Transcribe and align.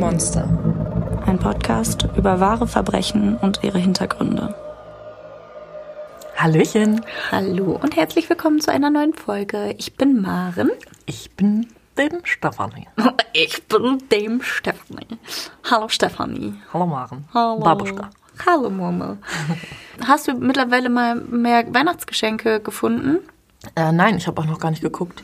Monster. 0.00 0.48
Ein 1.26 1.38
Podcast 1.38 2.08
über 2.16 2.40
wahre 2.40 2.66
Verbrechen 2.66 3.36
und 3.36 3.62
ihre 3.62 3.76
Hintergründe. 3.76 4.54
Hallöchen. 6.38 7.04
Hallo 7.30 7.78
und 7.82 7.96
herzlich 7.96 8.26
willkommen 8.30 8.62
zu 8.62 8.72
einer 8.72 8.88
neuen 8.88 9.12
Folge. 9.12 9.74
Ich 9.76 9.96
bin 9.98 10.22
Maren. 10.22 10.70
Ich 11.04 11.30
bin 11.32 11.66
dem 11.98 12.24
Stefanie. 12.24 12.88
Ich 13.34 13.62
bin 13.68 14.02
dem 14.10 14.40
Stefanie. 14.42 15.18
Hallo 15.70 15.88
Stefanie. 15.88 16.54
Hallo 16.72 16.86
Maren. 16.86 17.26
Hallo. 17.34 17.60
Babuschka. 17.60 18.08
Hallo 18.46 18.70
Murmel. 18.70 19.18
Hast 20.04 20.26
du 20.26 20.32
mittlerweile 20.32 20.88
mal 20.88 21.14
mehr 21.14 21.72
Weihnachtsgeschenke 21.72 22.60
gefunden? 22.60 23.18
Äh, 23.76 23.92
nein, 23.92 24.16
ich 24.16 24.26
habe 24.26 24.40
auch 24.40 24.46
noch 24.46 24.58
gar 24.58 24.70
nicht 24.70 24.82
geguckt. 24.82 25.22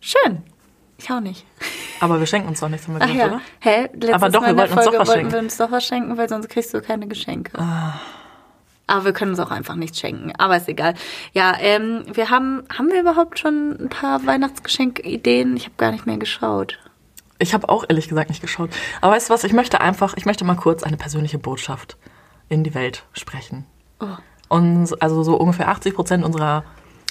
Schön. 0.00 0.42
Ich 0.98 1.10
auch 1.10 1.20
nicht. 1.20 1.46
Aber 2.02 2.18
wir 2.18 2.26
schenken 2.26 2.48
uns 2.48 2.58
doch 2.58 2.68
nichts, 2.68 2.88
haben 2.88 2.94
wir 2.94 3.02
Ach 3.02 3.06
gesagt, 3.06 3.30
ja. 3.30 3.36
oder? 3.36 3.40
Hä? 3.60 3.82
Letztes 3.92 4.12
Aber 4.12 4.28
doch, 4.28 4.40
Mal 4.40 4.48
wir 4.48 4.56
wollten 4.58 4.74
uns 4.74 4.84
doch 4.84 4.92
was 4.92 5.08
wollten 5.08 5.12
schenken. 5.20 5.32
wir 5.32 5.38
uns 5.38 5.56
doch 5.56 5.70
was 5.70 5.84
schenken, 5.86 6.16
weil 6.18 6.28
sonst 6.28 6.48
kriegst 6.48 6.74
du 6.74 6.80
keine 6.82 7.06
Geschenke. 7.06 7.56
Ah. 7.56 8.00
Aber 8.88 9.04
wir 9.04 9.12
können 9.12 9.30
uns 9.30 9.38
auch 9.38 9.52
einfach 9.52 9.76
nichts 9.76 10.00
schenken. 10.00 10.32
Aber 10.36 10.56
ist 10.56 10.68
egal. 10.68 10.94
Ja, 11.32 11.54
ähm, 11.60 12.02
wir 12.12 12.28
haben, 12.28 12.64
haben 12.76 12.88
wir 12.90 13.00
überhaupt 13.00 13.38
schon 13.38 13.76
ein 13.80 13.88
paar 13.88 14.26
Weihnachtsgeschenkideen? 14.26 15.56
Ich 15.56 15.66
habe 15.66 15.76
gar 15.76 15.92
nicht 15.92 16.04
mehr 16.04 16.16
geschaut. 16.16 16.76
Ich 17.38 17.54
habe 17.54 17.68
auch 17.68 17.84
ehrlich 17.88 18.08
gesagt 18.08 18.30
nicht 18.30 18.42
geschaut. 18.42 18.70
Aber 19.00 19.12
weißt 19.14 19.30
du 19.30 19.34
was, 19.34 19.44
ich 19.44 19.52
möchte 19.52 19.80
einfach, 19.80 20.16
ich 20.16 20.26
möchte 20.26 20.44
mal 20.44 20.56
kurz 20.56 20.82
eine 20.82 20.96
persönliche 20.96 21.38
Botschaft 21.38 21.96
in 22.48 22.64
die 22.64 22.74
Welt 22.74 23.04
sprechen. 23.12 23.64
Oh. 24.00 24.06
Und 24.48 25.00
also 25.00 25.22
so 25.22 25.36
ungefähr 25.36 25.68
80 25.68 25.94
Prozent 25.94 26.24
unserer 26.24 26.64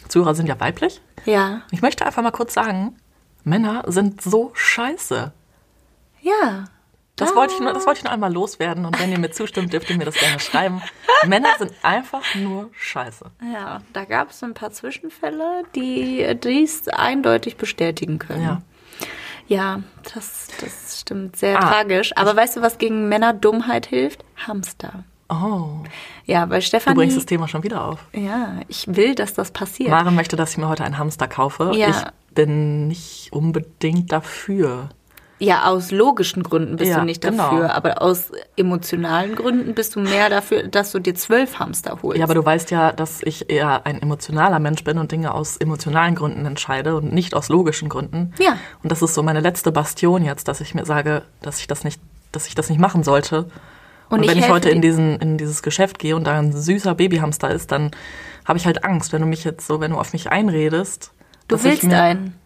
Zuhörer 0.10 0.36
sind 0.36 0.48
ja 0.48 0.60
weiblich. 0.60 1.02
Ja. 1.24 1.62
Ich 1.72 1.82
möchte 1.82 2.06
einfach 2.06 2.22
mal 2.22 2.32
kurz 2.32 2.54
sagen, 2.54 2.98
Männer 3.44 3.84
sind 3.88 4.22
so 4.22 4.52
scheiße. 4.54 5.32
Ja. 6.22 6.66
Das 7.18 7.36
wollte 7.36 7.54
ich 7.54 7.60
nur, 7.60 7.72
das 7.74 7.86
wollte 7.86 8.00
ich 8.00 8.04
nur 8.04 8.14
einmal 8.14 8.34
loswerden. 8.34 8.86
Und 8.86 9.00
wenn 9.00 9.12
ihr 9.12 9.20
mir 9.20 9.30
zustimmt, 9.32 9.72
dürft 9.74 9.90
ihr 9.92 9.98
mir 9.98 10.06
das 10.06 10.16
gerne 10.16 10.40
schreiben. 10.40 10.82
Männer 11.28 11.50
sind 11.60 11.72
einfach 11.84 12.24
nur 12.36 12.70
scheiße. 12.74 13.26
Ja, 13.54 13.82
da 13.94 14.06
gab 14.06 14.32
es 14.32 14.42
ein 14.44 14.56
paar 14.56 14.72
Zwischenfälle, 14.72 15.64
die 15.76 16.36
dies 16.44 16.88
eindeutig 16.88 17.58
bestätigen 17.58 18.18
können. 18.18 18.44
Ja. 18.44 18.62
Ja, 19.48 19.82
das, 20.16 20.48
das 20.62 21.02
stimmt. 21.02 21.36
Sehr 21.36 21.58
Ah, 21.62 21.68
tragisch. 21.68 22.16
Aber 22.16 22.36
weißt 22.36 22.58
du, 22.58 22.62
was 22.62 22.78
gegen 22.78 23.10
Männer 23.10 23.34
Dummheit 23.34 23.86
hilft? 23.86 24.24
Hamster. 24.48 25.04
Oh, 25.30 25.84
Ja, 26.26 26.50
weil 26.50 26.60
du 26.62 26.66
Stefanie. 26.66 26.96
bringst 26.96 27.18
das 27.18 27.26
Thema 27.26 27.48
schon 27.48 27.64
wieder 27.64 27.84
auf. 27.86 28.00
ja, 28.14 28.62
ich 28.68 28.86
will, 28.96 29.14
dass 29.16 29.34
das 29.34 29.52
passiert. 29.52 29.90
Maren 29.90 30.16
möchte, 30.16 30.36
dass 30.38 30.52
ich 30.52 30.58
mir 30.58 30.70
heute 30.70 30.84
einen 30.86 30.98
Hamster 30.98 31.28
kaufe. 31.28 31.72
Ja. 31.76 31.90
Ich 31.90 31.96
bin 32.34 32.88
nicht 32.88 33.30
unbedingt 33.32 34.12
dafür. 34.12 34.90
Ja, 35.40 35.66
aus 35.66 35.90
logischen 35.90 36.44
Gründen 36.44 36.76
bist 36.76 36.92
Ja, 36.92 37.00
du 37.00 37.06
nicht 37.06 37.24
genau. 37.24 37.50
dafür, 37.50 37.74
aber 37.74 38.04
aus 38.04 38.32
emotionalen 38.58 39.34
Gründen 39.36 39.74
bist 39.74 39.96
du 39.96 40.00
mehr 40.00 40.30
dafür, 40.30 40.68
dass 40.68 40.92
du 40.92 41.00
dir 41.00 41.16
zwölf 41.16 41.58
Hamster 41.58 41.98
holst. 42.04 42.20
Ja, 42.20 42.26
aber 42.26 42.36
du 42.36 42.46
weißt 42.46 42.70
ja, 42.70 42.92
dass 42.92 43.24
ich 43.24 43.50
eher 43.50 43.88
ein 43.88 44.00
emotionaler 44.00 44.60
Mensch 44.60 44.84
bin 44.84 45.00
und 45.00 45.12
Dinge 45.12 45.34
aus 45.34 45.58
emotionalen 45.58 46.14
Gründen 46.14 46.46
entscheide 46.46 46.96
und 46.96 47.12
nicht 47.12 47.34
aus 47.34 47.50
logischen 47.50 47.90
Gründen. 47.90 48.34
Ja. 48.40 48.56
Und 48.84 48.92
das 48.92 49.02
ist 49.02 49.16
so 49.16 49.24
meine 49.24 49.40
letzte 49.40 49.72
Bastion 49.72 50.24
jetzt, 50.24 50.48
dass 50.48 50.62
ich 50.62 50.76
mir 50.76 50.86
sage, 50.86 51.24
dass 51.42 51.60
ich 51.60 51.66
das 51.66 51.84
nicht, 51.84 52.00
dass 52.32 52.46
ich 52.46 52.54
das 52.54 52.70
nicht 52.70 52.80
machen 52.80 53.02
sollte. 53.04 53.46
Und, 54.10 54.20
Und 54.20 54.24
ich 54.26 54.30
wenn 54.30 54.38
ich 54.38 54.48
heute 54.48 54.70
in 54.70 54.84
diesen 54.84 55.16
in 55.16 55.40
dieses 55.40 55.64
Geschäft 55.64 55.98
gehe 55.98 56.16
und 56.16 56.26
da 56.28 56.38
ein 56.38 56.54
süßer 56.54 56.94
Babyhamster 56.94 57.50
ist, 57.50 57.72
dann 57.72 57.90
habe 58.46 58.60
ich 58.60 58.68
halt 58.68 58.84
Angst, 58.84 59.12
wenn 59.12 59.22
du 59.22 59.28
mich 59.28 59.44
jetzt 59.44 59.66
so, 59.66 59.80
wenn 59.80 59.90
du 59.90 59.98
auf 59.98 60.14
mich 60.14 60.30
einredest. 60.30 61.14
Du 61.48 61.64
willst 61.64 61.84
mir, 61.84 62.02
einen. 62.02 62.40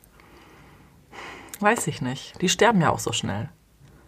Weiß 1.60 1.88
ich 1.88 2.02
nicht. 2.02 2.42
Die 2.42 2.50
sterben 2.50 2.82
ja 2.82 2.90
auch 2.90 3.00
so 3.00 3.12
schnell. 3.12 3.50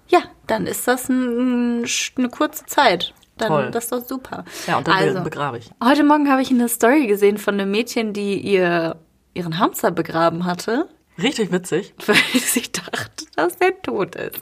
Ja, 0.07 0.19
dann 0.47 0.67
ist 0.67 0.87
das 0.87 1.09
ein, 1.09 1.85
eine 2.17 2.29
kurze 2.29 2.65
Zeit. 2.65 3.13
Dann, 3.37 3.49
Toll. 3.49 3.71
Das 3.71 3.85
ist 3.85 3.91
doch 3.91 4.03
super. 4.03 4.45
Ja, 4.65 4.77
und 4.79 4.87
dann 4.87 4.95
also, 4.95 5.21
begrabe 5.21 5.59
ich. 5.59 5.69
heute 5.83 6.03
Morgen 6.03 6.29
habe 6.29 6.41
ich 6.41 6.49
eine 6.49 6.69
Story 6.69 7.05
gesehen 7.07 7.37
von 7.37 7.53
einem 7.53 7.69
Mädchen, 7.69 8.13
die 8.13 8.39
ihr 8.39 8.97
ihren 9.33 9.59
Hamster 9.59 9.91
begraben 9.91 10.45
hatte. 10.45 10.89
Richtig 11.21 11.51
witzig. 11.51 11.93
weil 12.05 12.15
sie 12.39 12.63
dachte, 12.71 13.25
dass 13.35 13.55
er 13.57 13.79
tot 13.81 14.15
ist. 14.15 14.39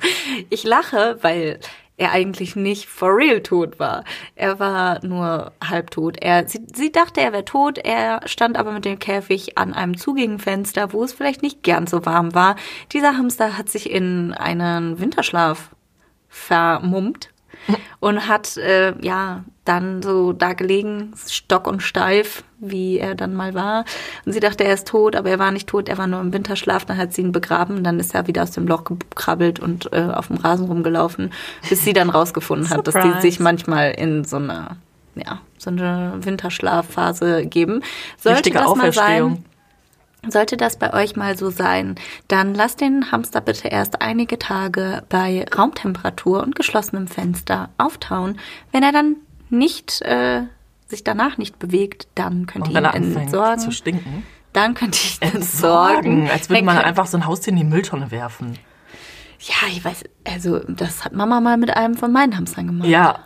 Ich 0.50 0.64
lache, 0.64 1.18
weil 1.22 1.60
er 1.98 2.12
eigentlich 2.12 2.56
nicht 2.56 2.88
for 2.88 3.16
real 3.16 3.42
tot 3.42 3.80
war. 3.80 4.04
Er 4.36 4.60
war 4.60 5.06
nur 5.06 5.54
halbtot. 5.64 6.18
Er, 6.22 6.48
sie, 6.48 6.66
sie 6.74 6.92
dachte, 6.92 7.22
er 7.22 7.32
wäre 7.32 7.46
tot. 7.46 7.78
Er 7.78 8.22
stand 8.26 8.58
aber 8.58 8.72
mit 8.72 8.86
dem 8.86 9.00
Käfig 9.00 9.58
an 9.58 9.74
einem 9.74 9.98
zugängigen 9.98 10.40
Fenster, 10.40 10.92
wo 10.94 11.04
es 11.04 11.14
vielleicht 11.14 11.42
nicht 11.42 11.64
ganz 11.64 11.92
so 11.92 12.06
warm 12.06 12.34
war. 12.34 12.56
Dieser 12.92 13.18
Hamster 13.18 13.58
hat 13.58 13.70
sich 13.70 13.90
in 13.90 14.34
einen 14.34 15.00
Winterschlaf 15.00 15.70
vermummt 16.28 17.30
und 18.00 18.28
hat 18.28 18.58
äh, 18.58 18.94
ja 19.02 19.44
dann 19.64 20.04
so 20.04 20.32
da 20.32 20.54
gelegen, 20.54 21.14
stock 21.28 21.68
und 21.68 21.82
steif, 21.82 22.44
wie 22.60 23.00
er 23.00 23.16
dann 23.16 23.34
mal 23.34 23.56
war. 23.56 23.84
Und 24.26 24.34
sie 24.34 24.40
dachte, 24.40 24.64
er 24.64 24.74
ist 24.74 24.88
tot, 24.88 25.16
aber 25.16 25.30
er 25.30 25.40
war 25.40 25.52
nicht 25.52 25.68
tot, 25.68 25.90
er 25.90 25.98
war 25.98 26.06
nur 26.08 26.22
im 26.22 26.32
Winterschlaf. 26.32 26.86
Dann 26.86 26.98
hat 26.98 27.14
sie 27.14 27.22
ihn 27.22 27.32
begraben, 27.32 27.84
dann 27.84 28.00
ist 28.00 28.14
er 28.14 28.28
wieder 28.28 28.44
aus 28.44 28.52
dem 28.52 28.68
Loch 28.68 28.84
gekrabbelt 28.84 29.60
und 29.60 29.92
äh, 29.92 30.08
auf 30.14 30.28
dem 30.28 30.38
Rasen 30.38 30.68
rumgelaufen, 30.68 31.34
bis 31.68 31.84
sie 31.84 31.94
dann 31.94 32.10
rausgefunden 32.10 32.70
hat, 32.70 32.88
dass 32.88 32.94
die 32.94 33.22
sich 33.22 33.40
manchmal 33.40 33.92
in 33.92 34.24
so 34.24 34.38
einer 34.38 34.78
ja, 35.16 35.40
so 35.58 35.70
eine 35.70 36.14
Winterschlafphase 36.20 37.46
geben. 37.46 37.82
Sollte 38.18 38.40
Richtige 38.40 38.60
das 38.60 38.76
mal 38.76 38.90
Auferstehung. 38.90 39.36
sein, 39.36 39.46
sollte 40.30 40.58
das 40.58 40.78
bei 40.78 40.94
euch 40.94 41.16
mal 41.16 41.38
so 41.38 41.50
sein, 41.50 41.96
dann 42.28 42.54
lasst 42.54 42.82
den 42.82 43.12
Hamster 43.12 43.42
bitte 43.42 43.68
erst 43.68 44.02
einige 44.02 44.40
Tage 44.40 45.04
bei 45.10 45.46
Raumtemperatur 45.56 46.44
und 46.44 46.56
geschlossenem 46.56 47.08
Fenster 47.08 47.70
auftauen. 47.78 48.40
Wenn 48.72 48.84
er 48.84 48.92
dann 48.92 49.18
nicht 49.50 50.02
äh, 50.02 50.44
sich 50.88 51.04
danach 51.04 51.38
nicht 51.38 51.60
bewegt, 51.60 52.08
dann 52.16 52.46
könnt 52.46 52.68
ihr 52.68 52.78
ihn 52.96 53.16
entsorgen. 53.16 53.60
zu 53.60 53.72
stinken. 53.72 54.24
Dann 54.54 54.74
könnt 54.74 54.96
ihr 54.96 55.28
ihn 55.28 55.36
Entsorgen. 55.36 56.24
entsorgen. 56.24 56.30
Als 56.30 56.50
würde 56.50 56.64
man 56.64 56.78
einfach 56.78 57.08
so 57.08 57.18
ein 57.18 57.26
Haustier 57.26 57.52
in 57.52 57.58
die 57.58 57.64
Mülltonne 57.64 58.12
werfen. 58.12 58.58
Ja, 59.40 59.68
ich 59.70 59.84
weiß, 59.84 60.04
also 60.24 60.60
das 60.60 61.04
hat 61.06 61.14
Mama 61.14 61.42
mal 61.42 61.58
mit 61.58 61.76
einem 61.76 61.96
von 61.96 62.12
meinen 62.12 62.36
Hamstern 62.38 62.68
gemacht. 62.68 62.88
Ja. 62.88 63.20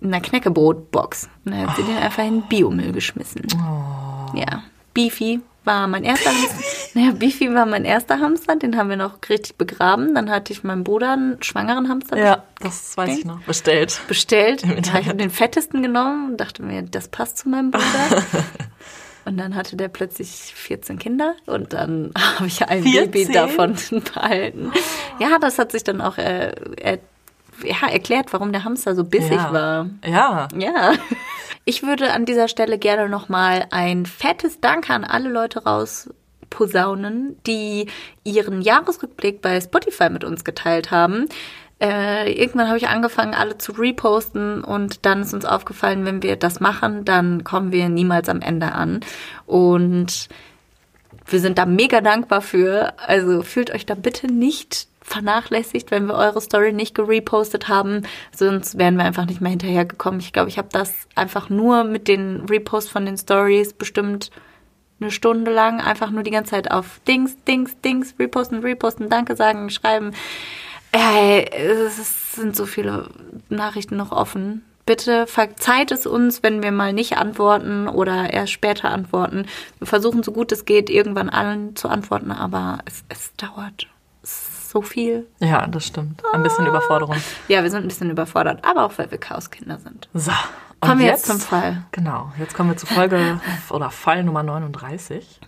In 0.00 0.12
einer 0.12 0.20
Knäckebrotbox. 0.20 1.28
Und 1.44 1.52
dann 1.52 1.68
hat 1.68 1.76
sie 1.76 1.82
den 1.84 1.96
einfach 1.96 2.24
in 2.24 2.42
Biomüll 2.42 2.92
geschmissen. 2.92 3.46
Oh. 3.54 4.36
Ja. 4.36 4.62
Beefy 4.92 5.40
war 5.64 5.86
mein 5.86 6.04
erster 6.04 6.30
Hamster. 6.30 6.64
naja, 6.94 7.12
Beefy 7.12 7.52
war 7.54 7.66
mein 7.66 7.84
erster 7.84 8.20
Hamster, 8.20 8.56
den 8.56 8.76
haben 8.76 8.90
wir 8.90 8.96
noch 8.96 9.18
richtig 9.28 9.56
begraben. 9.56 10.14
Dann 10.14 10.30
hatte 10.30 10.52
ich 10.52 10.64
meinem 10.64 10.84
Bruder 10.84 11.12
einen 11.12 11.42
schwangeren 11.42 11.88
Hamster 11.88 12.18
Ja, 12.18 12.44
das 12.60 12.96
weiß 12.96 13.18
ich 13.18 13.24
noch. 13.24 13.40
Bestellt. 13.42 14.00
bestellt. 14.08 14.62
Im 14.62 14.70
Ja, 14.70 14.98
ich 14.98 15.08
habe 15.08 15.16
den 15.16 15.30
fettesten 15.30 15.82
genommen 15.82 16.32
und 16.32 16.36
dachte 16.38 16.62
mir, 16.62 16.82
das 16.82 17.08
passt 17.08 17.38
zu 17.38 17.48
meinem 17.48 17.70
Bruder. 17.70 17.84
Und 19.26 19.38
dann 19.38 19.54
hatte 19.54 19.76
der 19.76 19.88
plötzlich 19.88 20.28
14 20.28 20.98
Kinder 20.98 21.34
und 21.46 21.72
dann 21.72 22.12
habe 22.36 22.46
ich 22.46 22.62
ein 22.68 22.82
14? 22.82 23.10
Baby 23.10 23.32
davon 23.32 23.74
behalten. 24.14 24.70
Ja, 25.18 25.38
das 25.38 25.58
hat 25.58 25.72
sich 25.72 25.82
dann 25.82 26.02
auch 26.02 26.18
äh, 26.18 26.50
äh, 26.76 26.98
ja, 27.62 27.88
erklärt, 27.88 28.32
warum 28.32 28.52
der 28.52 28.64
Hamster 28.64 28.94
so 28.94 29.04
bissig 29.04 29.32
ja. 29.32 29.52
war. 29.52 29.86
Ja. 30.04 30.48
Ja. 30.58 30.92
Ich 31.64 31.82
würde 31.82 32.12
an 32.12 32.26
dieser 32.26 32.48
Stelle 32.48 32.78
gerne 32.78 33.08
nochmal 33.08 33.66
ein 33.70 34.04
fettes 34.04 34.60
Danke 34.60 34.92
an 34.92 35.04
alle 35.04 35.30
Leute 35.30 35.64
rausposaunen, 35.64 37.38
die 37.46 37.86
ihren 38.22 38.60
Jahresrückblick 38.60 39.40
bei 39.40 39.60
Spotify 39.60 40.10
mit 40.10 40.24
uns 40.24 40.44
geteilt 40.44 40.90
haben. 40.90 41.26
Äh, 41.80 42.32
irgendwann 42.32 42.68
habe 42.68 42.78
ich 42.78 42.88
angefangen, 42.88 43.34
alle 43.34 43.58
zu 43.58 43.72
reposten 43.72 44.62
und 44.62 45.06
dann 45.06 45.22
ist 45.22 45.34
uns 45.34 45.44
aufgefallen, 45.44 46.04
wenn 46.04 46.22
wir 46.22 46.36
das 46.36 46.60
machen, 46.60 47.04
dann 47.04 47.44
kommen 47.44 47.72
wir 47.72 47.88
niemals 47.88 48.28
am 48.28 48.42
Ende 48.42 48.72
an. 48.72 49.00
Und 49.46 50.28
wir 51.26 51.40
sind 51.40 51.58
da 51.58 51.64
mega 51.64 52.00
dankbar 52.02 52.42
für. 52.42 52.92
Also 52.98 53.42
fühlt 53.42 53.70
euch 53.70 53.86
da 53.86 53.94
bitte 53.94 54.26
nicht 54.26 54.86
vernachlässigt, 55.04 55.90
wenn 55.90 56.06
wir 56.06 56.14
eure 56.14 56.40
Story 56.40 56.72
nicht 56.72 56.94
gerepostet 56.94 57.68
haben. 57.68 58.02
Sonst 58.34 58.78
wären 58.78 58.96
wir 58.96 59.04
einfach 59.04 59.26
nicht 59.26 59.40
mehr 59.40 59.50
hinterhergekommen. 59.50 60.18
Ich 60.18 60.32
glaube, 60.32 60.48
ich 60.48 60.58
habe 60.58 60.68
das 60.72 60.92
einfach 61.14 61.50
nur 61.50 61.84
mit 61.84 62.08
den 62.08 62.46
Reposts 62.48 62.90
von 62.90 63.06
den 63.06 63.16
Stories 63.16 63.74
bestimmt 63.74 64.30
eine 65.00 65.10
Stunde 65.10 65.52
lang 65.52 65.80
einfach 65.80 66.10
nur 66.10 66.22
die 66.22 66.30
ganze 66.30 66.52
Zeit 66.52 66.70
auf 66.70 67.00
Dings, 67.06 67.36
Dings, 67.46 67.78
Dings, 67.82 68.14
reposten, 68.18 68.60
reposten, 68.60 69.10
Danke 69.10 69.36
sagen, 69.36 69.68
schreiben. 69.70 70.12
Ey, 70.92 71.44
es 71.52 72.32
sind 72.32 72.56
so 72.56 72.66
viele 72.66 73.10
Nachrichten 73.48 73.96
noch 73.96 74.12
offen. 74.12 74.64
Bitte 74.86 75.26
verzeiht 75.26 75.90
es 75.90 76.06
uns, 76.06 76.42
wenn 76.42 76.62
wir 76.62 76.70
mal 76.70 76.92
nicht 76.92 77.16
antworten 77.16 77.88
oder 77.88 78.32
erst 78.32 78.52
später 78.52 78.90
antworten. 78.90 79.46
Wir 79.78 79.86
versuchen 79.86 80.22
so 80.22 80.32
gut 80.32 80.52
es 80.52 80.64
geht, 80.64 80.90
irgendwann 80.90 81.30
allen 81.30 81.74
zu 81.74 81.88
antworten, 81.88 82.30
aber 82.30 82.78
es, 82.84 83.02
es 83.08 83.34
dauert 83.36 83.88
so 84.74 84.82
viel. 84.82 85.26
Ja, 85.38 85.66
das 85.66 85.86
stimmt. 85.86 86.22
Ein 86.34 86.42
bisschen 86.42 86.66
Überforderung. 86.66 87.16
Ja, 87.48 87.62
wir 87.62 87.70
sind 87.70 87.84
ein 87.84 87.88
bisschen 87.88 88.10
überfordert, 88.10 88.62
aber 88.64 88.84
auch 88.84 88.98
weil 88.98 89.10
wir 89.10 89.18
Chaoskinder 89.18 89.78
sind. 89.78 90.08
So. 90.12 90.32
Kommen 90.80 91.00
wir 91.00 91.06
jetzt 91.06 91.24
zum 91.24 91.40
Fall. 91.40 91.82
Genau. 91.92 92.30
Jetzt 92.38 92.54
kommen 92.54 92.68
wir 92.68 92.76
zu 92.76 92.84
Folge 92.84 93.40
oder 93.70 93.90
Fall 93.90 94.22
Nummer 94.22 94.42
39. 94.42 95.40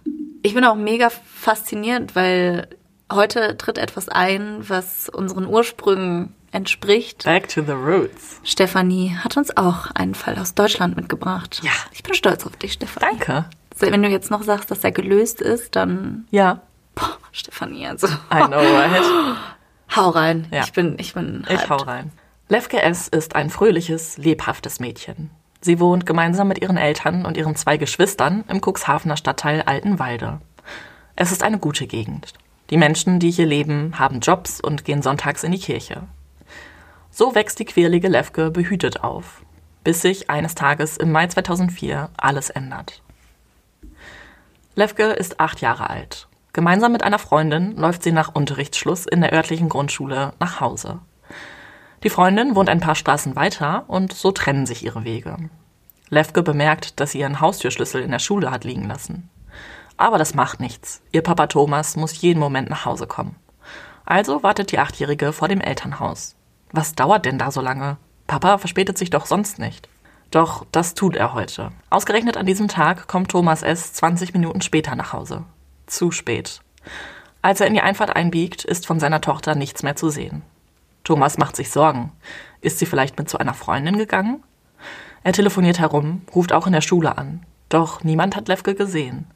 Ich 0.43 0.55
bin 0.55 0.65
auch 0.65 0.77
mega 0.77 1.11
fasziniert, 1.11 2.17
weil 2.17 2.69
Heute 3.13 3.57
tritt 3.57 3.79
etwas 3.79 4.09
ein, 4.09 4.69
was 4.69 5.09
unseren 5.09 5.47
Ursprüngen 5.47 6.35
entspricht. 6.51 7.25
Back 7.25 7.49
to 7.49 7.63
the 7.63 7.73
roots. 7.73 8.41
Stefanie 8.43 9.15
hat 9.17 9.37
uns 9.37 9.57
auch 9.57 9.93
einen 9.93 10.15
Fall 10.15 10.37
aus 10.39 10.55
Deutschland 10.55 10.97
mitgebracht. 10.97 11.61
Ja. 11.63 11.71
Ich 11.93 12.03
bin 12.03 12.15
stolz 12.15 12.45
auf 12.45 12.57
dich, 12.57 12.73
Stefanie. 12.73 13.07
Danke. 13.17 13.49
Wenn 13.79 14.03
du 14.03 14.09
jetzt 14.09 14.31
noch 14.31 14.43
sagst, 14.43 14.71
dass 14.71 14.83
er 14.83 14.91
gelöst 14.91 15.41
ist, 15.41 15.77
dann. 15.77 16.27
Ja. 16.31 16.63
Boah, 16.97 17.19
Stefanie, 17.31 17.87
also. 17.87 18.09
I 18.33 18.47
know, 18.49 18.59
right? 18.59 19.37
Hau 19.97 20.11
rein. 20.11 20.49
Ja. 20.51 20.65
Ich 20.65 20.73
bin, 20.73 20.97
ich 20.99 21.15
bin. 21.15 21.45
Ich 21.49 21.61
hyped. 21.61 21.71
hau 21.71 21.77
rein. 21.77 22.11
Levke 22.49 22.83
S. 22.83 23.07
ist 23.07 23.37
ein 23.37 23.51
fröhliches, 23.51 24.19
lebhaftes 24.19 24.81
Mädchen. 24.81 25.31
Sie 25.61 25.79
wohnt 25.79 26.07
gemeinsam 26.07 26.49
mit 26.49 26.61
ihren 26.61 26.77
Eltern 26.77 27.25
und 27.25 27.37
ihren 27.37 27.57
zwei 27.57 27.77
Geschwistern 27.77 28.45
im 28.49 28.61
Cuxhavener 28.61 29.17
Stadtteil 29.17 29.63
Altenwalde. 29.63 30.41
Es 31.15 31.33
ist 31.33 31.43
eine 31.43 31.59
gute 31.59 31.87
Gegend. 31.87 32.35
Die 32.71 32.77
Menschen, 32.77 33.21
die 33.21 33.31
hier 33.31 33.47
leben, 33.47 33.99
haben 33.99 34.21
Jobs 34.21 34.61
und 34.61 34.85
gehen 34.85 35.03
sonntags 35.03 35.45
in 35.45 35.53
die 35.53 35.59
Kirche. 35.59 36.03
So 37.11 37.35
wächst 37.35 37.59
die 37.59 37.65
quirlige 37.65 38.09
Levke 38.09 38.51
behütet 38.51 39.03
auf, 39.03 39.43
bis 39.85 40.03
sich 40.03 40.29
eines 40.29 40.55
Tages 40.55 40.97
im 40.97 41.13
Mai 41.13 41.29
2004 41.29 42.11
alles 42.17 42.51
ändert. 42.51 43.03
Levke 44.75 45.05
ist 45.05 45.41
acht 45.41 45.61
Jahre 45.61 45.89
alt. 45.89 46.29
Gemeinsam 46.57 46.91
mit 46.91 47.05
einer 47.05 47.19
Freundin 47.19 47.77
läuft 47.77 48.03
sie 48.03 48.13
nach 48.13 48.35
Unterrichtsschluss 48.35 49.05
in 49.05 49.21
der 49.21 49.35
örtlichen 49.35 49.69
Grundschule 49.69 50.33
nach 50.41 50.59
Hause. 50.59 51.01
Die 52.03 52.09
Freundin 52.09 52.57
wohnt 52.57 52.71
ein 52.71 52.81
paar 52.81 52.95
Straßen 52.95 53.37
weiter 53.37 53.85
und 53.89 54.15
so 54.15 54.33
trennen 54.33 54.65
sich 54.65 54.83
ihre 54.83 55.05
Wege. 55.05 55.37
Levke 56.09 56.43
bemerkt, 56.43 56.99
dass 56.99 57.11
sie 57.11 57.19
ihren 57.19 57.43
Haustürschlüssel 57.43 58.01
in 58.01 58.11
der 58.11 58.21
Schule 58.21 58.51
hat 58.51 58.65
liegen 58.65 58.89
lassen. 58.89 59.29
Aber 59.99 60.17
das 60.17 60.33
macht 60.33 60.59
nichts. 60.59 61.03
Ihr 61.13 61.21
Papa 61.21 61.47
Thomas 61.47 61.95
muss 61.95 62.23
jeden 62.23 62.41
Moment 62.41 62.71
nach 62.71 62.87
Hause 62.87 63.07
kommen. 63.07 63.37
Also 64.07 64.43
wartet 64.43 64.73
die 64.73 64.79
Achtjährige 64.79 65.35
vor 65.35 65.49
dem 65.49 65.61
Elternhaus. 65.61 66.37
Was 66.73 66.95
dauert 66.95 67.27
denn 67.27 67.37
da 67.37 67.51
so 67.51 67.61
lange? 67.61 67.99
Papa 68.27 68.57
verspätet 68.57 68.97
sich 68.97 69.11
doch 69.11 69.27
sonst 69.27 69.59
nicht. 69.59 69.91
Doch 70.31 70.65
das 70.73 70.95
tut 70.95 71.17
er 71.17 71.35
heute. 71.35 71.73
Ausgerechnet 71.91 72.39
an 72.39 72.47
diesem 72.47 72.69
Tag 72.69 73.09
kommt 73.09 73.31
Thomas 73.31 73.63
S. 73.63 73.93
20 73.93 74.33
Minuten 74.33 74.63
später 74.63 74.97
nach 74.97 75.13
Hause. 75.13 75.45
Zu 75.87 76.11
spät. 76.11 76.61
Als 77.43 77.61
er 77.61 77.67
in 77.67 77.75
die 77.75 77.81
Einfahrt 77.81 78.15
einbiegt, 78.15 78.65
ist 78.65 78.87
von 78.87 78.99
seiner 78.99 79.21
Tochter 79.21 79.55
nichts 79.55 79.83
mehr 79.83 79.97
zu 79.97 80.11
sehen. 80.11 80.43
Thomas 81.05 81.39
macht 81.39 81.55
sich 81.55 81.71
Sorgen. 81.71 82.13
Ist 82.61 82.81
sie 82.81 82.87
vielleicht 82.87 83.17
mit 83.19 83.31
zu 83.31 83.39
einer 83.39 83.55
Freundin 83.55 83.97
gegangen? 83.97 84.43
Er 85.23 85.33
telefoniert 85.33 85.79
herum, 85.79 86.23
ruft 86.35 86.53
auch 86.53 86.67
in 86.67 86.73
der 86.73 86.81
Schule 86.81 87.17
an. 87.17 87.47
Doch 87.69 88.03
niemand 88.03 88.35
hat 88.35 88.49
Levke 88.49 88.75
gesehen. 88.75 89.27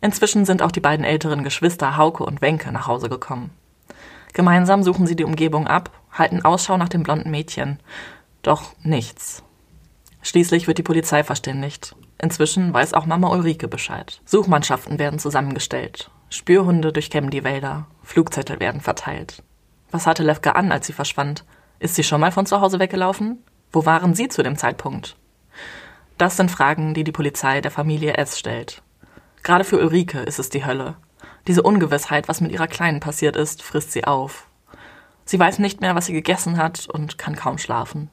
Inzwischen 0.00 0.44
sind 0.44 0.62
auch 0.62 0.72
die 0.72 0.80
beiden 0.80 1.04
älteren 1.04 1.44
Geschwister 1.44 1.96
Hauke 1.96 2.24
und 2.24 2.42
Wenke 2.42 2.72
nach 2.72 2.86
Hause 2.86 3.08
gekommen. 3.08 3.50
Gemeinsam 4.32 4.82
suchen 4.82 5.06
sie 5.06 5.16
die 5.16 5.24
Umgebung 5.24 5.66
ab, 5.66 5.90
halten 6.12 6.44
Ausschau 6.44 6.76
nach 6.76 6.88
dem 6.88 7.02
blonden 7.02 7.30
Mädchen. 7.30 7.78
Doch 8.42 8.72
nichts. 8.82 9.42
Schließlich 10.22 10.66
wird 10.66 10.78
die 10.78 10.82
Polizei 10.82 11.24
verständigt. 11.24 11.94
Inzwischen 12.22 12.72
weiß 12.74 12.92
auch 12.94 13.06
Mama 13.06 13.28
Ulrike 13.28 13.66
Bescheid. 13.66 14.20
Suchmannschaften 14.26 14.98
werden 14.98 15.18
zusammengestellt. 15.18 16.10
Spürhunde 16.28 16.92
durchkämmen 16.92 17.30
die 17.30 17.44
Wälder. 17.44 17.86
Flugzettel 18.02 18.60
werden 18.60 18.80
verteilt. 18.80 19.42
Was 19.90 20.06
hatte 20.06 20.22
Levke 20.22 20.54
an, 20.54 20.70
als 20.70 20.86
sie 20.86 20.92
verschwand? 20.92 21.44
Ist 21.78 21.94
sie 21.94 22.04
schon 22.04 22.20
mal 22.20 22.30
von 22.30 22.44
zu 22.44 22.60
Hause 22.60 22.78
weggelaufen? 22.78 23.42
Wo 23.72 23.86
waren 23.86 24.14
Sie 24.14 24.28
zu 24.28 24.42
dem 24.42 24.56
Zeitpunkt? 24.56 25.16
Das 26.18 26.36
sind 26.36 26.50
Fragen, 26.50 26.92
die 26.92 27.04
die 27.04 27.12
Polizei 27.12 27.62
der 27.62 27.70
Familie 27.70 28.14
S 28.14 28.38
stellt. 28.38 28.82
Gerade 29.42 29.64
für 29.64 29.78
Ulrike 29.78 30.18
ist 30.18 30.38
es 30.38 30.50
die 30.50 30.66
Hölle. 30.66 30.96
Diese 31.46 31.62
Ungewissheit, 31.62 32.28
was 32.28 32.42
mit 32.42 32.52
ihrer 32.52 32.66
Kleinen 32.66 33.00
passiert 33.00 33.36
ist, 33.36 33.62
frisst 33.62 33.92
sie 33.92 34.04
auf. 34.04 34.46
Sie 35.24 35.38
weiß 35.38 35.58
nicht 35.58 35.80
mehr, 35.80 35.94
was 35.94 36.06
sie 36.06 36.12
gegessen 36.12 36.58
hat 36.58 36.86
und 36.88 37.16
kann 37.16 37.36
kaum 37.36 37.56
schlafen. 37.56 38.10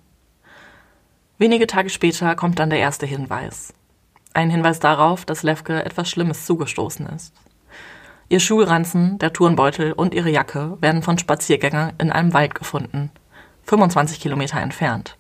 Wenige 1.38 1.68
Tage 1.68 1.89
später 1.89 2.36
kommt 2.36 2.60
dann 2.60 2.69
der 2.69 2.80
erste 2.80 3.06
Hinweis. 3.06 3.74
Ein 4.38 4.51
Hinweis 4.51 4.80
darauf, 4.80 5.25
dass 5.25 5.42
Levke 5.42 5.84
etwas 5.84 6.12
Schlimmes 6.12 6.45
zugestoßen 6.45 7.07
ist. 7.07 7.34
Ihr 8.30 8.39
Schulranzen, 8.39 9.18
der 9.18 9.34
Turnbeutel 9.34 9.94
und 9.94 10.13
ihre 10.13 10.30
Jacke 10.30 10.78
werden 10.80 11.01
von 11.01 11.18
Spaziergängern 11.18 11.94
in 11.98 12.12
einem 12.12 12.36
Wald 12.36 12.54
gefunden, 12.54 13.10
25 13.63 14.19
Kilometer 14.19 14.60
entfernt. 14.62 15.18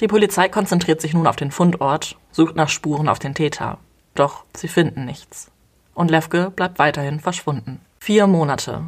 Die 0.00 0.06
Polizei 0.06 0.48
konzentriert 0.48 1.02
sich 1.02 1.12
nun 1.12 1.26
auf 1.26 1.36
den 1.36 1.50
Fundort, 1.50 2.16
sucht 2.32 2.56
nach 2.56 2.70
Spuren 2.70 3.06
auf 3.06 3.18
den 3.18 3.34
Täter. 3.34 3.76
Doch 4.14 4.44
sie 4.56 4.68
finden 4.68 5.04
nichts. 5.04 5.50
Und 5.92 6.10
Levke 6.10 6.50
bleibt 6.50 6.78
weiterhin 6.78 7.20
verschwunden. 7.20 7.82
Vier 7.98 8.26
Monate. 8.26 8.80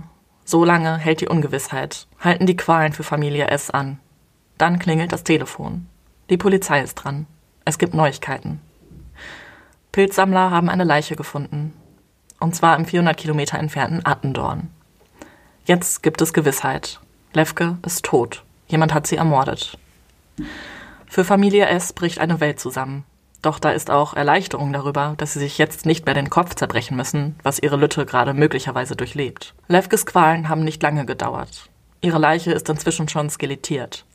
So 0.46 0.64
lange 0.64 0.96
hält 0.96 1.20
die 1.20 1.28
Ungewissheit, 1.28 2.06
halten 2.18 2.46
die 2.46 2.56
Qualen 2.56 2.94
für 2.94 3.02
Familie 3.02 3.48
S 3.48 3.68
an. 3.68 4.00
Dann 4.56 4.78
klingelt 4.78 5.12
das 5.12 5.22
Telefon. 5.22 5.86
Die 6.30 6.38
Polizei 6.38 6.80
ist 6.80 6.94
dran. 6.94 7.26
Es 7.66 7.76
gibt 7.76 7.92
Neuigkeiten. 7.92 8.62
Pilzsammler 9.92 10.50
haben 10.50 10.70
eine 10.70 10.84
Leiche 10.84 11.16
gefunden. 11.16 11.74
Und 12.40 12.56
zwar 12.56 12.76
im 12.76 12.86
400 12.86 13.16
Kilometer 13.16 13.58
entfernten 13.58 14.04
Attendorn. 14.04 14.70
Jetzt 15.66 16.02
gibt 16.02 16.20
es 16.22 16.32
Gewissheit. 16.32 16.98
Levke 17.34 17.76
ist 17.86 18.04
tot. 18.04 18.42
Jemand 18.66 18.94
hat 18.94 19.06
sie 19.06 19.16
ermordet. 19.16 19.78
Für 21.06 21.24
Familie 21.24 21.66
S 21.66 21.92
bricht 21.92 22.18
eine 22.18 22.40
Welt 22.40 22.58
zusammen. 22.58 23.04
Doch 23.42 23.58
da 23.58 23.70
ist 23.70 23.90
auch 23.90 24.14
Erleichterung 24.14 24.72
darüber, 24.72 25.14
dass 25.18 25.34
sie 25.34 25.40
sich 25.40 25.58
jetzt 25.58 25.84
nicht 25.84 26.06
mehr 26.06 26.14
den 26.14 26.30
Kopf 26.30 26.54
zerbrechen 26.54 26.96
müssen, 26.96 27.36
was 27.42 27.58
ihre 27.58 27.76
Lütte 27.76 28.06
gerade 28.06 28.34
möglicherweise 28.34 28.96
durchlebt. 28.96 29.52
Levkes 29.68 30.06
Qualen 30.06 30.48
haben 30.48 30.64
nicht 30.64 30.82
lange 30.82 31.04
gedauert. 31.04 31.68
Ihre 32.00 32.18
Leiche 32.18 32.52
ist 32.52 32.68
inzwischen 32.68 33.08
schon 33.08 33.28
skelettiert. 33.30 34.06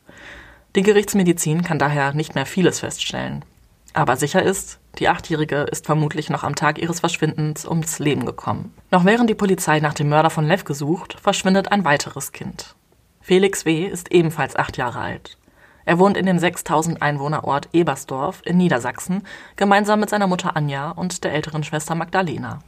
Die 0.76 0.82
Gerichtsmedizin 0.82 1.64
kann 1.64 1.78
daher 1.78 2.14
nicht 2.14 2.36
mehr 2.36 2.46
vieles 2.46 2.80
feststellen. 2.80 3.46
Aber 3.94 4.16
sicher 4.16 4.44
ist, 4.44 4.80
die 5.00 5.10
Achtjährige 5.10 5.62
ist 5.64 5.86
vermutlich 5.86 6.30
noch 6.30 6.44
am 6.44 6.56
Tag 6.56 6.80
ihres 6.80 7.02
Verschwindens 7.02 7.66
ums 7.66 8.00
Leben 8.00 8.26
gekommen. 8.26 8.74
Noch 8.92 9.06
während 9.06 9.30
die 9.30 9.36
Polizei 9.36 9.80
nach 9.80 9.94
dem 9.94 10.10
Mörder 10.10 10.30
von 10.30 10.46
Levke 10.46 10.74
sucht, 10.74 11.18
verschwindet 11.22 11.72
ein 11.72 11.86
weiteres 11.86 12.32
Kind. 12.32 12.76
Felix 13.22 13.66
W. 13.66 13.86
ist 13.86 14.12
ebenfalls 14.12 14.56
acht 14.56 14.78
Jahre 14.78 15.00
alt. 15.00 15.38
Er 15.86 16.00
wohnt 16.00 16.18
in 16.18 16.26
dem 16.26 16.40
6000 16.40 17.02
Einwohnerort 17.02 17.70
Ebersdorf 17.74 18.42
in 18.44 18.58
Niedersachsen, 18.58 19.24
gemeinsam 19.56 20.00
mit 20.00 20.10
seiner 20.10 20.28
Mutter 20.28 20.56
Anja 20.58 20.92
und 20.92 21.24
der 21.24 21.34
älteren 21.34 21.64
Schwester 21.64 21.96
Magdalena. 21.96 22.60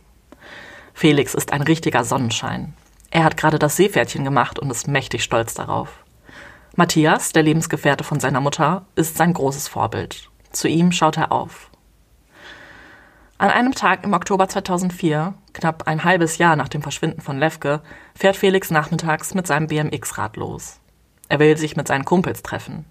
Felix 0.94 1.34
ist 1.34 1.52
ein 1.52 1.62
richtiger 1.62 2.04
Sonnenschein. 2.04 2.74
Er 3.12 3.24
hat 3.24 3.38
gerade 3.38 3.60
das 3.60 3.76
Seepferdchen 3.76 4.24
gemacht 4.24 4.60
und 4.60 4.70
ist 4.70 4.88
mächtig 4.88 5.24
stolz 5.24 5.54
darauf. 5.54 6.04
Matthias, 6.76 7.34
der 7.34 7.44
Lebensgefährte 7.44 8.04
von 8.04 8.20
seiner 8.20 8.40
Mutter, 8.40 8.86
ist 8.96 9.18
sein 9.18 9.34
großes 9.34 9.68
Vorbild. 9.68 10.30
Zu 10.52 10.68
ihm 10.68 10.92
schaut 10.92 11.18
er 11.18 11.32
auf. 11.32 11.69
An 13.42 13.52
einem 13.52 13.74
Tag 13.74 14.04
im 14.04 14.12
Oktober 14.12 14.50
2004, 14.50 15.34
knapp 15.54 15.88
ein 15.88 16.04
halbes 16.04 16.40
Jahr 16.40 16.58
nach 16.58 16.68
dem 16.68 16.82
Verschwinden 16.82 17.22
von 17.22 17.40
Levke, 17.40 17.80
fährt 18.14 18.36
Felix 18.36 18.70
nachmittags 18.70 19.34
mit 19.34 19.48
seinem 19.48 19.68
BMX-Rad 19.68 20.36
los. 20.36 20.82
Er 21.30 21.40
will 21.40 21.56
sich 21.56 21.78
mit 21.78 21.88
seinen 21.88 22.04
Kumpels 22.04 22.44
treffen. 22.44 22.84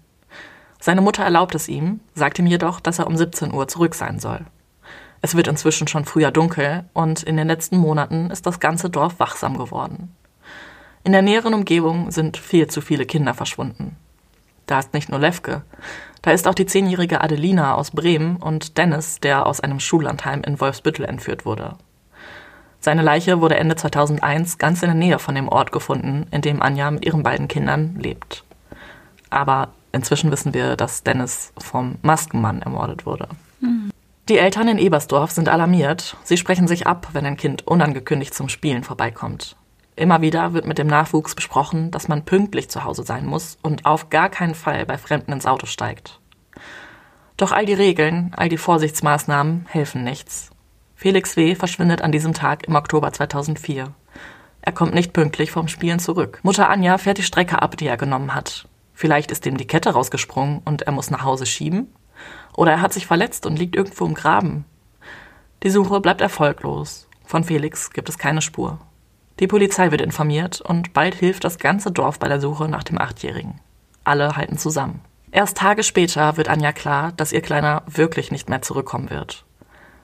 Seine 0.79 1.01
Mutter 1.01 1.23
erlaubt 1.23 1.53
es 1.53 1.67
ihm, 1.67 1.99
sagt 2.15 2.39
ihm 2.39 2.47
jedoch, 2.47 2.79
dass 2.79 2.97
er 2.97 3.05
um 3.05 3.15
17 3.15 3.53
Uhr 3.53 3.67
zurück 3.67 3.93
sein 3.93 4.17
soll. 4.17 4.43
Es 5.21 5.35
wird 5.35 5.47
inzwischen 5.47 5.87
schon 5.87 6.05
früher 6.05 6.31
dunkel 6.31 6.83
und 6.93 7.21
in 7.21 7.37
den 7.37 7.47
letzten 7.47 7.77
Monaten 7.77 8.31
ist 8.31 8.47
das 8.47 8.59
ganze 8.59 8.89
Dorf 8.89 9.19
wachsam 9.19 9.55
geworden. 9.55 10.15
In 11.03 11.11
der 11.11 11.21
näheren 11.21 11.53
Umgebung 11.53 12.09
sind 12.09 12.37
viel 12.37 12.65
zu 12.65 12.81
viele 12.81 13.05
Kinder 13.05 13.35
verschwunden. 13.35 13.97
Da 14.69 14.77
ist 14.77 14.93
nicht 14.93 15.09
nur 15.09 15.19
Levke, 15.19 15.63
da 16.21 16.29
ist 16.29 16.47
auch 16.47 16.53
die 16.53 16.67
zehnjährige 16.67 17.21
Adelina 17.21 17.73
aus 17.73 17.89
Bremen 17.89 18.35
und 18.35 18.77
Dennis, 18.77 19.19
der 19.19 19.47
aus 19.47 19.61
einem 19.61 19.79
Schullandheim 19.79 20.43
in 20.43 20.59
Wolfsbüttel 20.59 21.05
entführt 21.05 21.43
wurde. 21.43 21.73
Seine 22.79 23.01
Leiche 23.01 23.41
wurde 23.41 23.57
Ende 23.57 23.75
2001 23.75 24.59
ganz 24.59 24.83
in 24.83 24.89
der 24.89 24.95
Nähe 24.95 25.17
von 25.17 25.33
dem 25.33 25.49
Ort 25.49 25.71
gefunden, 25.71 26.27
in 26.29 26.43
dem 26.43 26.61
Anja 26.61 26.91
mit 26.91 27.03
ihren 27.03 27.23
beiden 27.23 27.47
Kindern 27.47 27.95
lebt. 27.99 28.43
Aber 29.31 29.69
inzwischen 29.91 30.29
wissen 30.29 30.53
wir, 30.53 30.75
dass 30.75 31.01
Dennis 31.01 31.51
vom 31.57 31.95
Maskenmann 32.03 32.61
ermordet 32.61 33.07
wurde. 33.07 33.27
Die 34.29 34.37
Eltern 34.37 34.67
in 34.67 34.77
Ebersdorf 34.77 35.31
sind 35.31 35.49
alarmiert. 35.49 36.15
Sie 36.23 36.37
sprechen 36.37 36.67
sich 36.67 36.85
ab, 36.85 37.07
wenn 37.13 37.25
ein 37.25 37.37
Kind 37.37 37.65
unangekündigt 37.65 38.35
zum 38.35 38.49
Spielen 38.49 38.83
vorbeikommt. 38.83 39.55
Immer 39.99 40.21
wieder 40.21 40.53
wird 40.53 40.65
mit 40.65 40.77
dem 40.77 40.87
Nachwuchs 40.87 41.35
besprochen, 41.35 41.91
dass 41.91 42.07
man 42.07 42.23
pünktlich 42.23 42.69
zu 42.69 42.85
Hause 42.85 43.03
sein 43.03 43.25
muss 43.25 43.57
und 43.61 43.85
auf 43.85 44.09
gar 44.09 44.29
keinen 44.29 44.55
Fall 44.55 44.85
bei 44.85 44.97
Fremden 44.97 45.33
ins 45.33 45.45
Auto 45.45 45.65
steigt. 45.65 46.21
Doch 47.35 47.51
all 47.51 47.65
die 47.65 47.73
Regeln, 47.73 48.31
all 48.37 48.47
die 48.47 48.57
Vorsichtsmaßnahmen 48.57 49.65
helfen 49.67 50.05
nichts. 50.05 50.51
Felix 50.95 51.35
W. 51.35 51.53
verschwindet 51.53 52.01
an 52.01 52.13
diesem 52.13 52.33
Tag 52.33 52.65
im 52.65 52.75
Oktober 52.75 53.11
2004. 53.11 53.93
Er 54.61 54.71
kommt 54.71 54.93
nicht 54.93 55.11
pünktlich 55.11 55.51
vom 55.51 55.67
Spielen 55.67 55.99
zurück. 55.99 56.39
Mutter 56.43 56.69
Anja 56.69 56.97
fährt 56.97 57.17
die 57.17 57.23
Strecke 57.23 57.61
ab, 57.61 57.75
die 57.75 57.87
er 57.87 57.97
genommen 57.97 58.33
hat. 58.33 58.69
Vielleicht 58.93 59.31
ist 59.31 59.45
ihm 59.45 59.57
die 59.57 59.67
Kette 59.67 59.89
rausgesprungen 59.89 60.61
und 60.63 60.83
er 60.83 60.93
muss 60.93 61.11
nach 61.11 61.25
Hause 61.25 61.45
schieben? 61.45 61.93
Oder 62.55 62.71
er 62.71 62.81
hat 62.81 62.93
sich 62.93 63.05
verletzt 63.05 63.45
und 63.45 63.59
liegt 63.59 63.75
irgendwo 63.75 64.05
im 64.05 64.13
Graben. 64.13 64.63
Die 65.63 65.69
Suche 65.69 65.99
bleibt 65.99 66.21
erfolglos. 66.21 67.09
Von 67.25 67.43
Felix 67.43 67.91
gibt 67.91 68.07
es 68.07 68.17
keine 68.17 68.41
Spur. 68.41 68.79
Die 69.39 69.47
Polizei 69.47 69.91
wird 69.91 70.01
informiert 70.01 70.59
und 70.59 70.93
bald 70.93 71.15
hilft 71.15 71.45
das 71.45 71.57
ganze 71.57 71.91
Dorf 71.91 72.19
bei 72.19 72.27
der 72.27 72.41
Suche 72.41 72.67
nach 72.67 72.83
dem 72.83 72.99
Achtjährigen. 72.99 73.61
Alle 74.03 74.35
halten 74.35 74.57
zusammen. 74.57 75.01
Erst 75.31 75.57
Tage 75.57 75.83
später 75.83 76.35
wird 76.35 76.49
Anja 76.49 76.73
klar, 76.73 77.13
dass 77.15 77.31
ihr 77.31 77.41
Kleiner 77.41 77.83
wirklich 77.85 78.31
nicht 78.31 78.49
mehr 78.49 78.61
zurückkommen 78.61 79.09
wird. 79.09 79.45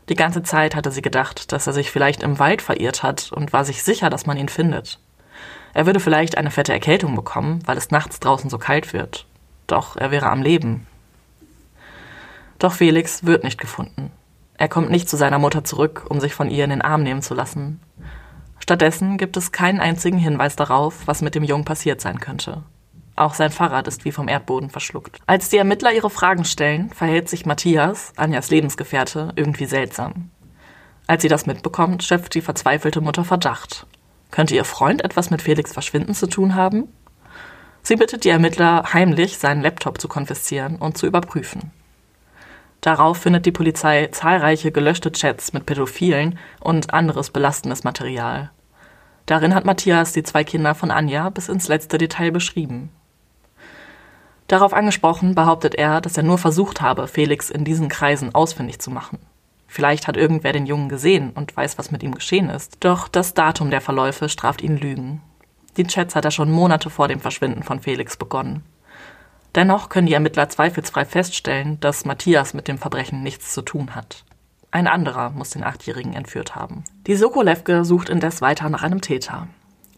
Die 0.08 0.16
ganze 0.16 0.44
Zeit 0.44 0.76
hatte 0.76 0.92
sie 0.92 1.02
gedacht, 1.02 1.52
dass 1.52 1.68
er 1.68 1.74
sich 1.74 1.92
vielleicht 1.92 2.24
im 2.24 2.40
Wald 2.40 2.62
verirrt 2.62 3.04
hat 3.04 3.32
und 3.32 3.52
war 3.52 3.66
sich 3.66 3.84
sicher, 3.84 4.10
dass 4.10 4.26
man 4.26 4.38
ihn 4.38 4.50
findet. 4.50 5.00
Er 5.74 5.86
würde 5.86 6.00
vielleicht 6.00 6.38
eine 6.38 6.52
fette 6.52 6.72
Erkältung 6.72 7.16
bekommen, 7.16 7.60
weil 7.66 7.78
es 7.78 7.92
nachts 7.92 8.20
draußen 8.20 8.50
so 8.50 8.58
kalt 8.58 8.94
wird. 8.94 9.26
Doch 9.68 9.98
er 9.98 10.12
wäre 10.12 10.30
am 10.30 10.44
Leben. 10.44 10.88
Doch 12.60 12.72
Felix 12.72 13.26
wird 13.26 13.44
nicht 13.44 13.60
gefunden. 13.60 14.12
Er 14.58 14.70
kommt 14.70 14.92
nicht 14.92 15.10
zu 15.10 15.18
seiner 15.18 15.40
Mutter 15.40 15.66
zurück, 15.66 16.06
um 16.08 16.22
sich 16.22 16.34
von 16.34 16.50
ihr 16.50 16.64
in 16.64 16.70
den 16.70 16.82
Arm 16.82 17.04
nehmen 17.04 17.22
zu 17.22 17.34
lassen. 17.34 17.82
Stattdessen 18.66 19.20
gibt 19.20 19.38
es 19.38 19.52
keinen 19.52 19.80
einzigen 19.80 20.18
Hinweis 20.18 20.56
darauf, 20.56 21.06
was 21.06 21.22
mit 21.22 21.36
dem 21.36 21.44
Jungen 21.44 21.66
passiert 21.66 22.02
sein 22.02 22.20
könnte. 22.20 22.64
Auch 23.16 23.36
sein 23.36 23.52
Fahrrad 23.52 23.88
ist 23.88 24.06
wie 24.06 24.12
vom 24.12 24.28
Erdboden 24.28 24.72
verschluckt. 24.72 25.20
Als 25.28 25.50
die 25.50 25.58
Ermittler 25.58 25.94
ihre 25.94 26.10
Fragen 26.10 26.46
stellen, 26.46 26.90
verhält 26.90 27.30
sich 27.30 27.46
Matthias, 27.46 28.12
Anjas 28.16 28.50
Lebensgefährte, 28.50 29.34
irgendwie 29.36 29.68
seltsam. 29.68 30.32
Als 31.06 31.22
sie 31.22 31.28
das 31.28 31.46
mitbekommt, 31.46 32.02
schöpft 32.02 32.34
die 32.34 32.42
verzweifelte 32.42 33.02
Mutter 33.02 33.24
Verdacht. 33.24 33.86
Könnte 34.32 34.56
ihr 34.56 34.66
Freund 34.66 35.04
etwas 35.04 35.30
mit 35.30 35.44
Felix 35.44 35.72
Verschwinden 35.72 36.16
zu 36.16 36.26
tun 36.26 36.56
haben? 36.56 36.88
Sie 37.84 37.98
bittet 37.98 38.24
die 38.24 38.30
Ermittler, 38.30 38.94
heimlich 38.94 39.38
seinen 39.38 39.62
Laptop 39.62 40.02
zu 40.02 40.08
konfiszieren 40.08 40.78
und 40.78 40.98
zu 40.98 41.06
überprüfen. 41.06 41.72
Darauf 42.86 43.18
findet 43.18 43.48
die 43.48 43.52
Polizei 43.52 44.10
zahlreiche 44.12 44.72
gelöschte 44.72 45.12
Chats 45.12 45.54
mit 45.54 45.66
Pädophilen 45.66 46.38
und 46.60 46.94
anderes 46.94 47.32
belastendes 47.32 47.84
Material. 47.84 48.52
Darin 49.26 49.56
hat 49.56 49.66
Matthias 49.66 50.14
die 50.14 50.22
zwei 50.22 50.44
Kinder 50.44 50.76
von 50.76 50.92
Anja 50.92 51.32
bis 51.32 51.50
ins 51.50 51.68
letzte 51.68 51.98
Detail 51.98 52.30
beschrieben. 52.30 52.92
Darauf 54.48 54.72
angesprochen 54.72 55.34
behauptet 55.34 55.74
er, 55.74 56.00
dass 56.00 56.16
er 56.16 56.22
nur 56.22 56.38
versucht 56.38 56.80
habe, 56.80 57.08
Felix 57.08 57.50
in 57.50 57.66
diesen 57.66 57.90
Kreisen 57.90 58.36
ausfindig 58.36 58.78
zu 58.78 58.92
machen. 58.92 59.18
Vielleicht 59.66 60.08
hat 60.08 60.16
irgendwer 60.16 60.54
den 60.54 60.68
Jungen 60.68 60.88
gesehen 60.88 61.32
und 61.32 61.58
weiß, 61.58 61.80
was 61.80 61.90
mit 61.90 62.04
ihm 62.04 62.14
geschehen 62.14 62.52
ist. 62.52 62.78
Doch 62.82 63.08
das 63.08 63.34
Datum 63.34 63.72
der 63.72 63.82
Verläufe 63.82 64.30
straft 64.30 64.62
ihn 64.62 64.78
Lügen. 64.78 65.24
Die 65.78 65.88
Chats 65.88 66.14
hat 66.14 66.26
er 66.26 66.30
schon 66.30 66.52
Monate 66.52 66.92
vor 66.92 67.08
dem 67.08 67.20
Verschwinden 67.20 67.64
von 67.64 67.80
Felix 67.80 68.16
begonnen. 68.16 68.62
Dennoch 69.56 69.88
können 69.90 70.08
die 70.08 70.14
Ermittler 70.14 70.50
zweifelsfrei 70.50 71.06
feststellen, 71.06 71.80
dass 71.80 72.06
Matthias 72.06 72.54
mit 72.54 72.68
dem 72.68 72.78
Verbrechen 72.78 73.24
nichts 73.24 73.54
zu 73.54 73.62
tun 73.62 73.96
hat. 73.96 74.26
Ein 74.72 74.88
anderer 74.88 75.30
muss 75.30 75.52
den 75.52 75.64
Achtjährigen 75.64 76.14
entführt 76.14 76.56
haben. 76.56 76.84
Die 77.08 77.16
Sokolewke 77.16 77.86
sucht 77.86 78.10
indes 78.10 78.42
weiter 78.42 78.70
nach 78.70 78.84
einem 78.84 79.00
Täter. 79.00 79.48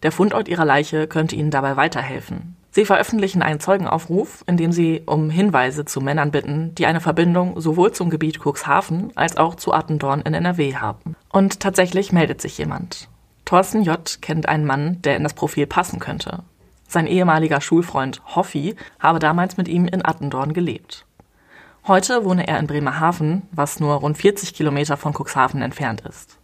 Der 0.04 0.12
Fundort 0.12 0.48
ihrer 0.48 0.66
Leiche 0.66 1.08
könnte 1.08 1.36
ihnen 1.36 1.50
dabei 1.50 1.76
weiterhelfen. 1.76 2.56
Sie 2.70 2.86
veröffentlichen 2.86 3.42
einen 3.42 3.60
Zeugenaufruf, 3.60 4.44
in 4.46 4.56
dem 4.56 4.72
sie 4.72 5.02
um 5.08 5.32
Hinweise 5.32 5.86
zu 5.86 6.00
Männern 6.00 6.30
bitten, 6.30 6.76
die 6.76 6.86
eine 6.86 7.02
Verbindung 7.02 7.60
sowohl 7.60 7.92
zum 7.92 8.12
Gebiet 8.12 8.40
Cuxhaven 8.40 9.12
als 9.16 9.38
auch 9.38 9.56
zu 9.56 9.74
Attendorn 9.74 10.22
in 10.22 10.36
NRW 10.36 10.76
haben. 10.76 11.16
Und 11.32 11.60
tatsächlich 11.60 12.12
meldet 12.12 12.40
sich 12.40 12.60
jemand. 12.60 13.10
Thorsten 13.46 13.82
J. 13.82 14.20
kennt 14.22 14.48
einen 14.48 14.66
Mann, 14.66 15.02
der 15.02 15.18
in 15.18 15.24
das 15.24 15.34
Profil 15.34 15.66
passen 15.66 16.00
könnte. 16.00 16.44
Sein 16.88 17.06
ehemaliger 17.06 17.62
Schulfreund 17.62 18.22
Hoffi 18.36 18.76
habe 19.00 19.20
damals 19.20 19.58
mit 19.58 19.68
ihm 19.68 19.88
in 19.88 20.06
Attendorn 20.06 20.54
gelebt. 20.54 21.06
Heute 21.86 22.26
wohne 22.26 22.48
er 22.48 22.60
in 22.60 22.68
Bremerhaven, 22.68 23.44
was 23.52 23.80
nur 23.80 23.96
rund 23.96 24.18
40 24.18 24.54
Kilometer 24.54 24.98
von 24.98 25.14
Cuxhaven 25.14 25.62
entfernt 25.62 26.02
ist. 26.02 26.38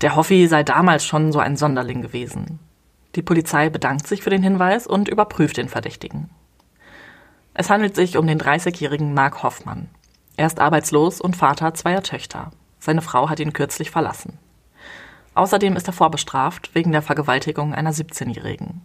Der 0.00 0.16
Hoffi 0.16 0.46
sei 0.46 0.62
damals 0.62 1.04
schon 1.04 1.32
so 1.32 1.38
ein 1.38 1.56
Sonderling 1.56 2.02
gewesen. 2.02 2.58
Die 3.14 3.22
Polizei 3.22 3.68
bedankt 3.68 4.06
sich 4.06 4.22
für 4.22 4.30
den 4.30 4.42
Hinweis 4.42 4.86
und 4.86 5.08
überprüft 5.08 5.56
den 5.56 5.68
Verdächtigen. 5.68 6.30
Es 7.54 7.70
handelt 7.70 7.96
sich 7.96 8.16
um 8.16 8.26
den 8.26 8.38
30-jährigen 8.38 9.14
Mark 9.14 9.42
Hoffmann. 9.42 9.88
Er 10.36 10.46
ist 10.46 10.60
arbeitslos 10.60 11.20
und 11.20 11.36
Vater 11.36 11.74
zweier 11.74 12.02
Töchter. 12.02 12.52
Seine 12.78 13.02
Frau 13.02 13.28
hat 13.28 13.40
ihn 13.40 13.52
kürzlich 13.52 13.90
verlassen. 13.90 14.38
Außerdem 15.34 15.74
ist 15.74 15.88
er 15.88 15.92
vorbestraft 15.92 16.74
wegen 16.74 16.92
der 16.92 17.02
Vergewaltigung 17.02 17.74
einer 17.74 17.92
17-Jährigen. 17.92 18.82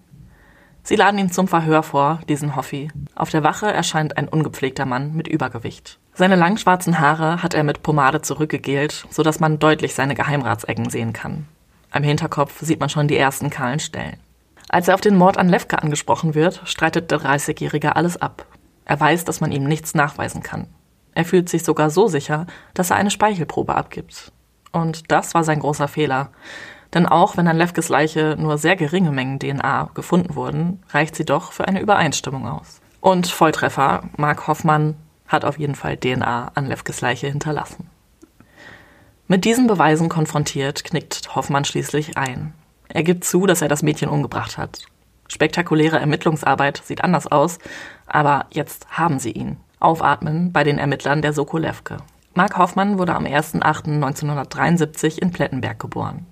Sie 0.86 0.98
laden 0.98 1.18
ihn 1.18 1.32
zum 1.32 1.48
Verhör 1.48 1.82
vor, 1.82 2.20
diesen 2.28 2.58
Hoffi. 2.58 2.92
Auf 3.16 3.30
der 3.30 3.44
Wache 3.44 3.72
erscheint 3.72 4.18
ein 4.18 4.28
ungepflegter 4.28 4.86
Mann 4.86 5.14
mit 5.14 5.30
Übergewicht. 5.30 5.98
Seine 6.14 6.36
langschwarzen 6.36 7.00
Haare 7.00 7.42
hat 7.42 7.54
er 7.54 7.64
mit 7.64 7.84
Pomade 7.84 8.22
zurückgegelt, 8.22 9.08
so 9.10 9.24
dass 9.24 9.40
man 9.40 9.60
deutlich 9.60 9.96
seine 9.96 10.14
Geheimratsecken 10.14 10.90
sehen 10.90 11.14
kann. 11.14 11.48
Am 11.90 12.04
Hinterkopf 12.04 12.60
sieht 12.60 12.82
man 12.82 12.90
schon 12.90 13.08
die 13.08 13.18
ersten 13.18 13.50
kahlen 13.50 13.80
Stellen. 13.80 14.18
Als 14.68 14.90
er 14.90 14.96
auf 14.96 15.02
den 15.02 15.16
Mord 15.16 15.38
an 15.38 15.48
Levka 15.48 15.78
angesprochen 15.78 16.36
wird, 16.36 16.62
streitet 16.66 17.12
der 17.12 17.20
30-Jährige 17.20 17.96
alles 17.96 18.22
ab. 18.22 18.46
Er 18.84 19.00
weiß, 19.00 19.24
dass 19.24 19.40
man 19.40 19.52
ihm 19.52 19.64
nichts 19.64 19.96
nachweisen 19.96 20.44
kann. 20.44 20.68
Er 21.14 21.24
fühlt 21.24 21.48
sich 21.48 21.64
sogar 21.64 21.92
so 21.92 22.08
sicher, 22.08 22.46
dass 22.74 22.90
er 22.90 22.98
eine 22.98 23.12
Speichelprobe 23.12 23.76
abgibt. 23.76 24.32
Und 24.72 25.12
das 25.12 25.34
war 25.34 25.44
sein 25.44 25.60
großer 25.60 25.88
Fehler. 25.88 26.32
Denn 26.94 27.08
auch 27.08 27.38
wenn 27.38 27.48
an 27.48 27.58
Lefkes 27.58 27.90
Leiche 27.90 28.36
nur 28.38 28.58
sehr 28.58 28.76
geringe 28.76 29.12
Mengen 29.12 29.40
DNA 29.40 29.90
gefunden 29.94 30.36
wurden, 30.36 30.84
reicht 30.90 31.16
sie 31.16 31.26
doch 31.26 31.52
für 31.52 31.68
eine 31.68 31.82
Übereinstimmung 31.82 32.48
aus. 32.48 32.82
Und 33.02 33.28
Volltreffer, 33.28 34.04
Mark 34.16 34.48
Hoffmann 34.48 34.96
hat 35.28 35.46
auf 35.46 35.58
jeden 35.58 35.76
Fall 35.76 35.98
DNA 35.98 36.52
an 36.54 36.68
Lefkes 36.68 37.02
Leiche 37.02 37.28
hinterlassen. 37.28 37.90
Mit 39.28 39.46
diesen 39.46 39.68
Beweisen 39.68 40.10
konfrontiert, 40.10 40.84
knickt 40.84 41.36
Hoffmann 41.36 41.66
schließlich 41.66 42.18
ein. 42.18 42.54
Er 42.90 43.04
gibt 43.04 43.24
zu, 43.24 43.48
dass 43.48 43.62
er 43.62 43.70
das 43.70 43.82
Mädchen 43.82 44.10
umgebracht 44.10 44.58
hat. 44.58 44.84
Spektakuläre 45.28 46.00
Ermittlungsarbeit 46.00 46.82
sieht 46.84 47.04
anders 47.04 47.26
aus, 47.28 47.58
aber 48.06 48.46
jetzt 48.52 48.86
haben 48.92 49.18
sie 49.18 49.32
ihn. 49.32 49.58
Aufatmen 49.80 50.52
bei 50.52 50.64
den 50.64 50.78
Ermittlern 50.78 51.22
der 51.22 51.34
Soko 51.34 51.58
Lefke. 51.58 51.98
Mark 52.36 52.58
Hoffmann 52.58 53.00
wurde 53.00 53.16
am 53.16 53.26
1.8.1973 53.26 55.20
in 55.20 55.32
Plettenberg 55.32 55.80
geboren. 55.80 56.28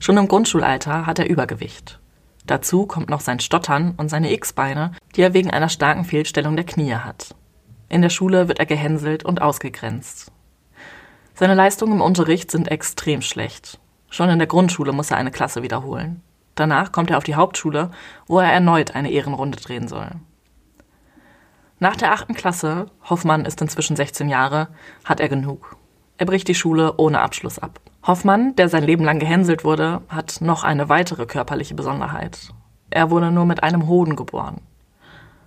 Schon 0.00 0.16
im 0.16 0.28
Grundschulalter 0.28 1.04
hat 1.04 1.18
er 1.18 1.28
Übergewicht. 1.28 2.00
Dazu 2.46 2.86
kommt 2.86 3.10
noch 3.10 3.20
sein 3.20 3.38
Stottern 3.38 3.92
und 3.98 4.08
seine 4.08 4.32
X-Beine, 4.32 4.92
die 5.14 5.20
er 5.20 5.34
wegen 5.34 5.50
einer 5.50 5.68
starken 5.68 6.06
Fehlstellung 6.06 6.56
der 6.56 6.64
Knie 6.64 6.94
hat. 6.94 7.34
In 7.90 8.00
der 8.00 8.08
Schule 8.08 8.48
wird 8.48 8.58
er 8.58 8.66
gehänselt 8.66 9.26
und 9.26 9.42
ausgegrenzt. 9.42 10.32
Seine 11.34 11.54
Leistungen 11.54 11.92
im 11.92 12.00
Unterricht 12.00 12.50
sind 12.50 12.68
extrem 12.68 13.20
schlecht. 13.20 13.78
Schon 14.08 14.30
in 14.30 14.38
der 14.38 14.48
Grundschule 14.48 14.92
muss 14.92 15.10
er 15.10 15.18
eine 15.18 15.30
Klasse 15.30 15.62
wiederholen. 15.62 16.22
Danach 16.54 16.92
kommt 16.92 17.10
er 17.10 17.18
auf 17.18 17.24
die 17.24 17.34
Hauptschule, 17.34 17.90
wo 18.26 18.40
er 18.40 18.50
erneut 18.50 18.94
eine 18.94 19.10
Ehrenrunde 19.10 19.58
drehen 19.58 19.86
soll. 19.86 20.12
Nach 21.78 21.96
der 21.96 22.12
achten 22.12 22.34
Klasse, 22.34 22.86
Hoffmann 23.08 23.44
ist 23.44 23.60
inzwischen 23.60 23.96
16 23.96 24.30
Jahre, 24.30 24.68
hat 25.04 25.20
er 25.20 25.28
genug. 25.28 25.76
Er 26.20 26.26
bricht 26.26 26.48
die 26.48 26.54
Schule 26.54 26.98
ohne 26.98 27.18
Abschluss 27.22 27.58
ab. 27.58 27.80
Hoffmann, 28.06 28.54
der 28.56 28.68
sein 28.68 28.84
Leben 28.84 29.04
lang 29.04 29.20
gehänselt 29.20 29.64
wurde, 29.64 30.02
hat 30.10 30.42
noch 30.42 30.64
eine 30.64 30.90
weitere 30.90 31.24
körperliche 31.24 31.74
Besonderheit. 31.74 32.50
Er 32.90 33.10
wurde 33.10 33.30
nur 33.30 33.46
mit 33.46 33.62
einem 33.62 33.88
Hoden 33.88 34.16
geboren. 34.16 34.60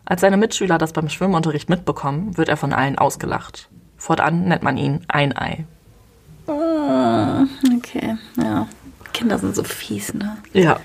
Als 0.04 0.22
seine 0.22 0.36
Mitschüler 0.36 0.80
das 0.80 0.92
beim 0.92 1.10
Schwimmunterricht 1.10 1.70
mitbekommen, 1.70 2.38
wird 2.38 2.50
er 2.50 2.58
von 2.58 2.74
allen 2.74 2.98
ausgelacht. 2.98 3.70
Fortan 3.98 4.46
nennt 4.46 4.64
man 4.64 4.78
ihn 4.78 5.02
Einei. 5.10 5.68
Oh, 6.48 7.46
okay, 7.78 8.18
ja. 8.42 8.68
Kinder 9.14 9.38
sind 9.38 9.56
so 9.56 9.64
fies, 9.64 10.16
ne? 10.16 10.38
Ja. 10.54 10.80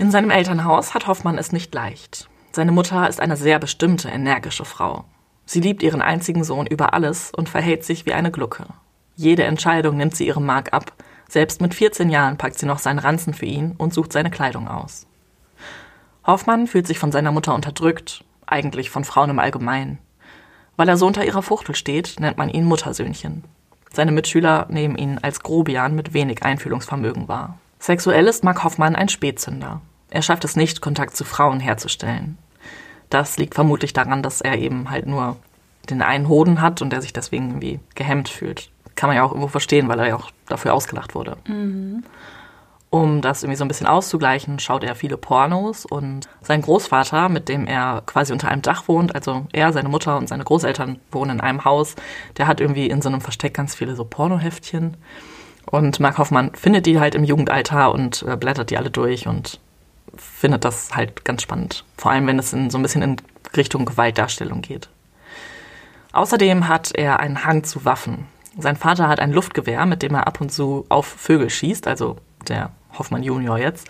In 0.00 0.10
seinem 0.10 0.30
Elternhaus 0.30 0.94
hat 0.94 1.06
Hoffmann 1.06 1.38
es 1.38 1.52
nicht 1.52 1.72
leicht. 1.72 2.28
Seine 2.50 2.72
Mutter 2.72 3.08
ist 3.08 3.20
eine 3.20 3.36
sehr 3.36 3.60
bestimmte, 3.60 4.08
energische 4.08 4.64
Frau. 4.64 5.04
Sie 5.50 5.58
liebt 5.58 5.82
ihren 5.82 6.00
einzigen 6.00 6.44
Sohn 6.44 6.68
über 6.68 6.94
alles 6.94 7.32
und 7.36 7.48
verhält 7.48 7.82
sich 7.82 8.06
wie 8.06 8.12
eine 8.12 8.30
Glucke. 8.30 8.66
Jede 9.16 9.42
Entscheidung 9.42 9.96
nimmt 9.96 10.14
sie 10.14 10.28
ihrem 10.28 10.46
Mark 10.46 10.72
ab. 10.72 10.92
Selbst 11.28 11.60
mit 11.60 11.74
14 11.74 12.08
Jahren 12.08 12.38
packt 12.38 12.56
sie 12.56 12.66
noch 12.66 12.78
seinen 12.78 13.00
Ranzen 13.00 13.34
für 13.34 13.46
ihn 13.46 13.74
und 13.76 13.92
sucht 13.92 14.12
seine 14.12 14.30
Kleidung 14.30 14.68
aus. 14.68 15.08
Hoffmann 16.24 16.68
fühlt 16.68 16.86
sich 16.86 17.00
von 17.00 17.10
seiner 17.10 17.32
Mutter 17.32 17.52
unterdrückt, 17.52 18.24
eigentlich 18.46 18.90
von 18.90 19.02
Frauen 19.02 19.30
im 19.30 19.40
Allgemeinen. 19.40 19.98
Weil 20.76 20.88
er 20.88 20.96
so 20.96 21.08
unter 21.08 21.24
ihrer 21.24 21.42
Fuchtel 21.42 21.74
steht, 21.74 22.20
nennt 22.20 22.38
man 22.38 22.48
ihn 22.48 22.64
Muttersöhnchen. 22.64 23.42
Seine 23.92 24.12
Mitschüler 24.12 24.66
nehmen 24.70 24.96
ihn 24.96 25.18
als 25.20 25.40
Grobian 25.40 25.96
mit 25.96 26.14
wenig 26.14 26.44
Einfühlungsvermögen 26.44 27.26
wahr. 27.26 27.58
Sexuell 27.80 28.28
ist 28.28 28.44
Mark 28.44 28.62
Hoffmann 28.62 28.94
ein 28.94 29.08
Spätzünder. 29.08 29.80
Er 30.10 30.22
schafft 30.22 30.44
es 30.44 30.54
nicht, 30.54 30.80
Kontakt 30.80 31.16
zu 31.16 31.24
Frauen 31.24 31.58
herzustellen. 31.58 32.38
Das 33.10 33.36
liegt 33.36 33.54
vermutlich 33.54 33.92
daran, 33.92 34.22
dass 34.22 34.40
er 34.40 34.58
eben 34.58 34.90
halt 34.90 35.06
nur 35.06 35.36
den 35.88 36.02
einen 36.02 36.28
Hoden 36.28 36.60
hat 36.60 36.80
und 36.80 36.92
er 36.92 37.02
sich 37.02 37.12
deswegen 37.12 37.48
irgendwie 37.48 37.80
gehemmt 37.94 38.28
fühlt 38.28 38.70
kann 39.00 39.08
man 39.08 39.16
ja 39.16 39.22
auch 39.22 39.30
irgendwo 39.30 39.48
verstehen, 39.48 39.88
weil 39.88 39.98
er 39.98 40.08
ja 40.08 40.16
auch 40.16 40.30
dafür 40.46 40.74
ausgelacht 40.74 41.14
wurde. 41.14 41.38
Mhm. 41.48 42.04
Um 42.90 43.22
das 43.22 43.42
irgendwie 43.42 43.56
so 43.56 43.64
ein 43.64 43.68
bisschen 43.68 43.86
auszugleichen, 43.86 44.58
schaut 44.58 44.84
er 44.84 44.94
viele 44.94 45.16
Pornos 45.16 45.86
und 45.86 46.28
sein 46.42 46.60
Großvater, 46.60 47.30
mit 47.30 47.48
dem 47.48 47.66
er 47.66 48.02
quasi 48.04 48.32
unter 48.32 48.48
einem 48.48 48.60
Dach 48.60 48.88
wohnt, 48.88 49.14
also 49.14 49.46
er, 49.52 49.72
seine 49.72 49.88
Mutter 49.88 50.18
und 50.18 50.28
seine 50.28 50.44
Großeltern 50.44 50.98
wohnen 51.12 51.38
in 51.38 51.40
einem 51.40 51.64
Haus, 51.64 51.94
der 52.36 52.46
hat 52.46 52.60
irgendwie 52.60 52.90
in 52.90 53.00
so 53.00 53.08
einem 53.08 53.22
Versteck 53.22 53.54
ganz 53.54 53.74
viele 53.74 53.96
so 53.96 54.04
Pornoheftchen. 54.04 54.98
Und 55.70 55.98
Mark 55.98 56.18
Hoffmann 56.18 56.50
findet 56.54 56.84
die 56.84 57.00
halt 57.00 57.14
im 57.14 57.24
Jugendalter 57.24 57.92
und 57.92 58.22
äh, 58.28 58.36
blättert 58.36 58.68
die 58.68 58.76
alle 58.76 58.90
durch 58.90 59.26
und 59.26 59.60
findet 60.16 60.64
das 60.64 60.94
halt 60.94 61.24
ganz 61.24 61.42
spannend. 61.42 61.84
Vor 61.96 62.10
allem, 62.10 62.26
wenn 62.26 62.38
es 62.38 62.52
in, 62.52 62.70
so 62.70 62.78
ein 62.78 62.82
bisschen 62.82 63.02
in 63.02 63.16
Richtung 63.56 63.84
Gewaltdarstellung 63.84 64.62
geht. 64.62 64.88
Außerdem 66.12 66.68
hat 66.68 66.92
er 66.94 67.20
einen 67.20 67.44
Hang 67.44 67.64
zu 67.64 67.84
Waffen. 67.84 68.26
Sein 68.58 68.76
Vater 68.76 69.08
hat 69.08 69.20
ein 69.20 69.32
Luftgewehr, 69.32 69.86
mit 69.86 70.02
dem 70.02 70.14
er 70.14 70.26
ab 70.26 70.40
und 70.40 70.50
zu 70.50 70.84
auf 70.88 71.06
Vögel 71.06 71.50
schießt, 71.50 71.86
also 71.86 72.16
der 72.48 72.70
Hoffmann 72.98 73.22
Junior 73.22 73.58
jetzt. 73.58 73.88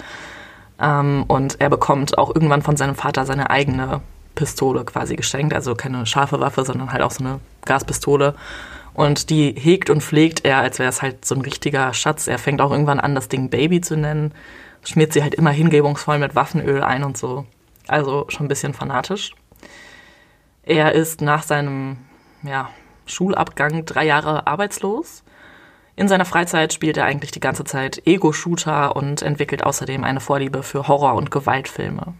Ähm, 0.79 1.25
und 1.29 1.61
er 1.61 1.71
bekommt 1.71 2.19
auch 2.19 2.35
irgendwann 2.35 2.63
von 2.63 2.77
seinem 2.77 2.95
Vater 2.95 3.25
seine 3.25 3.51
eigene 3.51 4.01
Pistole 4.35 4.85
quasi 4.85 5.17
geschenkt, 5.17 5.55
also 5.55 5.75
keine 5.75 6.07
scharfe 6.07 6.41
Waffe, 6.41 6.65
sondern 6.65 6.93
halt 6.93 7.03
auch 7.03 7.11
so 7.11 7.25
eine 7.25 7.41
Gaspistole. 7.65 8.35
Und 8.93 9.31
die 9.31 9.53
hegt 9.53 9.89
und 9.89 10.03
pflegt 10.03 10.45
er, 10.45 10.59
als 10.59 10.79
wäre 10.79 10.89
es 10.89 11.01
halt 11.01 11.25
so 11.25 11.35
ein 11.35 11.41
richtiger 11.41 11.95
Schatz. 11.95 12.27
Er 12.27 12.39
fängt 12.39 12.61
auch 12.61 12.71
irgendwann 12.71 13.01
an, 13.01 13.15
das 13.15 13.29
Ding 13.29 13.49
Baby 13.49 13.81
zu 13.81 13.97
nennen, 13.97 14.33
schmiert 14.85 15.13
sie 15.13 15.23
halt 15.23 15.35
immer 15.35 15.51
hingebungsvoll 15.51 16.19
mit 16.19 16.35
Waffenöl 16.35 16.83
ein 16.83 17.05
und 17.05 17.17
so. 17.17 17.47
Also 17.87 18.27
schon 18.29 18.47
ein 18.47 18.49
bisschen 18.49 18.75
fanatisch. 18.75 19.33
Er 20.63 20.93
ist 20.93 21.21
nach 21.21 21.43
seinem 21.43 21.99
ja, 22.43 22.71
Schulabgang 23.07 23.85
drei 23.85 24.07
Jahre 24.07 24.47
arbeitslos. 24.47 25.25
In 25.97 26.09
seiner 26.09 26.25
Freizeit 26.25 26.73
spielt 26.73 26.97
er 26.97 27.05
eigentlich 27.05 27.31
die 27.31 27.41
ganze 27.41 27.65
Zeit 27.65 28.07
Ego-Shooter 28.07 28.97
und 28.97 29.23
entwickelt 29.23 29.65
außerdem 29.65 30.05
eine 30.05 30.21
Vorliebe 30.21 30.63
für 30.63 30.89
Horror- 30.89 31.15
und 31.15 31.31
Gewaltfilme. 31.31 32.15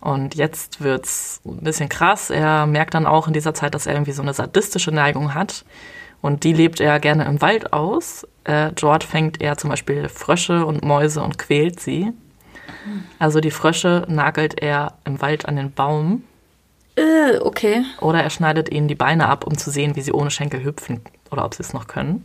Und 0.00 0.34
jetzt 0.34 0.80
wird's 0.82 1.40
ein 1.44 1.62
bisschen 1.62 1.88
krass. 1.88 2.30
Er 2.30 2.66
merkt 2.66 2.94
dann 2.94 3.06
auch 3.06 3.26
in 3.26 3.32
dieser 3.32 3.54
Zeit, 3.54 3.74
dass 3.74 3.86
er 3.86 3.94
irgendwie 3.94 4.12
so 4.12 4.22
eine 4.22 4.34
sadistische 4.34 4.92
Neigung 4.92 5.34
hat. 5.34 5.64
Und 6.22 6.44
die 6.44 6.52
lebt 6.52 6.80
er 6.80 7.00
gerne 7.00 7.24
im 7.24 7.40
Wald 7.40 7.72
aus. 7.72 8.26
Äh, 8.44 8.72
dort 8.72 9.04
fängt 9.04 9.40
er 9.42 9.56
zum 9.58 9.70
Beispiel 9.70 10.08
Frösche 10.08 10.64
und 10.64 10.84
Mäuse 10.84 11.22
und 11.22 11.38
quält 11.38 11.80
sie. 11.80 12.12
Also 13.18 13.40
die 13.40 13.50
Frösche 13.50 14.04
nagelt 14.08 14.60
er 14.62 14.94
im 15.04 15.20
Wald 15.20 15.46
an 15.46 15.56
den 15.56 15.72
Baum 15.72 16.24
Äh, 16.96 17.38
okay. 17.40 17.84
oder 18.00 18.22
er 18.22 18.30
schneidet 18.30 18.70
ihnen 18.70 18.88
die 18.88 18.94
Beine 18.94 19.28
ab, 19.28 19.46
um 19.46 19.58
zu 19.58 19.70
sehen, 19.70 19.96
wie 19.96 20.00
sie 20.00 20.12
ohne 20.12 20.30
Schenkel 20.30 20.64
hüpfen 20.64 21.00
oder 21.30 21.44
ob 21.44 21.54
sie 21.54 21.62
es 21.62 21.72
noch 21.74 21.86
können. 21.86 22.24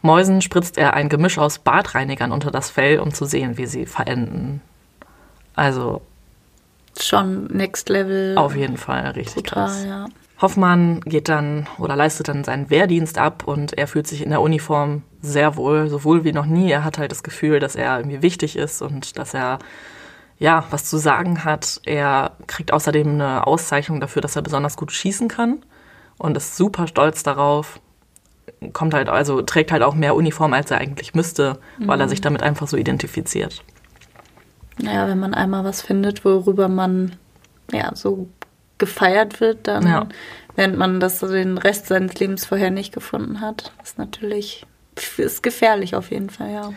Mäusen 0.00 0.40
spritzt 0.42 0.78
er 0.78 0.94
ein 0.94 1.08
Gemisch 1.08 1.38
aus 1.38 1.60
Badreinigern 1.60 2.32
unter 2.32 2.50
das 2.50 2.70
Fell, 2.70 2.98
um 2.98 3.14
zu 3.14 3.24
sehen, 3.24 3.56
wie 3.56 3.66
sie 3.66 3.86
verenden. 3.86 4.60
Also 5.54 6.02
Schon 6.98 7.46
Next 7.46 7.88
Level. 7.88 8.36
auf 8.36 8.56
jeden 8.56 8.76
Fall 8.76 9.10
richtig 9.12 9.44
Total, 9.44 9.66
krass. 9.66 9.84
ja. 9.86 10.06
Hoffmann 10.40 11.00
geht 11.02 11.28
dann 11.28 11.68
oder 11.78 11.94
leistet 11.94 12.26
dann 12.28 12.42
seinen 12.42 12.68
Wehrdienst 12.68 13.16
ab 13.16 13.44
und 13.46 13.78
er 13.78 13.86
fühlt 13.86 14.08
sich 14.08 14.22
in 14.22 14.30
der 14.30 14.40
Uniform 14.40 15.04
sehr 15.22 15.56
wohl, 15.56 15.88
so 15.88 16.04
wohl 16.04 16.24
wie 16.24 16.32
noch 16.32 16.46
nie. 16.46 16.70
Er 16.70 16.84
hat 16.84 16.98
halt 16.98 17.12
das 17.12 17.22
Gefühl, 17.22 17.60
dass 17.60 17.76
er 17.76 17.96
irgendwie 17.98 18.20
wichtig 18.22 18.56
ist 18.56 18.82
und 18.82 19.16
dass 19.18 19.34
er 19.34 19.60
ja 20.38 20.64
was 20.70 20.84
zu 20.84 20.98
sagen 20.98 21.44
hat. 21.44 21.80
Er 21.84 22.32
kriegt 22.48 22.72
außerdem 22.72 23.08
eine 23.08 23.46
Auszeichnung 23.46 24.00
dafür, 24.00 24.20
dass 24.20 24.36
er 24.36 24.42
besonders 24.42 24.76
gut 24.76 24.90
schießen 24.92 25.28
kann 25.28 25.62
und 26.18 26.36
ist 26.36 26.56
super 26.56 26.86
stolz 26.88 27.22
darauf. 27.22 27.80
Kommt 28.72 28.94
halt, 28.94 29.08
also 29.08 29.42
trägt 29.42 29.70
halt 29.70 29.82
auch 29.82 29.94
mehr 29.94 30.16
Uniform, 30.16 30.52
als 30.52 30.70
er 30.70 30.78
eigentlich 30.78 31.14
müsste, 31.14 31.58
weil 31.78 32.00
er 32.00 32.08
sich 32.08 32.20
damit 32.20 32.42
einfach 32.42 32.66
so 32.66 32.76
identifiziert. 32.76 33.62
Naja, 34.78 35.06
wenn 35.06 35.20
man 35.20 35.34
einmal 35.34 35.64
was 35.64 35.82
findet, 35.82 36.24
worüber 36.24 36.68
man 36.68 37.12
ja 37.72 37.94
so 37.94 38.28
gefeiert 38.78 39.40
wird, 39.40 39.68
dann, 39.68 39.86
Ja. 39.86 40.06
während 40.56 40.76
man 40.76 40.98
das 40.98 41.20
so 41.20 41.28
den 41.28 41.58
Rest 41.58 41.86
seines 41.86 42.18
Lebens 42.18 42.46
vorher 42.46 42.70
nicht 42.72 42.92
gefunden 42.92 43.40
hat, 43.40 43.72
ist 43.82 43.98
natürlich 43.98 44.66
ist 45.16 45.42
gefährlich 45.42 45.94
auf 45.94 46.10
jeden 46.10 46.30
Fall, 46.30 46.52
ja. 46.52 46.72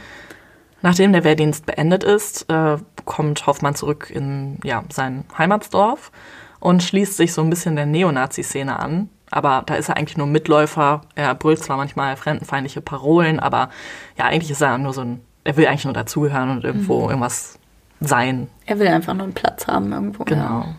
Nachdem 0.81 1.13
der 1.13 1.23
Wehrdienst 1.23 1.65
beendet 1.65 2.03
ist, 2.03 2.49
äh, 2.49 2.77
kommt 3.05 3.47
Hoffmann 3.47 3.75
zurück 3.75 4.11
in 4.13 4.59
ja, 4.63 4.83
sein 4.89 5.25
Heimatsdorf 5.37 6.11
und 6.59 6.83
schließt 6.83 7.17
sich 7.17 7.33
so 7.33 7.41
ein 7.41 7.49
bisschen 7.49 7.75
der 7.75 7.85
Neonazi-Szene 7.85 8.77
an. 8.79 9.09
Aber 9.31 9.63
da 9.65 9.75
ist 9.75 9.89
er 9.89 9.97
eigentlich 9.97 10.17
nur 10.17 10.27
Mitläufer. 10.27 11.01
Er 11.15 11.33
brüllt 11.33 11.63
zwar 11.63 11.77
manchmal 11.77 12.15
fremdenfeindliche 12.15 12.81
Parolen, 12.81 13.39
aber 13.39 13.69
ja, 14.17 14.25
eigentlich 14.25 14.51
ist 14.51 14.61
er 14.61 14.77
nur 14.77 14.93
so 14.93 15.01
ein, 15.01 15.21
er 15.43 15.57
will 15.57 15.67
eigentlich 15.67 15.85
nur 15.85 15.93
dazugehören 15.93 16.51
und 16.51 16.63
irgendwo 16.63 17.09
irgendwas 17.09 17.57
sein. 17.99 18.47
Er 18.65 18.79
will 18.79 18.87
einfach 18.87 19.13
nur 19.13 19.23
einen 19.23 19.33
Platz 19.33 19.67
haben 19.67 19.91
irgendwo. 19.91 20.23
Genau. 20.23 20.59
Ja. 20.61 20.75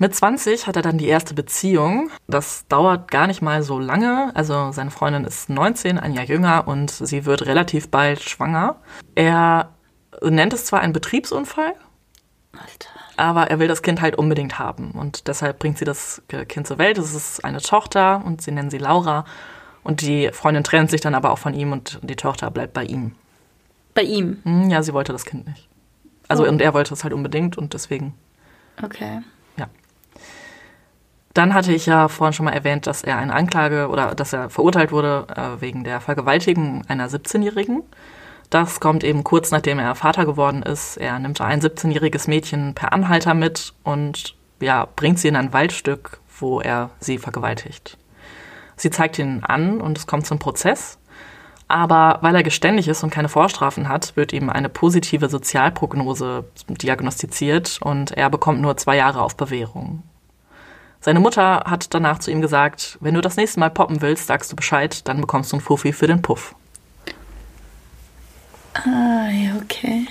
Mit 0.00 0.14
20 0.14 0.66
hat 0.66 0.76
er 0.76 0.82
dann 0.82 0.96
die 0.96 1.08
erste 1.08 1.34
Beziehung. 1.34 2.10
Das 2.26 2.66
dauert 2.68 3.10
gar 3.10 3.26
nicht 3.26 3.42
mal 3.42 3.62
so 3.62 3.78
lange. 3.78 4.32
Also 4.34 4.72
seine 4.72 4.90
Freundin 4.90 5.24
ist 5.26 5.50
19, 5.50 5.98
ein 5.98 6.14
Jahr 6.14 6.24
jünger 6.24 6.66
und 6.66 6.90
sie 6.90 7.26
wird 7.26 7.44
relativ 7.44 7.90
bald 7.90 8.20
schwanger. 8.22 8.76
Er 9.14 9.68
nennt 10.22 10.54
es 10.54 10.64
zwar 10.64 10.80
einen 10.80 10.94
Betriebsunfall, 10.94 11.74
Alter. 12.52 12.88
aber 13.18 13.50
er 13.50 13.58
will 13.58 13.68
das 13.68 13.82
Kind 13.82 14.00
halt 14.00 14.16
unbedingt 14.16 14.58
haben. 14.58 14.92
Und 14.92 15.28
deshalb 15.28 15.58
bringt 15.58 15.76
sie 15.76 15.84
das 15.84 16.22
Kind 16.48 16.66
zur 16.66 16.78
Welt. 16.78 16.96
Es 16.96 17.14
ist 17.14 17.44
eine 17.44 17.60
Tochter 17.60 18.22
und 18.24 18.40
sie 18.40 18.52
nennen 18.52 18.70
sie 18.70 18.78
Laura. 18.78 19.26
Und 19.82 20.00
die 20.00 20.30
Freundin 20.32 20.64
trennt 20.64 20.90
sich 20.90 21.02
dann 21.02 21.14
aber 21.14 21.30
auch 21.30 21.38
von 21.38 21.52
ihm 21.52 21.72
und 21.72 21.98
die 22.02 22.16
Tochter 22.16 22.50
bleibt 22.50 22.72
bei 22.72 22.84
ihm. 22.84 23.12
Bei 23.92 24.02
ihm. 24.02 24.38
Hm, 24.44 24.70
Ja, 24.70 24.82
sie 24.82 24.94
wollte 24.94 25.12
das 25.12 25.26
Kind 25.26 25.46
nicht. 25.46 25.68
Also 26.26 26.44
Oh. 26.44 26.48
und 26.48 26.62
er 26.62 26.72
wollte 26.72 26.94
es 26.94 27.02
halt 27.04 27.12
unbedingt 27.12 27.58
und 27.58 27.74
deswegen 27.74 28.14
Okay. 28.82 29.20
Dann 31.34 31.54
hatte 31.54 31.72
ich 31.72 31.86
ja 31.86 32.08
vorhin 32.08 32.32
schon 32.32 32.46
mal 32.46 32.52
erwähnt, 32.52 32.86
dass 32.86 33.02
er 33.02 33.18
eine 33.18 33.32
Anklage 33.32 33.88
oder 33.88 34.14
dass 34.14 34.32
er 34.32 34.50
verurteilt 34.50 34.90
wurde 34.90 35.26
äh, 35.34 35.60
wegen 35.60 35.84
der 35.84 36.00
Vergewaltigung 36.00 36.82
einer 36.88 37.08
17-Jährigen. 37.08 37.82
Das 38.50 38.80
kommt 38.80 39.04
eben 39.04 39.22
kurz 39.22 39.52
nachdem 39.52 39.78
er 39.78 39.94
Vater 39.94 40.26
geworden 40.26 40.62
ist. 40.62 40.96
Er 40.96 41.18
nimmt 41.20 41.40
ein 41.40 41.60
17-jähriges 41.60 42.28
Mädchen 42.28 42.74
per 42.74 42.92
Anhalter 42.92 43.34
mit 43.34 43.74
und 43.84 44.34
ja, 44.60 44.88
bringt 44.96 45.20
sie 45.20 45.28
in 45.28 45.36
ein 45.36 45.52
Waldstück, 45.52 46.20
wo 46.38 46.60
er 46.60 46.90
sie 46.98 47.18
vergewaltigt. 47.18 47.96
Sie 48.76 48.90
zeigt 48.90 49.18
ihn 49.18 49.44
an 49.44 49.80
und 49.80 49.98
es 49.98 50.06
kommt 50.06 50.26
zum 50.26 50.38
Prozess. 50.38 50.98
Aber 51.68 52.18
weil 52.22 52.34
er 52.34 52.42
geständig 52.42 52.88
ist 52.88 53.04
und 53.04 53.10
keine 53.10 53.28
Vorstrafen 53.28 53.88
hat, 53.88 54.16
wird 54.16 54.32
ihm 54.32 54.50
eine 54.50 54.68
positive 54.68 55.28
Sozialprognose 55.28 56.44
diagnostiziert 56.68 57.78
und 57.80 58.10
er 58.10 58.28
bekommt 58.28 58.60
nur 58.60 58.76
zwei 58.76 58.96
Jahre 58.96 59.22
auf 59.22 59.36
Bewährung. 59.36 60.02
Seine 61.00 61.20
Mutter 61.20 61.64
hat 61.66 61.94
danach 61.94 62.18
zu 62.18 62.30
ihm 62.30 62.40
gesagt, 62.42 62.98
wenn 63.00 63.14
du 63.14 63.20
das 63.22 63.36
nächste 63.36 63.58
Mal 63.60 63.70
poppen 63.70 64.02
willst, 64.02 64.26
sagst 64.26 64.52
du 64.52 64.56
Bescheid, 64.56 65.06
dann 65.08 65.20
bekommst 65.20 65.50
du 65.52 65.56
einen 65.56 65.62
Fuffi 65.62 65.92
für 65.92 66.06
den 66.06 66.20
Puff. 66.22 66.54
Ah, 68.74 69.28
ja, 69.30 69.56
okay. 69.62 70.06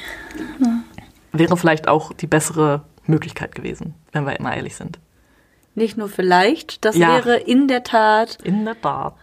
Wäre 1.32 1.58
vielleicht 1.58 1.88
auch 1.88 2.12
die 2.13 2.28
bessere 2.28 2.82
Möglichkeit 3.06 3.56
gewesen, 3.56 3.93
wenn 4.12 4.25
wir 4.25 4.38
immer 4.39 4.56
ehrlich 4.56 4.75
sind. 4.75 4.99
Nicht 5.75 5.97
nur 5.97 6.10
vielleicht, 6.10 6.84
das 6.84 6.95
Ja. 6.97 7.10
wäre 7.10 7.38
in 7.38 7.67
der 7.67 7.84
Tat 7.84 8.38
In 8.43 8.65
der 8.65 8.80
Tat. 8.82 9.13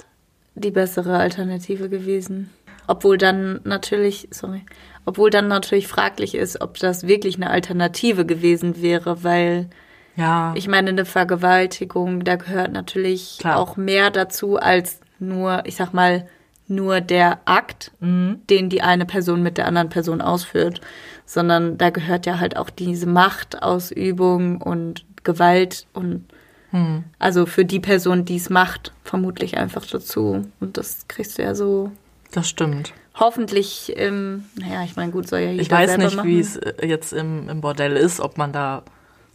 die 0.55 0.71
bessere 0.71 1.19
Alternative 1.19 1.89
gewesen. 1.89 2.51
Obwohl 2.87 3.19
dann 3.19 3.61
natürlich, 3.65 4.29
sorry, 4.31 4.65
obwohl 5.05 5.31
dann 5.31 5.49
natürlich 5.49 5.89
fraglich 5.89 6.35
ist, 6.37 6.61
ob 6.61 6.79
das 6.79 7.07
wirklich 7.09 7.37
eine 7.37 7.51
Alternative 7.51 8.25
gewesen 8.25 8.81
wäre, 8.81 9.25
weil 9.25 9.69
Ja, 10.17 10.53
ich 10.57 10.67
meine, 10.69 10.91
eine 10.91 11.05
Vergewaltigung, 11.05 12.25
da 12.25 12.37
gehört 12.37 12.73
natürlich 12.73 13.37
Klar. 13.39 13.59
auch 13.59 13.77
mehr 13.77 14.11
dazu 14.11 14.57
als 14.57 15.01
nur, 15.19 15.63
ich 15.67 15.77
sag 15.77 15.93
mal, 15.93 16.27
nur 16.69 17.01
der 17.01 17.39
Akt, 17.45 17.93
Mhm. 18.01 18.41
den 18.51 18.69
die 18.71 18.83
eine 18.83 19.07
Person 19.07 19.43
mit 19.43 19.57
der 19.59 19.67
anderen 19.69 19.89
Person 19.89 20.21
ausführt, 20.21 20.81
sondern 21.25 21.79
da 21.79 21.91
gehört 21.91 22.27
ja 22.27 22.39
halt 22.41 22.57
auch 22.57 22.71
diese 22.71 23.07
Machtausübung 23.07 24.61
und 24.63 25.05
Gewalt 25.25 25.87
und 25.93 26.25
Hm. 26.71 27.05
also 27.21 27.47
für 27.47 27.65
die 27.65 27.79
Person, 27.79 28.25
die 28.25 28.37
es 28.37 28.51
macht, 28.51 28.93
vermutlich 29.05 29.57
einfach 29.57 29.87
dazu. 29.87 30.45
Und 30.59 30.77
das 30.77 31.07
kriegst 31.09 31.39
du 31.39 31.43
ja 31.43 31.55
so 31.55 31.93
das 32.33 32.49
stimmt. 32.49 32.93
hoffentlich 33.15 33.97
im, 33.97 34.45
naja, 34.57 34.83
ich 34.85 34.97
meine, 34.97 35.13
gut, 35.13 35.29
soll 35.29 35.39
ja 35.41 35.51
jeder 35.53 35.63
Ich 35.63 35.71
weiß 35.71 35.97
nicht, 35.99 36.25
wie 36.25 36.41
es 36.41 36.57
äh, 36.57 36.85
jetzt 36.87 37.13
im, 37.13 37.49
im 37.49 37.61
Bordell 37.61 37.97
ist, 37.97 38.19
ob 38.21 38.37
man 38.39 38.53
da, 38.53 38.83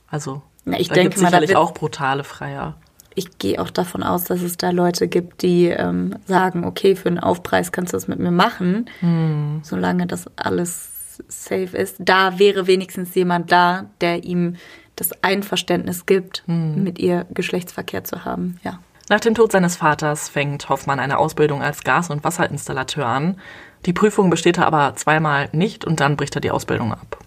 also, 0.10 0.42
Na, 0.66 0.80
ich 0.80 0.90
da 0.90 0.96
denke 0.96 1.20
mal, 1.20 1.28
sicherlich 1.28 1.56
auch 1.56 1.74
brutale 1.74 2.24
Freier. 2.24 2.76
ich 3.16 3.38
gehe 3.40 3.60
auch 3.62 3.70
davon 3.72 4.04
aus, 4.04 4.24
dass 4.26 4.42
es 4.42 4.58
da 4.58 4.70
Leute 4.70 5.08
gibt, 5.08 5.42
die 5.42 5.68
ähm, 5.68 6.16
sagen, 6.26 6.64
okay, 6.66 6.96
für 6.96 7.10
einen 7.10 7.20
Aufpreis 7.20 7.72
kannst 7.72 7.94
du 7.94 7.98
das 7.98 8.08
mit 8.08 8.20
mir 8.20 8.32
machen, 8.32 8.90
Hm. 9.00 9.60
solange 9.64 10.08
das 10.08 10.26
alles 10.38 11.20
safe 11.28 11.76
ist. 11.78 11.98
Da 12.00 12.40
wäre 12.40 12.68
wenigstens 12.68 13.14
jemand 13.16 13.52
da, 13.52 13.86
der 14.02 14.24
ihm 14.24 14.56
das 14.96 15.12
Einverständnis 15.24 16.06
gibt, 16.06 16.44
Hm. 16.46 16.84
mit 16.84 17.00
ihr 17.00 17.26
Geschlechtsverkehr 17.34 18.04
zu 18.04 18.24
haben. 18.26 18.60
Ja. 18.64 18.80
Nach 19.10 19.20
dem 19.20 19.34
Tod 19.36 19.52
seines 19.52 19.76
Vaters 19.76 20.30
fängt 20.30 20.70
Hoffmann 20.70 21.00
eine 21.00 21.18
Ausbildung 21.18 21.62
als 21.62 21.84
Gas- 21.84 22.10
und 22.10 22.24
Wasserinstallateur 22.24 23.06
an. 23.06 23.38
Die 23.86 23.94
Prüfung 23.94 24.30
besteht 24.30 24.58
er 24.58 24.68
aber 24.68 24.96
zweimal 24.96 25.50
nicht 25.52 25.84
und 25.84 26.00
dann 26.00 26.16
bricht 26.16 26.36
er 26.36 26.42
die 26.42 26.52
Ausbildung 26.52 26.94
ab. 26.94 27.18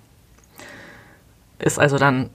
Ist 1.65 1.79
also 1.79 1.97
dann 1.97 2.29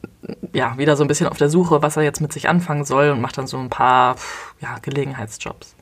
ja 0.53 0.75
wieder 0.79 0.97
so 0.97 1.03
ein 1.03 1.07
bisschen 1.07 1.27
auf 1.27 1.37
der 1.37 1.49
Suche, 1.49 1.83
was 1.83 1.97
er 1.97 2.01
jetzt 2.01 2.19
mit 2.19 2.33
sich 2.33 2.49
anfangen 2.49 2.83
soll 2.83 3.11
und 3.11 3.21
macht 3.21 3.37
dann 3.37 3.45
so 3.45 3.59
ein 3.59 3.69
paar 3.69 4.15
ja, 4.59 4.77
Gelegenheitsjobs. 4.81 5.75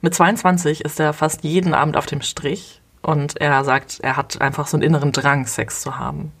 Mit 0.00 0.12
22 0.12 0.84
ist 0.84 0.98
er 0.98 1.12
fast 1.12 1.44
jeden 1.44 1.72
Abend 1.72 1.96
auf 1.96 2.06
dem 2.06 2.20
Strich 2.20 2.82
und 3.00 3.40
er 3.40 3.62
sagt, 3.62 4.00
er 4.00 4.16
hat 4.16 4.40
einfach 4.40 4.66
so 4.66 4.76
einen 4.76 4.82
inneren 4.82 5.12
Drang, 5.12 5.46
Sex 5.46 5.82
zu 5.82 5.98
haben. 5.98 6.32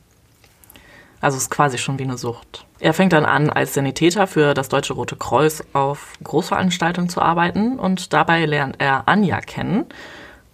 Also 1.20 1.36
ist 1.36 1.52
quasi 1.52 1.78
schon 1.78 2.00
wie 2.00 2.02
eine 2.02 2.18
Sucht. 2.18 2.66
Er 2.80 2.94
fängt 2.94 3.12
dann 3.12 3.26
an, 3.26 3.48
als 3.48 3.74
Sanitäter 3.74 4.26
für 4.26 4.54
das 4.54 4.68
Deutsche 4.68 4.94
Rote 4.94 5.14
Kreuz 5.14 5.62
auf 5.72 6.14
Großveranstaltungen 6.24 7.08
zu 7.08 7.22
arbeiten 7.22 7.78
und 7.78 8.12
dabei 8.12 8.44
lernt 8.44 8.80
er 8.80 9.06
Anja 9.06 9.40
kennen, 9.40 9.86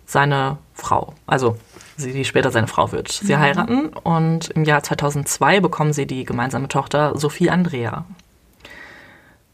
seine 0.05 0.59
Frau. 0.75 1.15
Also 1.27 1.57
sie, 2.01 2.13
die 2.13 2.25
später 2.25 2.51
seine 2.51 2.67
Frau 2.67 2.93
wird. 2.93 3.09
Sie 3.09 3.35
mhm. 3.35 3.39
heiraten 3.39 3.89
und 3.89 4.51
im 4.51 4.65
Jahr 4.65 4.83
2002 4.83 5.61
bekommen 5.61 5.93
sie 5.93 6.07
die 6.07 6.25
gemeinsame 6.25 6.69
Tochter 6.69 7.17
Sophie 7.17 7.51
Andrea. 7.51 8.05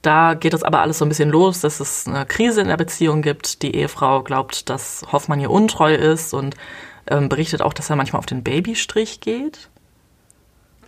Da 0.02 0.35
geht 0.35 0.54
es 0.54 0.62
aber 0.62 0.82
alles 0.82 0.98
so 0.98 1.04
ein 1.04 1.09
bisschen 1.09 1.30
los, 1.30 1.61
dass 1.61 1.80
es 1.80 2.06
eine 2.06 2.26
Krise 2.26 2.61
in 2.61 2.68
der 2.68 2.76
Beziehung 2.76 3.22
gibt. 3.22 3.62
Die 3.62 3.74
Ehefrau 3.74 4.22
glaubt, 4.22 4.70
dass 4.70 5.04
Hoffmann 5.11 5.40
ihr 5.40 5.50
untreu 5.50 5.94
ist 5.94 6.32
und 6.32 6.54
ähm, 7.09 7.28
berichtet 7.28 7.61
auch, 7.61 7.72
dass 7.72 7.90
er 7.90 7.96
manchmal 7.96 8.20
auf 8.20 8.26
den 8.26 8.44
Babystrich 8.44 9.20
geht. 9.20 9.68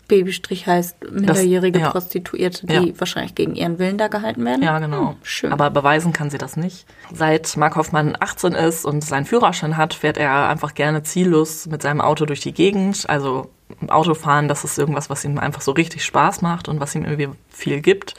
Babystrich 0.08 0.66
heißt 0.66 1.12
minderjährige 1.12 1.78
das, 1.78 1.86
ja. 1.86 1.90
Prostituierte, 1.90 2.66
die 2.66 2.72
ja. 2.72 2.98
wahrscheinlich 2.98 3.34
gegen 3.34 3.54
ihren 3.54 3.78
Willen 3.78 3.98
da 3.98 4.08
gehalten 4.08 4.44
werden. 4.44 4.62
Ja, 4.62 4.78
genau. 4.78 5.10
Hm, 5.10 5.16
schön. 5.22 5.52
Aber 5.52 5.70
beweisen 5.70 6.14
kann 6.14 6.30
sie 6.30 6.38
das 6.38 6.56
nicht. 6.56 6.86
Seit 7.12 7.56
Mark 7.58 7.76
Hoffmann 7.76 8.16
18 8.18 8.52
ist 8.52 8.86
und 8.86 9.04
seinen 9.04 9.26
Führerschein 9.26 9.76
hat, 9.76 9.92
fährt 9.92 10.16
er 10.16 10.48
einfach 10.48 10.74
gerne 10.74 11.02
ziellos 11.02 11.66
mit 11.66 11.82
seinem 11.82 12.00
Auto 12.00 12.24
durch 12.24 12.40
die 12.40 12.52
Gegend. 12.52 13.08
Also 13.08 13.50
Autofahren, 13.86 14.48
das 14.48 14.64
ist 14.64 14.78
irgendwas, 14.78 15.10
was 15.10 15.24
ihm 15.24 15.38
einfach 15.38 15.60
so 15.60 15.72
richtig 15.72 16.04
Spaß 16.04 16.40
macht 16.40 16.68
und 16.68 16.80
was 16.80 16.94
ihm 16.94 17.04
irgendwie 17.04 17.28
viel 17.50 17.82
gibt. 17.82 18.14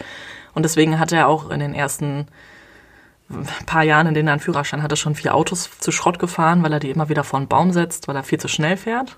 Und 0.53 0.63
deswegen 0.63 0.99
hat 0.99 1.11
er 1.11 1.27
auch 1.27 1.49
in 1.49 1.59
den 1.59 1.73
ersten 1.73 2.27
paar 3.65 3.83
Jahren, 3.83 4.07
in 4.07 4.13
denen 4.13 4.27
er 4.27 4.33
einen 4.33 4.41
Führerschein 4.41 4.83
hatte, 4.83 4.95
schon 4.95 5.15
vier 5.15 5.35
Autos 5.35 5.69
zu 5.79 5.91
Schrott 5.91 6.19
gefahren, 6.19 6.63
weil 6.63 6.73
er 6.73 6.79
die 6.79 6.89
immer 6.89 7.09
wieder 7.09 7.23
vor 7.23 7.37
einen 7.37 7.47
Baum 7.47 7.71
setzt, 7.71 8.07
weil 8.07 8.15
er 8.15 8.23
viel 8.23 8.39
zu 8.39 8.47
schnell 8.47 8.77
fährt. 8.77 9.17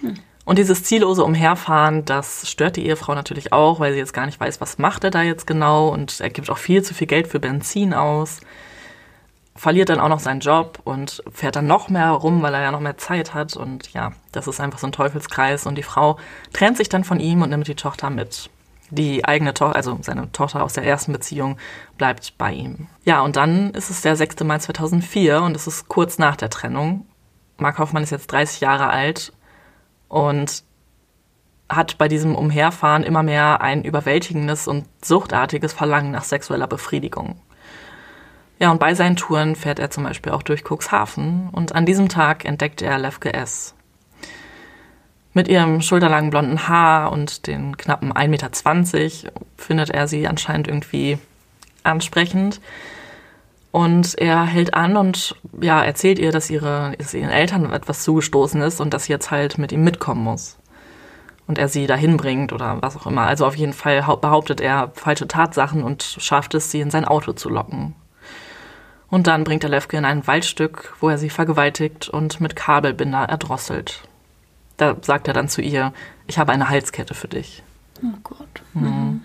Hm. 0.00 0.14
Und 0.48 0.56
dieses 0.56 0.82
ziellose 0.82 1.24
Umherfahren, 1.24 2.06
das 2.06 2.50
stört 2.50 2.76
die 2.76 2.86
Ehefrau 2.86 3.14
natürlich 3.14 3.52
auch, 3.52 3.80
weil 3.80 3.92
sie 3.92 3.98
jetzt 3.98 4.14
gar 4.14 4.24
nicht 4.24 4.40
weiß, 4.40 4.62
was 4.62 4.78
macht 4.78 5.04
er 5.04 5.10
da 5.10 5.20
jetzt 5.20 5.46
genau 5.46 5.88
und 5.90 6.20
er 6.20 6.30
gibt 6.30 6.48
auch 6.48 6.56
viel 6.56 6.82
zu 6.82 6.94
viel 6.94 7.06
Geld 7.06 7.26
für 7.26 7.38
Benzin 7.38 7.92
aus, 7.92 8.40
verliert 9.54 9.90
dann 9.90 10.00
auch 10.00 10.08
noch 10.08 10.20
seinen 10.20 10.40
Job 10.40 10.78
und 10.84 11.22
fährt 11.30 11.56
dann 11.56 11.66
noch 11.66 11.90
mehr 11.90 12.12
rum, 12.12 12.40
weil 12.40 12.54
er 12.54 12.62
ja 12.62 12.70
noch 12.72 12.80
mehr 12.80 12.96
Zeit 12.96 13.34
hat 13.34 13.58
und 13.58 13.92
ja, 13.92 14.12
das 14.32 14.48
ist 14.48 14.58
einfach 14.58 14.78
so 14.78 14.86
ein 14.86 14.92
Teufelskreis 14.92 15.66
und 15.66 15.76
die 15.76 15.82
Frau 15.82 16.16
trennt 16.54 16.78
sich 16.78 16.88
dann 16.88 17.04
von 17.04 17.20
ihm 17.20 17.42
und 17.42 17.50
nimmt 17.50 17.68
die 17.68 17.74
Tochter 17.74 18.08
mit. 18.08 18.48
Die 18.88 19.26
eigene 19.26 19.52
Tochter, 19.52 19.76
also 19.76 19.98
seine 20.00 20.32
Tochter 20.32 20.64
aus 20.64 20.72
der 20.72 20.84
ersten 20.84 21.12
Beziehung, 21.12 21.58
bleibt 21.98 22.38
bei 22.38 22.54
ihm. 22.54 22.86
Ja, 23.04 23.20
und 23.20 23.36
dann 23.36 23.72
ist 23.74 23.90
es 23.90 24.00
der 24.00 24.16
6. 24.16 24.44
Mai 24.44 24.56
2004 24.56 25.42
und 25.42 25.54
es 25.54 25.66
ist 25.66 25.88
kurz 25.88 26.16
nach 26.16 26.36
der 26.36 26.48
Trennung. 26.48 27.04
Mark 27.58 27.78
Hoffmann 27.78 28.02
ist 28.02 28.12
jetzt 28.12 28.28
30 28.28 28.62
Jahre 28.62 28.88
alt 28.88 29.34
und 30.08 30.64
hat 31.68 31.98
bei 31.98 32.08
diesem 32.08 32.34
Umherfahren 32.34 33.02
immer 33.02 33.22
mehr 33.22 33.60
ein 33.60 33.84
überwältigendes 33.84 34.68
und 34.68 34.86
suchtartiges 35.04 35.72
Verlangen 35.72 36.10
nach 36.10 36.24
sexueller 36.24 36.66
Befriedigung. 36.66 37.40
Ja, 38.58 38.70
und 38.72 38.80
bei 38.80 38.94
seinen 38.94 39.16
Touren 39.16 39.54
fährt 39.54 39.78
er 39.78 39.90
zum 39.90 40.04
Beispiel 40.04 40.32
auch 40.32 40.42
durch 40.42 40.64
Cuxhaven 40.64 41.50
und 41.52 41.74
an 41.74 41.86
diesem 41.86 42.08
Tag 42.08 42.44
entdeckt 42.44 42.82
er 42.82 42.98
Lefke 42.98 43.32
S. 43.32 43.74
Mit 45.34 45.46
ihrem 45.46 45.82
schulterlangen 45.82 46.30
blonden 46.30 46.66
Haar 46.66 47.12
und 47.12 47.46
den 47.46 47.76
knappen 47.76 48.12
1,20 48.12 48.28
Meter 48.28 49.32
findet 49.56 49.90
er 49.90 50.08
sie 50.08 50.26
anscheinend 50.26 50.66
irgendwie 50.66 51.18
ansprechend. 51.84 52.60
Und 53.78 54.18
er 54.18 54.44
hält 54.44 54.74
an 54.74 54.96
und 54.96 55.36
ja, 55.60 55.84
erzählt 55.84 56.18
ihr, 56.18 56.32
dass, 56.32 56.50
ihre, 56.50 56.96
dass 56.98 57.14
ihren 57.14 57.30
Eltern 57.30 57.72
etwas 57.72 58.02
zugestoßen 58.02 58.60
ist 58.60 58.80
und 58.80 58.92
dass 58.92 59.04
sie 59.04 59.12
jetzt 59.12 59.30
halt 59.30 59.56
mit 59.56 59.70
ihm 59.70 59.84
mitkommen 59.84 60.24
muss. 60.24 60.58
Und 61.46 61.58
er 61.58 61.68
sie 61.68 61.86
dahin 61.86 62.16
bringt 62.16 62.52
oder 62.52 62.82
was 62.82 62.96
auch 62.96 63.06
immer. 63.06 63.28
Also 63.28 63.46
auf 63.46 63.54
jeden 63.54 63.72
Fall 63.72 64.02
behauptet 64.20 64.60
er 64.60 64.90
falsche 64.94 65.28
Tatsachen 65.28 65.84
und 65.84 66.02
schafft 66.02 66.54
es, 66.54 66.72
sie 66.72 66.80
in 66.80 66.90
sein 66.90 67.04
Auto 67.04 67.34
zu 67.34 67.48
locken. 67.48 67.94
Und 69.10 69.28
dann 69.28 69.44
bringt 69.44 69.62
er 69.62 69.70
Lefke 69.70 69.96
in 69.96 70.04
ein 70.04 70.26
Waldstück, 70.26 70.96
wo 70.98 71.08
er 71.08 71.16
sie 71.16 71.30
vergewaltigt 71.30 72.08
und 72.08 72.40
mit 72.40 72.56
Kabelbinder 72.56 73.28
erdrosselt. 73.28 74.02
Da 74.76 74.96
sagt 75.02 75.28
er 75.28 75.34
dann 75.34 75.48
zu 75.48 75.62
ihr, 75.62 75.92
ich 76.26 76.40
habe 76.40 76.50
eine 76.50 76.68
Halskette 76.68 77.14
für 77.14 77.28
dich. 77.28 77.62
Oh 78.02 78.18
Gott. 78.24 78.62
Mhm. 78.74 79.22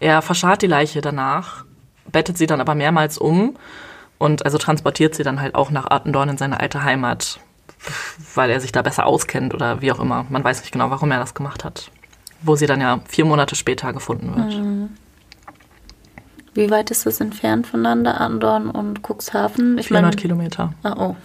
Er 0.00 0.22
verscharrt 0.22 0.62
die 0.62 0.68
Leiche 0.68 1.02
danach 1.02 1.66
bettet 2.10 2.38
sie 2.38 2.46
dann 2.46 2.60
aber 2.60 2.74
mehrmals 2.74 3.18
um 3.18 3.56
und 4.18 4.44
also 4.44 4.58
transportiert 4.58 5.14
sie 5.14 5.22
dann 5.22 5.40
halt 5.40 5.54
auch 5.54 5.70
nach 5.70 5.90
Attendorn 5.90 6.30
in 6.30 6.38
seine 6.38 6.60
alte 6.60 6.84
Heimat, 6.84 7.40
weil 8.34 8.50
er 8.50 8.60
sich 8.60 8.72
da 8.72 8.82
besser 8.82 9.06
auskennt 9.06 9.54
oder 9.54 9.80
wie 9.80 9.92
auch 9.92 10.00
immer. 10.00 10.26
Man 10.28 10.44
weiß 10.44 10.60
nicht 10.60 10.72
genau, 10.72 10.90
warum 10.90 11.10
er 11.10 11.18
das 11.18 11.34
gemacht 11.34 11.64
hat. 11.64 11.90
Wo 12.42 12.56
sie 12.56 12.66
dann 12.66 12.80
ja 12.80 13.00
vier 13.08 13.24
Monate 13.24 13.54
später 13.54 13.92
gefunden 13.92 14.34
wird. 14.36 14.90
Wie 16.54 16.70
weit 16.70 16.90
ist 16.90 17.06
das 17.06 17.20
entfernt 17.20 17.66
voneinander, 17.66 18.20
Attendorn 18.20 18.68
und 18.68 19.00
Cuxhaven? 19.02 19.78
Ich 19.78 19.88
400 19.88 20.12
mein, 20.12 20.20
Kilometer. 20.20 20.74
Ah, 20.82 20.94
oh. 20.98 21.16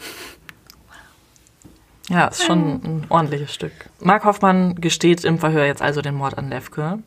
Ja, 2.10 2.28
ist 2.28 2.44
schon 2.44 2.82
ein 2.84 3.06
ordentliches 3.10 3.54
Stück. 3.54 3.74
Mark 4.00 4.24
Hoffmann 4.24 4.76
gesteht 4.76 5.26
im 5.26 5.40
Verhör 5.40 5.66
jetzt 5.66 5.82
also 5.82 6.02
den 6.02 6.16
Mord 6.16 6.38
an 6.38 6.50
Levke. 6.50 7.00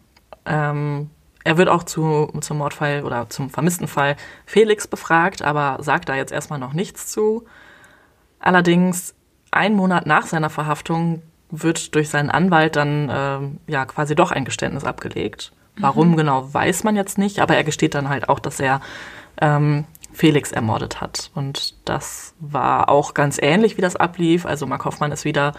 Ähm, 0.45 1.09
er 1.45 1.57
wird 1.57 1.69
auch 1.69 1.85
zu, 1.85 2.31
zum 2.41 2.59
Mordfall 2.59 3.03
oder 3.05 3.31
zum 3.31 3.51
vermissten 3.51 3.89
Fall 3.89 4.17
Felix 4.47 4.87
befragt, 4.87 5.43
aber 5.43 5.83
sagt 5.83 6.09
da 6.09 6.15
jetzt 6.15 6.33
erstmal 6.33 6.59
noch 6.59 6.73
nichts 6.73 7.07
zu. 7.07 7.45
Allerdings, 8.39 9.15
ein 9.51 9.75
Monat 9.75 10.07
nach 10.07 10.27
seiner 10.27 10.51
Verhaftung 10.51 11.23
wird 11.51 11.95
durch 11.95 12.09
seinen 12.09 12.31
Anwalt 12.31 12.77
dann 12.77 13.09
äh, 13.09 13.73
ja 13.73 13.85
quasi 13.85 14.15
doch 14.15 14.31
ein 14.31 14.45
Geständnis 14.45 14.85
abgelegt. 14.85 15.53
Warum 15.79 16.11
mhm. 16.11 16.17
genau, 16.17 16.53
weiß 16.53 16.85
man 16.85 16.95
jetzt 16.95 17.19
nicht, 17.19 17.41
aber 17.41 17.57
er 17.57 17.65
gesteht 17.65 17.95
dann 17.95 18.09
halt 18.09 18.29
auch, 18.29 18.39
dass 18.39 18.61
er 18.61 18.81
ähm, 19.41 19.87
Felix 20.13 20.53
ermordet 20.53 21.01
hat. 21.01 21.31
Und 21.35 21.75
das 21.89 22.35
war 22.39 22.89
auch 22.89 23.15
ganz 23.15 23.39
ähnlich, 23.41 23.77
wie 23.77 23.83
das 23.83 23.97
ablief. 23.97 24.47
Also 24.47 24.67
Mark 24.67 24.85
Hoffmann 24.85 25.13
ist 25.13 25.25
wieder 25.25 25.55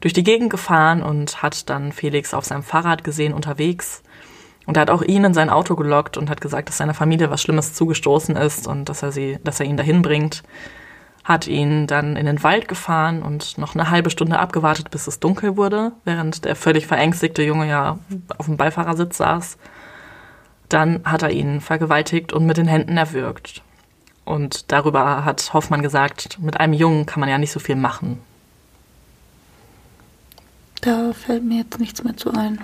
durch 0.00 0.12
die 0.12 0.24
Gegend 0.24 0.50
gefahren 0.50 1.02
und 1.02 1.42
hat 1.42 1.70
dann 1.70 1.92
Felix 1.92 2.34
auf 2.34 2.44
seinem 2.44 2.62
Fahrrad 2.62 3.02
gesehen 3.04 3.32
unterwegs 3.32 4.02
und 4.66 4.76
er 4.76 4.82
hat 4.82 4.90
auch 4.90 5.02
ihn 5.02 5.24
in 5.24 5.34
sein 5.34 5.50
Auto 5.50 5.74
gelockt 5.74 6.16
und 6.16 6.30
hat 6.30 6.40
gesagt, 6.40 6.68
dass 6.68 6.78
seiner 6.78 6.94
Familie 6.94 7.30
was 7.30 7.42
Schlimmes 7.42 7.74
zugestoßen 7.74 8.36
ist 8.36 8.66
und 8.66 8.88
dass 8.88 9.02
er 9.02 9.12
sie, 9.12 9.38
dass 9.44 9.60
er 9.60 9.66
ihn 9.66 9.76
dahin 9.76 10.02
bringt. 10.02 10.42
Hat 11.24 11.46
ihn 11.46 11.86
dann 11.86 12.16
in 12.16 12.26
den 12.26 12.42
Wald 12.42 12.68
gefahren 12.68 13.22
und 13.22 13.56
noch 13.58 13.74
eine 13.74 13.90
halbe 13.90 14.10
Stunde 14.10 14.38
abgewartet, 14.38 14.90
bis 14.90 15.06
es 15.06 15.20
dunkel 15.20 15.56
wurde, 15.56 15.92
während 16.04 16.44
der 16.44 16.56
völlig 16.56 16.86
verängstigte 16.86 17.42
Junge 17.42 17.68
ja 17.68 17.98
auf 18.38 18.46
dem 18.46 18.56
Beifahrersitz 18.56 19.18
saß. 19.18 19.56
Dann 20.68 21.02
hat 21.04 21.22
er 21.22 21.30
ihn 21.30 21.60
vergewaltigt 21.60 22.32
und 22.32 22.46
mit 22.46 22.56
den 22.56 22.66
Händen 22.66 22.96
erwürgt. 22.96 23.62
Und 24.24 24.70
darüber 24.72 25.24
hat 25.24 25.52
Hoffmann 25.52 25.82
gesagt, 25.82 26.38
mit 26.40 26.58
einem 26.58 26.72
Jungen 26.72 27.06
kann 27.06 27.20
man 27.20 27.28
ja 27.28 27.38
nicht 27.38 27.52
so 27.52 27.60
viel 27.60 27.76
machen. 27.76 28.20
Da 30.80 31.12
fällt 31.12 31.44
mir 31.44 31.58
jetzt 31.58 31.78
nichts 31.78 32.02
mehr 32.02 32.16
zu 32.16 32.32
ein. 32.32 32.60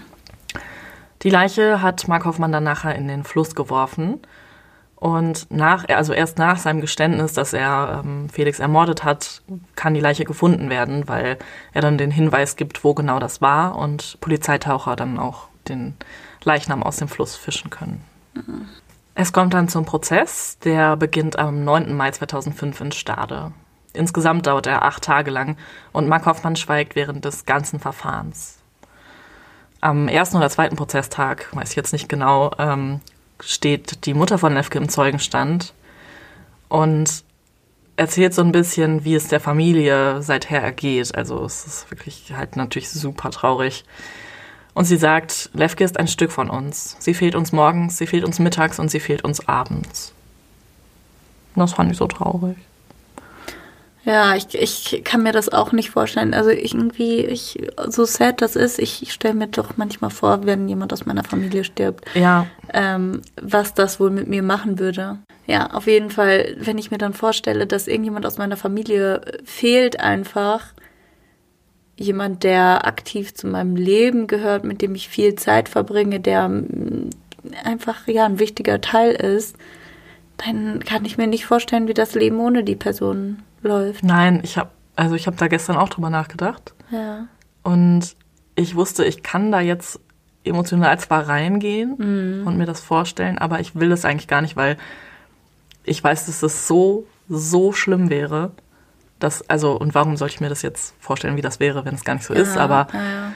Die 1.22 1.30
Leiche 1.30 1.82
hat 1.82 2.06
Mark 2.06 2.24
Hoffmann 2.24 2.52
dann 2.52 2.64
nachher 2.64 2.94
in 2.94 3.08
den 3.08 3.24
Fluss 3.24 3.54
geworfen. 3.54 4.20
Und 4.94 5.50
nach, 5.50 5.88
also 5.88 6.12
erst 6.12 6.38
nach 6.38 6.58
seinem 6.58 6.80
Geständnis, 6.80 7.32
dass 7.32 7.52
er 7.52 8.02
ähm, 8.04 8.28
Felix 8.28 8.58
ermordet 8.58 9.04
hat, 9.04 9.42
kann 9.76 9.94
die 9.94 10.00
Leiche 10.00 10.24
gefunden 10.24 10.70
werden, 10.70 11.06
weil 11.06 11.38
er 11.72 11.82
dann 11.82 11.98
den 11.98 12.10
Hinweis 12.10 12.56
gibt, 12.56 12.82
wo 12.82 12.94
genau 12.94 13.20
das 13.20 13.40
war 13.40 13.76
und 13.76 14.18
Polizeitaucher 14.20 14.96
dann 14.96 15.18
auch 15.18 15.48
den 15.68 15.94
Leichnam 16.42 16.82
aus 16.82 16.96
dem 16.96 17.06
Fluss 17.06 17.36
fischen 17.36 17.70
können. 17.70 18.02
Mhm. 18.34 18.68
Es 19.14 19.32
kommt 19.32 19.54
dann 19.54 19.68
zum 19.68 19.84
Prozess, 19.84 20.58
der 20.60 20.96
beginnt 20.96 21.38
am 21.38 21.64
9. 21.64 21.94
Mai 21.94 22.10
2005 22.10 22.80
in 22.80 22.92
Stade. 22.92 23.52
Insgesamt 23.92 24.46
dauert 24.46 24.66
er 24.66 24.82
acht 24.82 25.02
Tage 25.02 25.30
lang 25.30 25.56
und 25.92 26.08
Mark 26.08 26.26
Hoffmann 26.26 26.56
schweigt 26.56 26.96
während 26.96 27.24
des 27.24 27.46
ganzen 27.46 27.78
Verfahrens 27.78 28.57
am 29.80 30.08
ersten 30.08 30.36
oder 30.36 30.50
zweiten 30.50 30.76
Prozesstag, 30.76 31.54
weiß 31.54 31.70
ich 31.70 31.76
jetzt 31.76 31.92
nicht 31.92 32.08
genau, 32.08 32.52
ähm, 32.58 33.00
steht 33.40 34.06
die 34.06 34.14
Mutter 34.14 34.38
von 34.38 34.54
Lefke 34.54 34.78
im 34.78 34.88
Zeugenstand 34.88 35.72
und 36.68 37.24
erzählt 37.96 38.34
so 38.34 38.42
ein 38.42 38.52
bisschen, 38.52 39.04
wie 39.04 39.14
es 39.14 39.28
der 39.28 39.40
Familie 39.40 40.22
seither 40.22 40.62
ergeht. 40.62 41.14
Also 41.14 41.44
es 41.44 41.66
ist 41.66 41.90
wirklich 41.90 42.32
halt 42.36 42.56
natürlich 42.56 42.90
super 42.90 43.30
traurig. 43.30 43.84
Und 44.74 44.84
sie 44.84 44.96
sagt, 44.96 45.50
Lefke 45.54 45.82
ist 45.82 45.98
ein 45.98 46.06
Stück 46.06 46.30
von 46.30 46.50
uns. 46.50 46.96
Sie 47.00 47.14
fehlt 47.14 47.34
uns 47.34 47.50
morgens, 47.50 47.98
sie 47.98 48.06
fehlt 48.06 48.24
uns 48.24 48.38
mittags 48.38 48.78
und 48.78 48.90
sie 48.90 49.00
fehlt 49.00 49.24
uns 49.24 49.48
abends. 49.48 50.12
Das 51.56 51.72
fand 51.72 51.90
ich 51.90 51.98
so 51.98 52.06
traurig. 52.06 52.56
Ja, 54.08 54.34
ich, 54.34 54.54
ich 54.54 55.04
kann 55.04 55.22
mir 55.22 55.32
das 55.32 55.50
auch 55.50 55.72
nicht 55.72 55.90
vorstellen. 55.90 56.32
Also 56.32 56.48
irgendwie, 56.48 57.26
ich, 57.26 57.58
so 57.88 58.06
sad 58.06 58.40
das 58.40 58.56
ist, 58.56 58.78
ich 58.78 59.12
stelle 59.12 59.34
mir 59.34 59.48
doch 59.48 59.76
manchmal 59.76 60.08
vor, 60.08 60.46
wenn 60.46 60.66
jemand 60.66 60.94
aus 60.94 61.04
meiner 61.04 61.24
Familie 61.24 61.62
stirbt, 61.62 62.06
Ja, 62.14 62.46
ähm, 62.72 63.20
was 63.38 63.74
das 63.74 64.00
wohl 64.00 64.08
mit 64.08 64.26
mir 64.26 64.42
machen 64.42 64.78
würde. 64.78 65.18
Ja, 65.46 65.74
auf 65.74 65.86
jeden 65.86 66.08
Fall, 66.08 66.56
wenn 66.58 66.78
ich 66.78 66.90
mir 66.90 66.96
dann 66.96 67.12
vorstelle, 67.12 67.66
dass 67.66 67.86
irgendjemand 67.86 68.24
aus 68.24 68.38
meiner 68.38 68.56
Familie 68.56 69.20
fehlt 69.44 70.00
einfach, 70.00 70.72
jemand, 71.98 72.44
der 72.44 72.86
aktiv 72.86 73.34
zu 73.34 73.46
meinem 73.46 73.76
Leben 73.76 74.26
gehört, 74.26 74.64
mit 74.64 74.80
dem 74.80 74.94
ich 74.94 75.10
viel 75.10 75.34
Zeit 75.34 75.68
verbringe, 75.68 76.18
der 76.18 76.48
mm, 76.48 77.10
einfach 77.62 78.08
ja 78.08 78.24
ein 78.24 78.38
wichtiger 78.38 78.80
Teil 78.80 79.10
ist, 79.12 79.54
dann 80.38 80.82
kann 80.82 81.04
ich 81.04 81.18
mir 81.18 81.26
nicht 81.26 81.44
vorstellen, 81.44 81.88
wie 81.88 81.94
das 81.94 82.14
Leben 82.14 82.38
ohne 82.38 82.64
die 82.64 82.76
Person 82.76 83.42
läuft. 83.62 84.02
nein, 84.04 84.40
ich 84.42 84.56
habe 84.58 84.70
also 84.96 85.14
ich 85.14 85.26
habe 85.28 85.36
da 85.36 85.46
gestern 85.46 85.76
auch 85.76 85.88
drüber 85.88 86.10
nachgedacht 86.10 86.74
Ja. 86.90 87.26
und 87.62 88.16
ich 88.56 88.74
wusste, 88.74 89.04
ich 89.04 89.22
kann 89.22 89.52
da 89.52 89.60
jetzt 89.60 90.00
emotional 90.44 90.98
zwar 90.98 91.28
reingehen 91.28 91.94
Mhm. 92.40 92.46
und 92.46 92.56
mir 92.58 92.66
das 92.66 92.80
vorstellen, 92.80 93.38
aber 93.38 93.60
ich 93.60 93.74
will 93.76 93.88
das 93.90 94.04
eigentlich 94.04 94.28
gar 94.28 94.40
nicht, 94.40 94.56
weil 94.56 94.76
ich 95.84 96.02
weiß, 96.02 96.26
dass 96.26 96.40
das 96.40 96.66
so 96.66 97.06
so 97.28 97.72
schlimm 97.72 98.08
wäre, 98.10 98.52
dass 99.18 99.48
also 99.50 99.72
und 99.78 99.94
warum 99.94 100.16
sollte 100.16 100.34
ich 100.34 100.40
mir 100.40 100.48
das 100.48 100.62
jetzt 100.62 100.94
vorstellen, 101.00 101.36
wie 101.36 101.42
das 101.42 101.60
wäre, 101.60 101.84
wenn 101.84 101.94
es 101.94 102.04
gar 102.04 102.14
nicht 102.14 102.24
so 102.24 102.34
ist, 102.34 102.56
Ja, 102.56 102.62
aber 102.62 102.88
ja, 102.92 102.98
ja. 103.02 103.32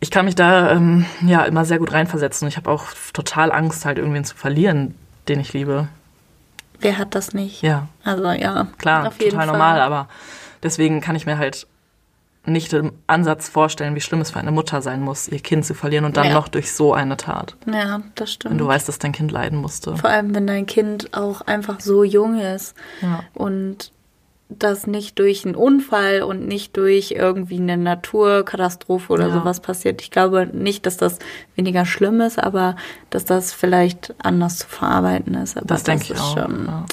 ich 0.00 0.10
kann 0.10 0.24
mich 0.24 0.34
da 0.34 0.72
ähm, 0.72 1.04
ja 1.24 1.42
immer 1.44 1.64
sehr 1.64 1.78
gut 1.78 1.92
reinversetzen. 1.92 2.48
Ich 2.48 2.56
habe 2.56 2.70
auch 2.70 2.86
total 3.12 3.52
Angst, 3.52 3.84
halt 3.84 3.98
irgendwen 3.98 4.24
zu 4.24 4.34
verlieren, 4.36 4.94
den 5.28 5.38
ich 5.40 5.52
liebe. 5.52 5.88
Wer 6.80 6.98
hat 6.98 7.14
das 7.14 7.34
nicht? 7.34 7.62
Ja, 7.62 7.88
Also 8.04 8.24
ja, 8.30 8.66
klar, 8.78 9.06
auf 9.08 9.18
jeden 9.18 9.30
total 9.32 9.46
Fall. 9.48 9.56
normal, 9.58 9.80
aber 9.80 10.08
deswegen 10.62 11.00
kann 11.00 11.16
ich 11.16 11.26
mir 11.26 11.38
halt 11.38 11.66
nicht 12.46 12.72
im 12.72 12.92
Ansatz 13.06 13.50
vorstellen, 13.50 13.94
wie 13.94 14.00
schlimm 14.00 14.22
es 14.22 14.30
für 14.30 14.38
eine 14.40 14.50
Mutter 14.50 14.80
sein 14.80 15.02
muss, 15.02 15.28
ihr 15.28 15.40
Kind 15.40 15.66
zu 15.66 15.74
verlieren 15.74 16.06
und 16.06 16.16
dann 16.16 16.28
Ja. 16.28 16.32
noch 16.34 16.48
durch 16.48 16.72
so 16.72 16.94
eine 16.94 17.18
Tat. 17.18 17.54
Ja, 17.70 18.00
das 18.14 18.32
stimmt. 18.32 18.52
Wenn 18.52 18.58
du 18.58 18.66
weißt, 18.66 18.88
dass 18.88 18.98
dein 18.98 19.12
Kind 19.12 19.30
leiden 19.30 19.58
musste. 19.58 19.94
Vor 19.96 20.08
allem, 20.08 20.34
wenn 20.34 20.46
dein 20.46 20.64
Kind 20.64 21.12
auch 21.12 21.42
einfach 21.42 21.80
so 21.80 22.02
jung 22.02 22.40
ist 22.40 22.74
Ja. 23.02 23.20
und 23.34 23.92
das 24.50 24.86
nicht 24.86 25.18
durch 25.18 25.44
einen 25.46 25.54
Unfall 25.54 26.22
und 26.22 26.46
nicht 26.46 26.76
durch 26.76 27.12
irgendwie 27.12 27.58
eine 27.58 27.76
Naturkatastrophe 27.76 29.12
oder 29.12 29.28
Ja. 29.28 29.34
sowas 29.34 29.60
passiert. 29.60 30.02
Ich 30.02 30.10
glaube 30.10 30.48
nicht, 30.52 30.84
dass 30.86 30.96
das 30.96 31.18
weniger 31.56 31.84
schlimm 31.86 32.20
ist, 32.20 32.38
aber 32.38 32.76
dass 33.10 33.24
das 33.24 33.52
vielleicht 33.52 34.14
anders 34.18 34.58
zu 34.58 34.68
verarbeiten 34.68 35.34
ist. 35.34 35.56
Aber 35.56 35.66
Das 35.66 35.84
denke 35.84 36.12
ich 36.12 36.18
auch. 36.20 36.36
schon 36.36 36.66
Ja. 36.66 36.84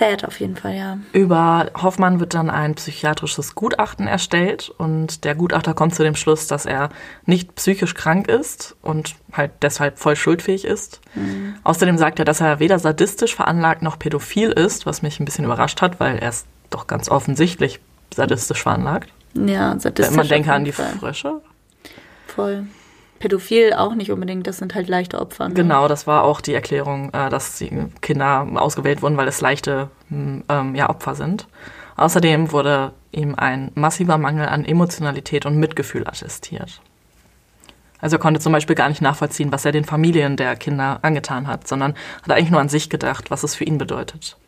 Sad 0.00 0.24
auf 0.24 0.40
jeden 0.40 0.56
Fall, 0.56 0.74
ja. 0.74 0.98
Über 1.12 1.70
Hoffmann 1.80 2.18
wird 2.18 2.34
dann 2.34 2.50
ein 2.50 2.74
psychiatrisches 2.74 3.54
Gutachten 3.54 4.08
erstellt 4.08 4.72
und 4.78 5.24
der 5.24 5.34
Gutachter 5.34 5.74
kommt 5.74 5.94
zu 5.94 6.02
dem 6.02 6.16
Schluss, 6.16 6.46
dass 6.46 6.66
er 6.66 6.88
nicht 7.26 7.54
psychisch 7.54 7.94
krank 7.94 8.26
ist 8.26 8.74
und 8.82 9.14
halt 9.32 9.52
deshalb 9.62 9.98
voll 9.98 10.16
schuldfähig 10.16 10.64
ist. 10.64 11.00
Außerdem 11.62 11.98
sagt 11.98 12.18
er, 12.18 12.24
dass 12.24 12.40
er 12.40 12.58
weder 12.58 12.78
sadistisch 12.78 13.34
veranlagt 13.36 13.82
noch 13.82 13.98
pädophil 13.98 14.50
ist, 14.50 14.86
was 14.86 15.02
mich 15.02 15.20
ein 15.20 15.24
bisschen 15.24 15.44
überrascht 15.44 15.82
hat, 15.82 16.00
weil 16.00 16.18
er 16.18 16.30
ist 16.30 16.46
doch 16.70 16.86
ganz 16.86 17.08
offensichtlich 17.08 17.78
sadistisch 18.14 18.62
veranlagt. 18.62 19.10
Ja, 19.34 19.78
sadistisch 19.78 20.16
Man 20.16 20.26
denke 20.26 20.52
an 20.52 20.64
die. 20.64 20.72
Frösche. 20.72 21.40
Voll. 22.26 22.66
Pädophil 23.20 23.74
auch 23.74 23.94
nicht 23.94 24.10
unbedingt, 24.10 24.46
das 24.46 24.56
sind 24.56 24.74
halt 24.74 24.88
leichte 24.88 25.20
Opfer. 25.20 25.48
Ne? 25.48 25.54
Genau, 25.54 25.88
das 25.88 26.06
war 26.06 26.24
auch 26.24 26.40
die 26.40 26.54
Erklärung, 26.54 27.12
äh, 27.12 27.28
dass 27.28 27.58
die 27.58 27.70
Kinder 28.00 28.48
ausgewählt 28.56 29.02
wurden, 29.02 29.18
weil 29.18 29.28
es 29.28 29.42
leichte 29.42 29.90
m, 30.10 30.42
ähm, 30.48 30.74
ja, 30.74 30.88
Opfer 30.88 31.14
sind. 31.14 31.46
Außerdem 31.96 32.50
wurde 32.50 32.92
ihm 33.12 33.34
ein 33.34 33.72
massiver 33.74 34.16
Mangel 34.16 34.48
an 34.48 34.64
Emotionalität 34.64 35.44
und 35.44 35.58
Mitgefühl 35.58 36.06
attestiert. 36.06 36.80
Also 38.00 38.16
er 38.16 38.20
konnte 38.20 38.40
zum 38.40 38.52
Beispiel 38.52 38.74
gar 38.74 38.88
nicht 38.88 39.02
nachvollziehen, 39.02 39.52
was 39.52 39.66
er 39.66 39.72
den 39.72 39.84
Familien 39.84 40.38
der 40.38 40.56
Kinder 40.56 41.00
angetan 41.02 41.46
hat, 41.46 41.68
sondern 41.68 41.94
hat 42.22 42.32
eigentlich 42.32 42.50
nur 42.50 42.60
an 42.60 42.70
sich 42.70 42.88
gedacht, 42.88 43.30
was 43.30 43.42
es 43.42 43.54
für 43.54 43.64
ihn 43.64 43.76
bedeutet. 43.76 44.38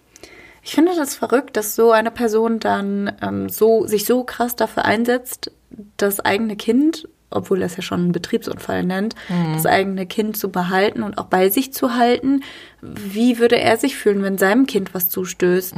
Ich 0.63 0.75
finde 0.75 0.97
das 0.97 1.15
verrückt, 1.15 1.59
dass 1.59 1.75
so 1.75 1.93
eine 1.93 2.11
Person 2.11 2.59
dann 2.59 3.13
ähm, 3.21 3.51
so, 3.51 3.87
sich 3.87 4.07
so 4.07 4.25
krass 4.25 4.57
dafür 4.57 4.87
einsetzt, 4.87 5.51
das 5.99 6.21
eigene 6.21 6.57
Kind, 6.57 7.07
obwohl 7.35 7.61
er 7.61 7.67
es 7.67 7.77
ja 7.77 7.83
schon 7.83 8.01
einen 8.01 8.13
Betriebsunfall 8.13 8.85
nennt, 8.85 9.15
das 9.55 9.67
eigene 9.67 10.07
Kind 10.07 10.37
zu 10.37 10.51
behalten 10.51 11.03
und 11.03 11.19
auch 11.19 11.27
bei 11.27 11.49
sich 11.49 11.73
zu 11.73 11.95
halten. 11.95 12.43
Wie 12.81 13.39
würde 13.39 13.59
er 13.59 13.77
sich 13.77 13.97
fühlen, 13.97 14.23
wenn 14.23 14.39
seinem 14.39 14.67
Kind 14.67 14.95
was 14.95 15.09
zustößt? 15.09 15.75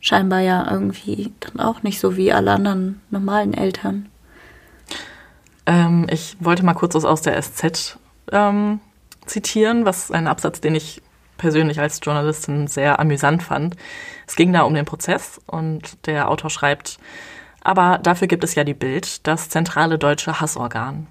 Scheinbar 0.00 0.40
ja 0.40 0.70
irgendwie 0.70 1.32
dann 1.40 1.60
auch 1.60 1.82
nicht 1.82 2.00
so 2.00 2.16
wie 2.16 2.32
alle 2.32 2.52
anderen 2.52 3.00
normalen 3.10 3.54
Eltern. 3.54 4.08
Ähm, 5.66 6.06
ich 6.10 6.36
wollte 6.40 6.64
mal 6.64 6.74
kurz 6.74 6.94
was 6.94 7.04
aus 7.04 7.22
der 7.22 7.40
SZ 7.40 7.98
ähm, 8.32 8.80
zitieren, 9.26 9.84
was 9.84 10.10
ein 10.10 10.26
Absatz, 10.26 10.60
den 10.60 10.74
ich 10.74 11.02
persönlich 11.36 11.80
als 11.80 12.00
Journalistin 12.02 12.66
sehr 12.66 13.00
amüsant 13.00 13.42
fand. 13.42 13.76
Es 14.26 14.36
ging 14.36 14.52
da 14.52 14.62
um 14.62 14.74
den 14.74 14.84
Prozess 14.84 15.40
und 15.46 16.06
der 16.06 16.28
Autor 16.28 16.50
schreibt, 16.50 16.98
aber 17.60 17.98
dafür 17.98 18.28
gibt 18.28 18.44
es 18.44 18.54
ja 18.54 18.64
die 18.64 18.74
Bild, 18.74 19.26
das 19.26 19.48
zentrale 19.48 19.98
deutsche 19.98 20.40
Hassorgan. 20.40 21.06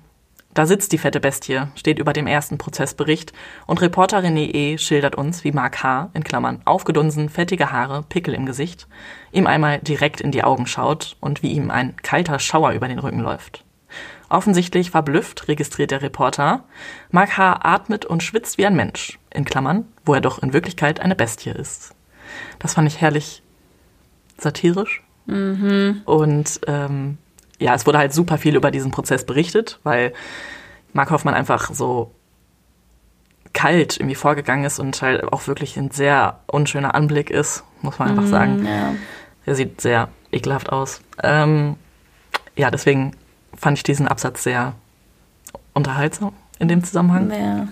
Da 0.54 0.66
sitzt 0.66 0.92
die 0.92 0.98
fette 0.98 1.20
Bestie, 1.20 1.62
steht 1.76 2.00
über 2.00 2.12
dem 2.12 2.26
ersten 2.26 2.58
Prozessbericht 2.58 3.34
und 3.68 3.82
Reporter 3.82 4.20
René 4.20 4.54
E. 4.54 4.78
schildert 4.80 5.16
uns, 5.16 5.44
wie 5.44 5.52
Mark 5.52 5.84
H., 5.84 6.10
in 6.14 6.24
Klammern, 6.24 6.62
aufgedunsen, 6.66 7.30
fettige 7.30 7.72
Haare, 7.72 8.04
Pickel 8.10 8.34
im 8.34 8.48
Gesicht, 8.48 8.88
ihm 9.32 9.46
einmal 9.46 9.80
direkt 9.80 10.22
in 10.22 10.32
die 10.32 10.44
Augen 10.44 10.66
schaut 10.66 11.18
und 11.20 11.44
wie 11.44 11.52
ihm 11.52 11.70
ein 11.70 11.96
kalter 11.98 12.40
Schauer 12.40 12.72
über 12.72 12.88
den 12.88 13.00
Rücken 13.00 13.20
läuft. 13.20 13.64
Offensichtlich 14.28 14.92
verblüfft 14.92 15.48
registriert 15.48 15.92
der 15.92 16.02
Reporter, 16.02 16.64
Mark 17.12 17.38
H. 17.38 17.60
atmet 17.64 18.06
und 18.06 18.24
schwitzt 18.24 18.58
wie 18.58 18.66
ein 18.66 18.76
Mensch, 18.76 19.20
in 19.32 19.46
Klammern, 19.46 19.86
wo 20.04 20.14
er 20.14 20.22
doch 20.22 20.42
in 20.42 20.54
Wirklichkeit 20.54 21.00
eine 21.00 21.16
Bestie 21.16 21.52
ist. 21.52 21.96
Das 22.58 22.74
fand 22.74 22.88
ich 22.88 23.02
herrlich 23.02 23.44
satirisch. 24.38 25.04
Und 26.06 26.62
ähm, 26.68 27.18
ja, 27.60 27.76
es 27.76 27.86
wurde 27.86 27.98
halt 27.98 28.14
super 28.14 28.38
viel 28.38 28.56
über 28.56 28.72
diesen 28.72 28.92
Prozess 28.92 29.26
berichtet, 29.26 29.80
weil 29.84 30.14
Mark 30.94 31.12
Hoffmann 31.12 31.34
einfach 31.34 31.74
so 31.74 32.12
kalt 33.54 33.98
irgendwie 33.98 34.16
vorgegangen 34.16 34.66
ist 34.66 34.80
und 34.80 35.02
halt 35.02 35.24
auch 35.24 35.48
wirklich 35.48 35.76
ein 35.78 35.92
sehr 35.92 36.40
unschöner 36.48 36.96
Anblick 36.96 37.30
ist, 37.30 37.64
muss 37.82 38.00
man 38.00 38.10
einfach 38.10 38.28
sagen. 38.28 38.66
Ja. 38.66 38.94
Er 39.46 39.56
sieht 39.56 39.82
sehr 39.82 40.10
ekelhaft 40.32 40.72
aus. 40.72 41.02
Ähm, 41.24 41.76
ja, 42.56 42.72
deswegen 42.72 43.16
fand 43.56 43.78
ich 43.78 43.84
diesen 43.84 44.08
Absatz 44.08 44.44
sehr 44.44 44.74
unterhaltsam 45.74 46.34
in 46.60 46.68
dem 46.68 46.84
Zusammenhang. 46.84 47.32
ja. 47.32 47.68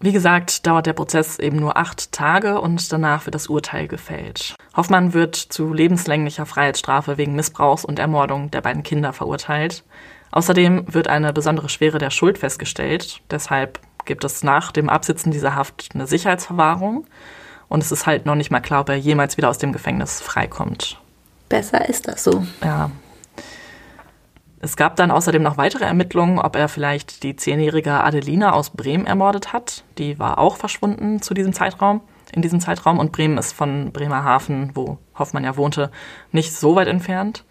Wie 0.00 0.12
gesagt, 0.12 0.64
dauert 0.66 0.86
der 0.86 0.92
Prozess 0.92 1.40
eben 1.40 1.56
nur 1.56 1.76
acht 1.76 2.12
Tage 2.12 2.60
und 2.60 2.92
danach 2.92 3.26
wird 3.26 3.34
das 3.34 3.48
Urteil 3.48 3.88
gefällt. 3.88 4.54
Hoffmann 4.76 5.12
wird 5.12 5.34
zu 5.34 5.74
lebenslänglicher 5.74 6.46
Freiheitsstrafe 6.46 7.18
wegen 7.18 7.34
Missbrauchs 7.34 7.84
und 7.84 7.98
Ermordung 7.98 8.52
der 8.52 8.60
beiden 8.60 8.84
Kinder 8.84 9.12
verurteilt. 9.12 9.82
Außerdem 10.30 10.94
wird 10.94 11.08
eine 11.08 11.32
besondere 11.32 11.68
Schwere 11.68 11.98
der 11.98 12.10
Schuld 12.10 12.38
festgestellt. 12.38 13.22
Deshalb 13.30 13.80
gibt 14.04 14.22
es 14.22 14.44
nach 14.44 14.70
dem 14.70 14.88
Absitzen 14.88 15.32
dieser 15.32 15.56
Haft 15.56 15.90
eine 15.94 16.06
Sicherheitsverwahrung. 16.06 17.04
Und 17.68 17.82
es 17.82 17.90
ist 17.90 18.06
halt 18.06 18.24
noch 18.24 18.36
nicht 18.36 18.52
mal 18.52 18.60
klar, 18.60 18.82
ob 18.82 18.90
er 18.90 18.96
jemals 18.96 19.36
wieder 19.36 19.48
aus 19.48 19.58
dem 19.58 19.72
Gefängnis 19.72 20.20
freikommt. 20.20 21.00
Besser 21.48 21.88
ist 21.88 22.06
das 22.06 22.22
so. 22.22 22.46
Ja. 22.62 22.90
Es 24.60 24.76
gab 24.76 24.96
dann 24.96 25.10
außerdem 25.10 25.42
noch 25.42 25.56
weitere 25.56 25.84
Ermittlungen, 25.84 26.38
ob 26.38 26.56
er 26.56 26.68
vielleicht 26.68 27.22
die 27.22 27.36
zehnjährige 27.36 27.92
Adelina 27.92 28.52
aus 28.52 28.70
Bremen 28.70 29.06
ermordet 29.06 29.52
hat. 29.52 29.84
Die 29.98 30.18
war 30.18 30.38
auch 30.38 30.56
verschwunden 30.56 31.22
zu 31.22 31.32
diesem 31.32 31.52
Zeitraum, 31.52 32.00
in 32.32 32.42
diesem 32.42 32.60
Zeitraum. 32.60 32.98
Und 32.98 33.12
Bremen 33.12 33.38
ist 33.38 33.52
von 33.52 33.92
Bremerhaven, 33.92 34.72
wo 34.74 34.98
Hoffmann 35.16 35.44
ja 35.44 35.56
wohnte, 35.56 35.90
nicht 36.32 36.52
so 36.54 36.74
weit 36.74 36.88
entfernt. 36.88 37.44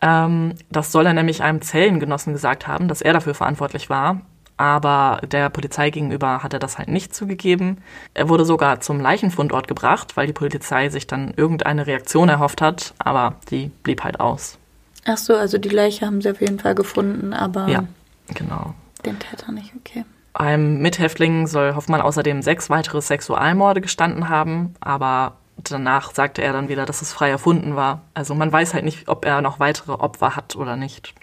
Ähm, 0.00 0.54
das 0.70 0.92
soll 0.92 1.06
er 1.06 1.12
nämlich 1.12 1.42
einem 1.42 1.60
Zellengenossen 1.60 2.32
gesagt 2.32 2.66
haben, 2.66 2.88
dass 2.88 3.02
er 3.02 3.12
dafür 3.12 3.34
verantwortlich 3.34 3.90
war. 3.90 4.22
Aber 4.56 5.20
der 5.26 5.50
Polizei 5.50 5.90
gegenüber 5.90 6.42
hat 6.42 6.52
er 6.52 6.58
das 6.58 6.78
halt 6.78 6.88
nicht 6.88 7.14
zugegeben. 7.14 7.78
Er 8.14 8.28
wurde 8.28 8.44
sogar 8.44 8.80
zum 8.80 9.00
Leichenfundort 9.00 9.66
gebracht, 9.66 10.16
weil 10.16 10.26
die 10.26 10.32
Polizei 10.32 10.88
sich 10.88 11.06
dann 11.06 11.34
irgendeine 11.36 11.86
Reaktion 11.86 12.28
erhofft 12.28 12.62
hat, 12.62 12.94
aber 12.98 13.34
die 13.50 13.72
blieb 13.82 14.04
halt 14.04 14.20
aus. 14.20 14.58
Ach 15.06 15.18
so, 15.18 15.34
also 15.36 15.58
die 15.58 15.68
Leiche 15.68 16.06
haben 16.06 16.20
sie 16.20 16.30
auf 16.30 16.40
jeden 16.40 16.58
Fall 16.58 16.74
gefunden, 16.74 17.32
aber 17.32 17.68
Ja, 17.68 17.84
genau. 18.28 18.74
den 19.04 19.18
Täter 19.18 19.52
nicht, 19.52 19.72
okay. 19.76 20.04
Einem 20.32 20.80
Mithäftling 20.80 21.46
soll 21.46 21.74
Hoffmann 21.74 22.00
außerdem 22.00 22.42
sechs 22.42 22.70
weitere 22.70 23.00
Sexualmorde 23.00 23.80
gestanden 23.80 24.28
haben, 24.28 24.74
aber 24.80 25.36
danach 25.62 26.12
sagte 26.12 26.42
er 26.42 26.52
dann 26.52 26.68
wieder, 26.68 26.86
dass 26.86 27.02
es 27.02 27.12
frei 27.12 27.30
erfunden 27.30 27.76
war. 27.76 28.02
Also 28.14 28.34
man 28.34 28.50
weiß 28.50 28.74
halt 28.74 28.84
nicht, 28.84 29.08
ob 29.08 29.24
er 29.24 29.42
noch 29.42 29.60
weitere 29.60 29.92
Opfer 29.92 30.34
hat 30.34 30.56
oder 30.56 30.76
nicht. 30.76 31.14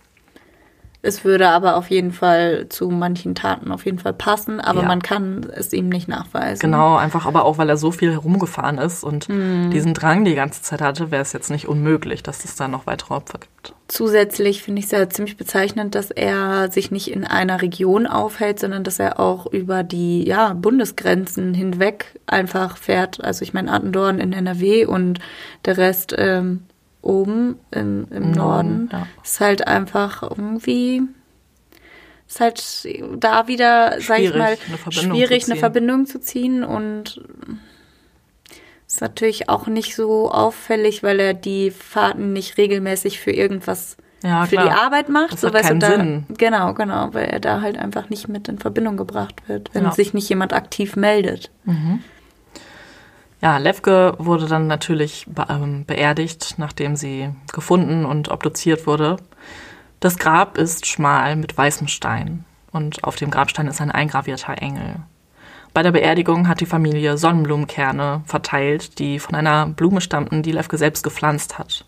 Es 1.03 1.25
würde 1.25 1.49
aber 1.49 1.77
auf 1.77 1.89
jeden 1.89 2.11
Fall 2.11 2.67
zu 2.69 2.89
manchen 2.89 3.33
Taten 3.33 3.71
auf 3.71 3.85
jeden 3.85 3.97
Fall 3.97 4.13
passen, 4.13 4.59
aber 4.59 4.81
Ja. 4.81 4.87
man 4.87 5.01
kann 5.01 5.47
es 5.55 5.73
ihm 5.73 5.89
nicht 5.89 6.07
nachweisen. 6.07 6.59
Genau, 6.61 6.95
einfach 6.95 7.25
aber 7.25 7.43
auch, 7.45 7.57
weil 7.57 7.69
er 7.69 7.77
so 7.77 7.91
viel 7.91 8.11
herumgefahren 8.11 8.77
ist 8.77 9.03
und 9.03 9.25
Hm. 9.25 9.71
diesen 9.71 9.95
Drang 9.95 10.25
die 10.25 10.35
ganze 10.35 10.61
Zeit 10.61 10.79
hatte, 10.81 11.09
wäre 11.09 11.23
es 11.23 11.33
jetzt 11.33 11.49
nicht 11.49 11.67
unmöglich, 11.67 12.21
dass 12.21 12.45
es 12.45 12.55
da 12.55 12.67
noch 12.67 12.85
weitere 12.85 13.15
Opfer 13.15 13.39
gibt. 13.39 13.73
Zusätzlich 13.87 14.61
finde 14.63 14.79
ich 14.79 14.85
es 14.85 14.91
ja 14.91 15.09
ziemlich 15.09 15.37
bezeichnend, 15.37 15.95
dass 15.95 16.11
er 16.11 16.71
sich 16.71 16.91
nicht 16.91 17.09
in 17.11 17.25
einer 17.25 17.61
Region 17.61 18.05
aufhält, 18.07 18.59
sondern 18.59 18.83
dass 18.83 18.99
er 18.99 19.19
auch 19.19 19.47
über 19.47 19.83
die 19.83 20.25
ja, 20.27 20.53
Bundesgrenzen 20.53 21.53
hinweg 21.53 22.19
einfach 22.27 22.77
fährt. 22.77 23.23
Also 23.23 23.41
ich 23.43 23.53
meine 23.53 23.71
Attendorn 23.73 24.19
in 24.19 24.33
NRW 24.33 24.85
und 24.85 25.19
der 25.65 25.77
Rest 25.77 26.13
ähm, 26.17 26.63
oben 27.01 27.59
im, 27.71 28.07
im 28.11 28.31
Norden, 28.31 28.85
Norden. 28.85 28.89
ja. 28.91 29.07
Ist 29.23 29.39
halt 29.39 29.67
einfach 29.67 30.21
irgendwie 30.23 31.01
ist 32.27 32.39
halt 32.39 32.87
da 33.17 33.47
wieder, 33.49 33.97
sag 33.99 34.19
ich 34.19 34.29
Schwierig, 34.29 34.37
mal, 34.37 34.57
eine 34.85 34.91
schwierig, 34.93 35.45
eine. 35.51 35.55
Verbindung 35.57 36.05
zu 36.05 36.21
ziehen 36.21 36.63
und 36.63 37.21
ist 38.87 39.01
natürlich 39.01 39.49
auch 39.49 39.67
nicht 39.67 39.95
so 39.95 40.31
auffällig, 40.31 41.03
weil 41.03 41.19
er 41.19 41.33
die 41.33 41.71
Fahrten 41.71 42.31
nicht 42.33 42.57
regelmäßig 42.57 43.19
für 43.19 43.31
irgendwas 43.31 43.97
Ja, 44.23 44.45
für 44.45 44.55
klar. 44.55 44.65
die 44.65 44.71
Arbeit 44.71 45.09
macht. 45.09 45.33
Das 45.33 45.41
so, 45.41 45.47
hat 45.47 45.55
weißt 45.55 45.65
du, 45.65 45.67
keinen 45.69 45.79
da, 45.81 45.87
Sinn. 45.97 46.25
Genau, 46.37 46.73
genau, 46.73 47.09
weil 47.13 47.25
er 47.25 47.39
da 47.41 47.59
halt 47.61 47.77
einfach 47.77 48.09
nicht 48.09 48.27
mit 48.29 48.47
in 48.47 48.59
Verbindung 48.59 48.95
gebracht 48.95 49.35
wird, 49.47 49.73
wenn 49.73 49.83
Ja. 49.83 49.91
sich 49.91 50.13
nicht 50.13 50.29
jemand 50.29 50.53
aktiv 50.53 50.95
meldet. 50.95 51.51
Ja, 53.41 53.57
Levke 53.57 54.13
wurde 54.19 54.45
dann 54.45 54.67
natürlich 54.67 55.25
be 55.27 55.47
ähm, 55.49 55.85
beerdigt, 55.85 56.55
nachdem 56.57 56.95
sie 56.95 57.29
gefunden 57.51 58.05
und 58.05 58.29
obduziert 58.29 58.85
wurde. 58.85 59.17
Das 59.99 60.17
Grab 60.17 60.57
ist 60.57 60.85
schmal 60.85 61.35
mit 61.35 61.57
weißem 61.57 61.87
Stein 61.87 62.45
und 62.71 63.03
auf 63.03 63.15
dem 63.15 63.31
Grabstein 63.31 63.67
ist 63.67 63.81
ein 63.81 63.91
eingravierter 63.91 64.61
Engel. 64.61 64.97
Bei 65.73 65.83
der 65.83 65.91
Beerdigung 65.91 66.47
hat 66.47 66.59
die 66.59 66.65
Familie 66.65 67.17
Sonnenblumenkerne 67.17 68.21
verteilt, 68.25 68.99
die 68.99 69.19
von 69.19 69.35
einer 69.35 69.67
Blume 69.67 70.01
stammten, 70.01 70.43
die 70.43 70.51
Levke 70.51 70.77
selbst 70.77 71.03
gepflanzt 71.03 71.57
hat. 71.57 71.85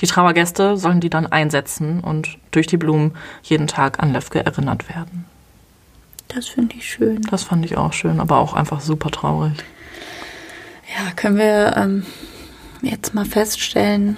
Die 0.00 0.06
Trauergäste 0.06 0.76
sollen 0.76 1.00
die 1.00 1.10
dann 1.10 1.26
einsetzen 1.26 2.00
und 2.00 2.38
durch 2.50 2.66
die 2.66 2.76
Blumen 2.76 3.16
jeden 3.42 3.66
Tag 3.66 4.00
an 4.00 4.12
Levke 4.12 4.44
erinnert 4.44 4.88
werden. 4.88 5.24
Das 6.28 6.48
finde 6.48 6.76
ich 6.76 6.88
schön. 6.88 7.22
Das 7.30 7.44
fand 7.44 7.64
ich 7.64 7.76
auch 7.76 7.92
schön, 7.92 8.20
aber 8.20 8.38
auch 8.38 8.54
einfach 8.54 8.80
super 8.80 9.10
traurig. 9.10 9.64
Ja, 10.96 11.10
können 11.16 11.38
wir 11.38 11.74
ähm, 11.76 12.04
jetzt 12.82 13.14
mal 13.14 13.24
feststellen, 13.24 14.16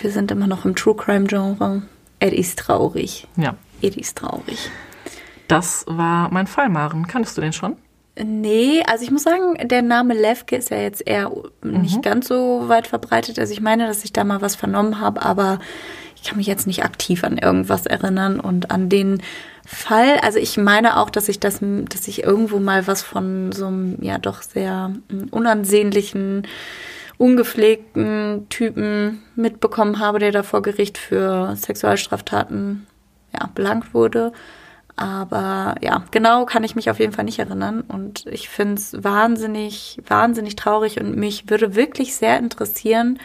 wir 0.00 0.10
sind 0.10 0.30
immer 0.30 0.46
noch 0.46 0.64
im 0.64 0.74
True 0.76 0.96
Crime 0.96 1.26
Genre. 1.26 1.82
Er 2.20 2.32
ist 2.32 2.58
traurig. 2.58 3.26
Ja, 3.36 3.56
Er 3.80 3.96
ist 3.96 4.16
traurig. 4.18 4.70
das 5.48 5.84
war 5.88 6.30
mein 6.32 6.46
Fall, 6.46 6.68
Maren. 6.68 7.06
Kanntest 7.06 7.36
du 7.36 7.40
den 7.40 7.52
schon? 7.52 7.76
Nee, 8.22 8.82
also 8.86 9.04
ich 9.04 9.10
muss 9.10 9.22
sagen, 9.22 9.56
der 9.68 9.82
Name 9.82 10.14
Levke 10.14 10.56
ist 10.56 10.70
ja 10.70 10.76
jetzt 10.78 11.06
eher 11.06 11.32
nicht 11.62 12.02
ganz 12.02 12.28
so 12.28 12.64
weit 12.68 12.86
verbreitet. 12.86 13.38
Also 13.38 13.52
ich 13.52 13.60
meine, 13.62 13.86
dass 13.86 14.04
ich 14.04 14.12
da 14.12 14.22
mal 14.22 14.40
was 14.42 14.54
vernommen 14.54 15.00
habe, 15.00 15.22
aber 15.22 15.58
ich 16.22 16.28
kann 16.28 16.38
mich 16.38 16.46
jetzt 16.46 16.68
nicht 16.68 16.84
aktiv 16.84 17.24
an 17.24 17.36
irgendwas 17.36 17.84
erinnern 17.84 18.38
und 18.38 18.70
an 18.70 18.88
den 18.88 19.20
Fall. 19.66 20.18
Also 20.22 20.38
ich 20.38 20.56
meine 20.56 20.96
auch, 20.98 21.10
dass 21.10 21.28
ich 21.28 21.40
das, 21.40 21.58
dass 21.60 22.06
ich 22.06 22.22
irgendwo 22.22 22.60
mal 22.60 22.86
was 22.86 23.02
von 23.02 23.50
so 23.50 23.66
einem 23.66 23.98
ja 24.00 24.18
doch 24.18 24.42
sehr 24.42 24.92
mm, 25.08 25.28
unansehnlichen, 25.32 26.46
ungepflegten 27.18 28.46
Typen 28.50 29.22
mitbekommen 29.34 29.98
habe, 29.98 30.20
der 30.20 30.30
da 30.30 30.44
vor 30.44 30.62
Gericht 30.62 30.96
für 30.96 31.56
Sexualstraftaten 31.56 32.86
ja, 33.32 33.50
belangt 33.54 33.92
wurde. 33.92 34.32
Aber 34.94 35.74
ja, 35.80 36.04
genau 36.12 36.44
kann 36.44 36.62
ich 36.62 36.76
mich 36.76 36.88
auf 36.88 37.00
jeden 37.00 37.12
Fall 37.12 37.24
nicht 37.24 37.40
erinnern. 37.40 37.80
Und 37.80 38.26
ich 38.26 38.48
finde 38.48 38.74
es 38.74 39.02
wahnsinnig, 39.02 39.98
wahnsinnig 40.06 40.54
traurig 40.54 41.00
und 41.00 41.16
mich 41.16 41.50
würde 41.50 41.74
wirklich 41.74 42.14
sehr 42.14 42.38
interessieren, 42.38 43.18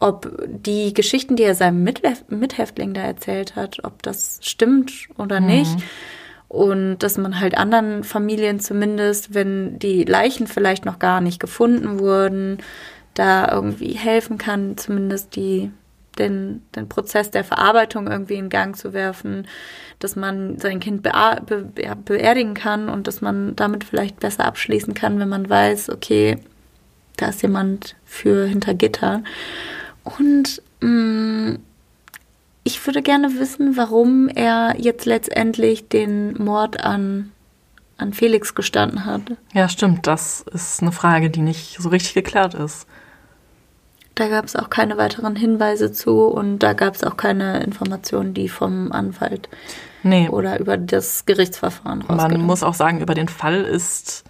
ob 0.00 0.32
die 0.48 0.94
Geschichten, 0.94 1.36
die 1.36 1.42
er 1.44 1.54
seinem 1.54 1.84
Mithäf- 1.84 2.24
Mithäftling 2.28 2.94
da 2.94 3.02
erzählt 3.02 3.54
hat, 3.54 3.84
ob 3.84 4.02
das 4.02 4.40
stimmt 4.42 4.92
oder 5.18 5.38
nicht. 5.40 5.76
Und 6.48 6.98
dass 6.98 7.16
man 7.16 7.38
halt 7.38 7.56
anderen 7.56 8.02
Familien 8.02 8.58
zumindest, 8.58 9.34
wenn 9.34 9.78
die 9.78 10.02
Leichen 10.02 10.48
vielleicht 10.48 10.84
noch 10.84 10.98
gar 10.98 11.20
nicht 11.20 11.38
gefunden 11.38 12.00
wurden, 12.00 12.58
da 13.14 13.52
irgendwie 13.52 13.92
helfen 13.92 14.36
kann, 14.38 14.76
zumindest 14.76 15.36
die, 15.36 15.70
den, 16.18 16.62
den 16.74 16.88
Prozess 16.88 17.30
der 17.30 17.44
Verarbeitung 17.44 18.08
irgendwie 18.08 18.34
in 18.34 18.48
Gang 18.48 18.76
zu 18.76 18.92
werfen, 18.92 19.46
dass 20.00 20.16
man 20.16 20.58
sein 20.58 20.80
Kind 20.80 21.02
be 21.02 21.12
ja, 21.78 21.94
beerdigen 21.94 22.54
kann 22.54 22.88
und 22.88 23.06
dass 23.06 23.20
man 23.20 23.54
damit 23.54 23.84
vielleicht 23.84 24.18
besser 24.18 24.44
abschließen 24.46 24.94
kann, 24.94 25.20
wenn 25.20 25.28
man 25.28 25.48
weiß, 25.48 25.90
okay, 25.90 26.38
da 27.16 27.28
ist 27.28 27.42
jemand 27.42 27.96
für 28.04 28.46
hinter 28.46 28.74
Gitter. 28.74 29.22
Und 30.04 30.62
mh, 30.80 31.58
ich 32.64 32.84
würde 32.86 33.02
gerne 33.02 33.38
wissen, 33.38 33.76
warum 33.76 34.28
er 34.28 34.74
jetzt 34.78 35.06
letztendlich 35.06 35.88
den 35.88 36.34
Mord 36.42 36.82
an, 36.82 37.32
an 37.96 38.12
Felix 38.12 38.54
gestanden 38.54 39.04
hat. 39.04 39.22
Ja, 39.52 39.68
stimmt. 39.68 40.06
Das 40.06 40.44
ist 40.52 40.82
eine 40.82 40.92
Frage, 40.92 41.30
die 41.30 41.40
nicht 41.40 41.76
so 41.80 41.88
richtig 41.88 42.14
geklärt 42.14 42.54
ist. 42.54 42.86
Da 44.14 44.28
gab 44.28 44.44
es 44.44 44.56
auch 44.56 44.68
keine 44.68 44.98
weiteren 44.98 45.34
Hinweise 45.36 45.92
zu 45.92 46.26
und 46.26 46.58
da 46.58 46.74
gab 46.74 46.94
es 46.94 47.04
auch 47.04 47.16
keine 47.16 47.62
Informationen, 47.62 48.34
die 48.34 48.48
vom 48.48 48.92
Anwalt 48.92 49.48
Nee, 50.02 50.28
oder 50.28 50.58
über 50.60 50.76
das 50.76 51.26
Gerichtsverfahren 51.26 52.00
man 52.00 52.18
rausgekommen 52.18 52.46
muss 52.46 52.62
auch 52.62 52.74
sagen, 52.74 53.00
über 53.00 53.14
den 53.14 53.28
Fall 53.28 53.62
ist 53.62 54.24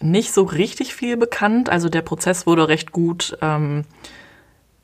nicht 0.00 0.32
so 0.32 0.42
richtig 0.42 0.94
viel 0.94 1.16
bekannt. 1.16 1.70
Also 1.70 1.88
der 1.88 2.02
Prozess 2.02 2.46
wurde 2.46 2.68
recht 2.68 2.92
gut 2.92 3.36
ähm, 3.40 3.84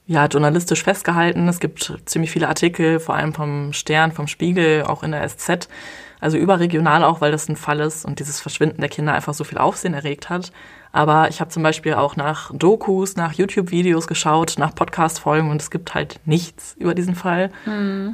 ja, 0.08 0.24
journalistisch 0.24 0.82
festgehalten. 0.82 1.46
Es 1.48 1.60
gibt 1.60 1.92
ziemlich 2.06 2.30
viele 2.30 2.48
Artikel, 2.48 2.98
vor 2.98 3.14
allem 3.14 3.34
vom 3.34 3.74
Stern, 3.74 4.10
vom 4.10 4.26
Spiegel, 4.26 4.84
auch 4.84 5.02
in 5.02 5.12
der 5.12 5.28
SZ. 5.28 5.68
Also 6.18 6.38
überregional 6.38 7.04
auch, 7.04 7.20
weil 7.20 7.30
das 7.30 7.48
ein 7.48 7.56
Fall 7.56 7.78
ist 7.80 8.04
und 8.06 8.18
dieses 8.18 8.40
Verschwinden 8.40 8.80
der 8.80 8.88
Kinder 8.88 9.12
einfach 9.12 9.34
so 9.34 9.44
viel 9.44 9.58
Aufsehen 9.58 9.92
erregt 9.92 10.30
hat. 10.30 10.50
Aber 10.90 11.28
ich 11.28 11.40
habe 11.40 11.50
zum 11.50 11.62
Beispiel 11.62 11.92
auch 11.92 12.16
nach 12.16 12.50
Dokus, 12.54 13.16
nach 13.16 13.34
YouTube-Videos 13.34 14.06
geschaut, 14.06 14.54
nach 14.56 14.74
Podcast-Folgen 14.74 15.50
und 15.50 15.60
es 15.60 15.70
gibt 15.70 15.92
halt 15.94 16.18
nichts 16.24 16.74
über 16.78 16.94
diesen 16.94 17.14
Fall. 17.14 17.50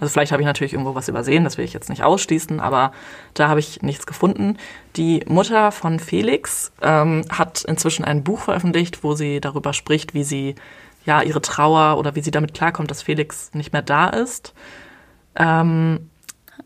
Also 0.00 0.12
vielleicht 0.12 0.32
habe 0.32 0.42
ich 0.42 0.46
natürlich 0.46 0.72
irgendwo 0.72 0.96
was 0.96 1.08
übersehen, 1.08 1.44
das 1.44 1.56
will 1.56 1.64
ich 1.64 1.72
jetzt 1.72 1.88
nicht 1.88 2.02
ausschließen, 2.02 2.58
aber 2.58 2.92
da 3.34 3.48
habe 3.48 3.60
ich 3.60 3.82
nichts 3.82 4.06
gefunden. 4.06 4.58
Die 4.96 5.22
Mutter 5.28 5.70
von 5.70 6.00
Felix 6.00 6.72
ähm, 6.82 7.24
hat 7.30 7.64
inzwischen 7.64 8.04
ein 8.04 8.24
Buch 8.24 8.40
veröffentlicht, 8.40 9.04
wo 9.04 9.14
sie 9.14 9.40
darüber 9.40 9.72
spricht, 9.72 10.12
wie 10.12 10.24
sie 10.24 10.56
ja 11.04 11.22
ihre 11.22 11.40
Trauer 11.40 11.98
oder 11.98 12.14
wie 12.14 12.20
sie 12.20 12.30
damit 12.30 12.54
klarkommt, 12.54 12.90
dass 12.90 13.02
Felix 13.02 13.50
nicht 13.54 13.72
mehr 13.72 13.82
da 13.82 14.08
ist. 14.08 14.54
Ähm, 15.36 16.10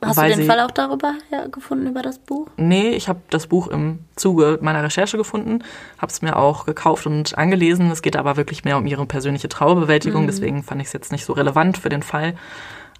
Hast 0.04 0.18
du 0.18 0.22
den 0.22 0.34
sie- 0.36 0.44
Fall 0.46 0.60
auch 0.60 0.70
darüber 0.70 1.14
gefunden, 1.50 1.88
über 1.88 2.02
das 2.02 2.18
Buch? 2.20 2.46
Nee, 2.56 2.90
ich 2.90 3.08
habe 3.08 3.20
das 3.30 3.48
Buch 3.48 3.66
im 3.66 4.00
Zuge 4.14 4.58
meiner 4.62 4.82
Recherche 4.84 5.16
gefunden, 5.16 5.64
habe 5.96 6.12
es 6.12 6.22
mir 6.22 6.36
auch 6.36 6.66
gekauft 6.66 7.06
und 7.06 7.36
angelesen. 7.36 7.90
Es 7.90 8.02
geht 8.02 8.14
aber 8.16 8.36
wirklich 8.36 8.64
mehr 8.64 8.76
um 8.76 8.86
ihre 8.86 9.06
persönliche 9.06 9.48
Trauerbewältigung, 9.48 10.26
deswegen 10.26 10.62
fand 10.62 10.80
ich 10.82 10.88
es 10.88 10.92
jetzt 10.92 11.10
nicht 11.10 11.24
so 11.24 11.32
relevant 11.32 11.78
für 11.78 11.88
den 11.88 12.02
Fall. 12.04 12.34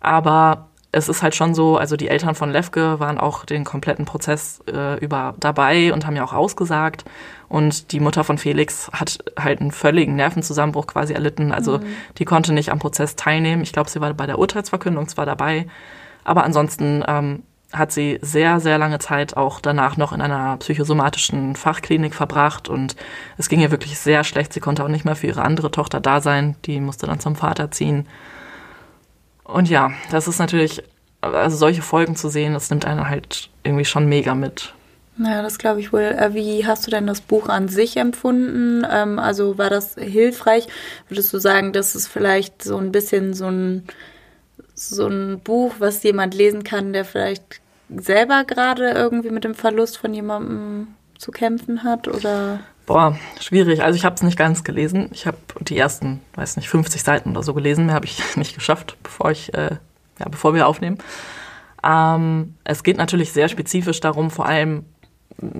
Aber 0.00 0.68
es 0.98 1.08
ist 1.08 1.22
halt 1.22 1.34
schon 1.34 1.54
so, 1.54 1.78
also 1.78 1.96
die 1.96 2.08
Eltern 2.08 2.34
von 2.34 2.50
Levke 2.50 3.00
waren 3.00 3.18
auch 3.18 3.44
den 3.44 3.64
kompletten 3.64 4.04
Prozess 4.04 4.60
äh, 4.70 4.98
über 4.98 5.34
dabei 5.38 5.92
und 5.92 6.06
haben 6.06 6.16
ja 6.16 6.24
auch 6.24 6.32
ausgesagt. 6.32 7.04
Und 7.48 7.92
die 7.92 8.00
Mutter 8.00 8.24
von 8.24 8.36
Felix 8.36 8.90
hat 8.92 9.18
halt 9.38 9.60
einen 9.60 9.72
völligen 9.72 10.16
Nervenzusammenbruch 10.16 10.86
quasi 10.86 11.14
erlitten. 11.14 11.52
Also 11.52 11.80
die 12.18 12.24
konnte 12.26 12.52
nicht 12.52 12.70
am 12.70 12.78
Prozess 12.78 13.16
teilnehmen. 13.16 13.62
Ich 13.62 13.72
glaube, 13.72 13.88
sie 13.88 14.00
war 14.00 14.12
bei 14.12 14.26
der 14.26 14.38
Urteilsverkündung 14.38 15.08
zwar 15.08 15.24
dabei, 15.24 15.66
aber 16.24 16.44
ansonsten 16.44 17.02
ähm, 17.08 17.42
hat 17.72 17.92
sie 17.92 18.18
sehr, 18.22 18.60
sehr 18.60 18.78
lange 18.78 18.98
Zeit 18.98 19.36
auch 19.36 19.60
danach 19.60 19.96
noch 19.96 20.12
in 20.12 20.20
einer 20.20 20.56
psychosomatischen 20.56 21.54
Fachklinik 21.54 22.14
verbracht 22.14 22.68
und 22.68 22.96
es 23.36 23.48
ging 23.48 23.60
ihr 23.60 23.70
wirklich 23.70 23.98
sehr 23.98 24.24
schlecht. 24.24 24.52
Sie 24.52 24.60
konnte 24.60 24.84
auch 24.84 24.88
nicht 24.88 25.04
mehr 25.04 25.16
für 25.16 25.26
ihre 25.26 25.42
andere 25.42 25.70
Tochter 25.70 26.00
da 26.00 26.20
sein. 26.20 26.56
Die 26.64 26.80
musste 26.80 27.06
dann 27.06 27.20
zum 27.20 27.36
Vater 27.36 27.70
ziehen. 27.70 28.06
Und 29.48 29.70
ja, 29.70 29.90
das 30.10 30.28
ist 30.28 30.38
natürlich, 30.38 30.82
also 31.22 31.56
solche 31.56 31.82
Folgen 31.82 32.16
zu 32.16 32.28
sehen, 32.28 32.52
das 32.52 32.70
nimmt 32.70 32.84
einen 32.84 33.08
halt 33.08 33.48
irgendwie 33.64 33.86
schon 33.86 34.06
mega 34.06 34.34
mit. 34.34 34.74
Naja, 35.16 35.42
das 35.42 35.58
glaube 35.58 35.80
ich 35.80 35.92
wohl. 35.92 36.02
Äh, 36.02 36.34
Wie 36.34 36.66
hast 36.66 36.86
du 36.86 36.90
denn 36.90 37.06
das 37.06 37.22
Buch 37.22 37.48
an 37.48 37.68
sich 37.68 37.96
empfunden? 37.96 38.86
Ähm, 38.88 39.18
also 39.18 39.56
war 39.58 39.70
das 39.70 39.94
hilfreich? 39.94 40.68
Würdest 41.08 41.32
du 41.32 41.38
sagen, 41.38 41.72
das 41.72 41.96
ist 41.96 42.08
vielleicht 42.08 42.62
so 42.62 42.76
ein 42.76 42.92
bisschen 42.92 43.32
so 43.34 43.46
ein, 43.46 43.84
so 44.74 45.08
ein 45.08 45.40
Buch, 45.40 45.74
was 45.78 46.02
jemand 46.02 46.34
lesen 46.34 46.62
kann, 46.62 46.92
der 46.92 47.06
vielleicht 47.06 47.60
selber 47.88 48.44
gerade 48.44 48.90
irgendwie 48.90 49.30
mit 49.30 49.44
dem 49.44 49.54
Verlust 49.54 49.96
von 49.96 50.12
jemandem 50.12 50.88
zu 51.16 51.32
kämpfen 51.32 51.82
hat? 51.84 52.06
Oder 52.06 52.60
Boah, 52.88 53.18
schwierig. 53.38 53.82
Also 53.82 53.98
ich 53.98 54.06
habe 54.06 54.14
es 54.14 54.22
nicht 54.22 54.38
ganz 54.38 54.64
gelesen. 54.64 55.10
Ich 55.12 55.26
habe 55.26 55.36
die 55.60 55.76
ersten, 55.76 56.22
weiß 56.36 56.56
nicht, 56.56 56.70
50 56.70 57.02
Seiten 57.02 57.32
oder 57.32 57.42
so 57.42 57.52
gelesen. 57.52 57.84
Mehr 57.84 57.94
habe 57.94 58.06
ich 58.06 58.18
nicht 58.36 58.54
geschafft, 58.54 58.96
bevor 59.02 59.30
ich, 59.30 59.52
äh, 59.52 59.76
ja, 60.18 60.28
bevor 60.30 60.54
wir 60.54 60.66
aufnehmen. 60.66 60.96
Ähm, 61.84 62.54
es 62.64 62.82
geht 62.82 62.96
natürlich 62.96 63.34
sehr 63.34 63.50
spezifisch 63.50 64.00
darum, 64.00 64.30
vor 64.30 64.46
allem 64.46 64.86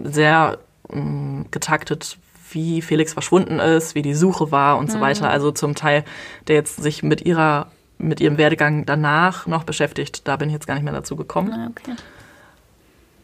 sehr 0.05 0.59
ähm, 0.91 1.45
getaktet, 1.51 2.17
wie 2.51 2.81
Felix 2.81 3.13
verschwunden 3.13 3.59
ist, 3.59 3.95
wie 3.95 4.01
die 4.01 4.15
Suche 4.15 4.51
war 4.51 4.79
und 4.79 4.91
so 4.91 4.99
weiter. 5.03 5.29
Also 5.29 5.53
zum 5.53 5.75
Teil, 5.75 6.05
der 6.47 6.57
jetzt 6.57 6.83
sich 6.83 7.03
mit 7.03 7.27
ihrer, 7.27 7.67
mit 7.99 8.21
ihrem 8.23 8.39
Werdegang 8.39 8.87
danach 8.87 9.47
noch 9.47 9.65
beschäftigt. 9.65 10.27
Da 10.27 10.37
bin 10.37 10.49
ich 10.49 10.55
jetzt 10.55 10.67
gar 10.67 10.77
nicht 10.77 10.85
mehr 10.85 10.95
dazu 10.95 11.15
gekommen. 11.15 11.53
Ah, 11.53 11.69
okay. 11.69 11.95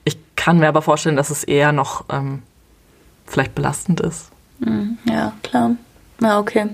Ich 0.05 0.19
kann 0.37 0.59
mir 0.59 0.69
aber 0.69 0.83
vorstellen, 0.83 1.17
dass 1.17 1.31
es 1.31 1.43
eher 1.43 1.73
noch 1.73 2.05
ähm, 2.11 2.43
vielleicht 3.27 3.55
belastend 3.55 4.01
ist. 4.01 4.31
Mhm, 4.61 4.99
Ja, 5.05 5.33
klar. 5.43 5.77
Ja, 6.21 6.39
okay. 6.39 6.69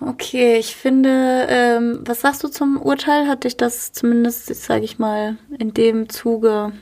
Okay, 0.00 0.56
ich 0.58 0.76
finde, 0.76 1.46
ähm, 1.48 2.00
was 2.04 2.20
sagst 2.20 2.44
du 2.44 2.48
zum 2.48 2.76
Urteil? 2.80 3.28
Hat 3.28 3.44
dich 3.44 3.56
das 3.56 3.92
zumindest, 3.92 4.54
sage 4.54 4.84
ich 4.84 4.98
mal, 4.98 5.36
in 5.58 5.72
dem 5.72 6.08
Zuge 6.08 6.72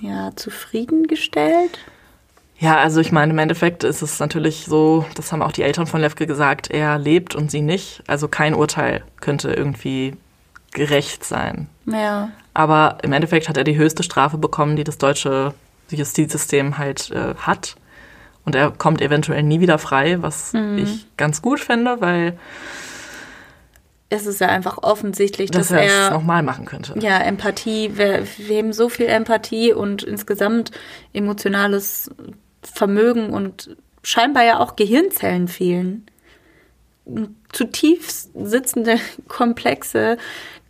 ja 0.00 0.32
zufriedengestellt? 0.36 1.78
Ja, 2.58 2.76
also 2.78 3.00
ich 3.00 3.10
meine, 3.10 3.32
im 3.32 3.38
Endeffekt 3.38 3.82
ist 3.84 4.02
es 4.02 4.20
natürlich 4.20 4.66
so, 4.66 5.04
das 5.16 5.32
haben 5.32 5.42
auch 5.42 5.52
die 5.52 5.62
Eltern 5.62 5.86
von 5.86 6.00
Levke 6.00 6.26
gesagt, 6.26 6.70
er 6.70 6.98
lebt 6.98 7.34
und 7.34 7.50
sie 7.50 7.62
nicht. 7.62 8.02
Also 8.06 8.28
kein 8.28 8.54
Urteil 8.54 9.02
könnte 9.20 9.52
irgendwie 9.52 10.14
gerecht 10.72 11.24
sein. 11.24 11.68
Ja, 11.86 12.30
Aber 12.54 12.98
im 13.02 13.12
Endeffekt 13.12 13.48
hat 13.48 13.56
er 13.56 13.64
die 13.64 13.76
höchste 13.76 14.02
Strafe 14.02 14.38
bekommen, 14.38 14.76
die 14.76 14.84
das 14.84 14.98
deutsche 14.98 15.54
Justizsystem 15.96 16.78
halt 16.78 17.10
äh, 17.10 17.34
hat. 17.36 17.76
Und 18.44 18.56
er 18.56 18.70
kommt 18.72 19.00
eventuell 19.00 19.42
nie 19.42 19.60
wieder 19.60 19.78
frei, 19.78 20.20
was 20.20 20.52
ich 20.76 21.06
ganz 21.16 21.42
gut 21.42 21.60
finde, 21.60 22.00
weil 22.00 22.36
es 24.12 24.26
ist 24.26 24.40
ja 24.40 24.48
einfach 24.48 24.78
offensichtlich, 24.82 25.50
dass 25.50 25.68
dass 25.68 25.78
er 25.78 26.06
es 26.06 26.10
nochmal 26.10 26.42
machen 26.42 26.66
könnte. 26.66 26.94
ja 27.00 27.18
Empathie, 27.18 27.96
wir, 27.96 28.26
wir 28.36 28.58
haben 28.58 28.74
so 28.74 28.90
viel 28.90 29.06
Empathie 29.06 29.72
und 29.72 30.02
insgesamt 30.02 30.70
emotionales 31.14 32.10
Vermögen 32.62 33.30
und 33.30 33.74
scheinbar 34.02 34.44
ja 34.44 34.58
auch 34.58 34.76
Gehirnzellen 34.76 35.48
fehlen. 35.48 36.04
Zutiefst 37.52 38.32
sitzende 38.34 38.96
Komplexe, 39.28 40.18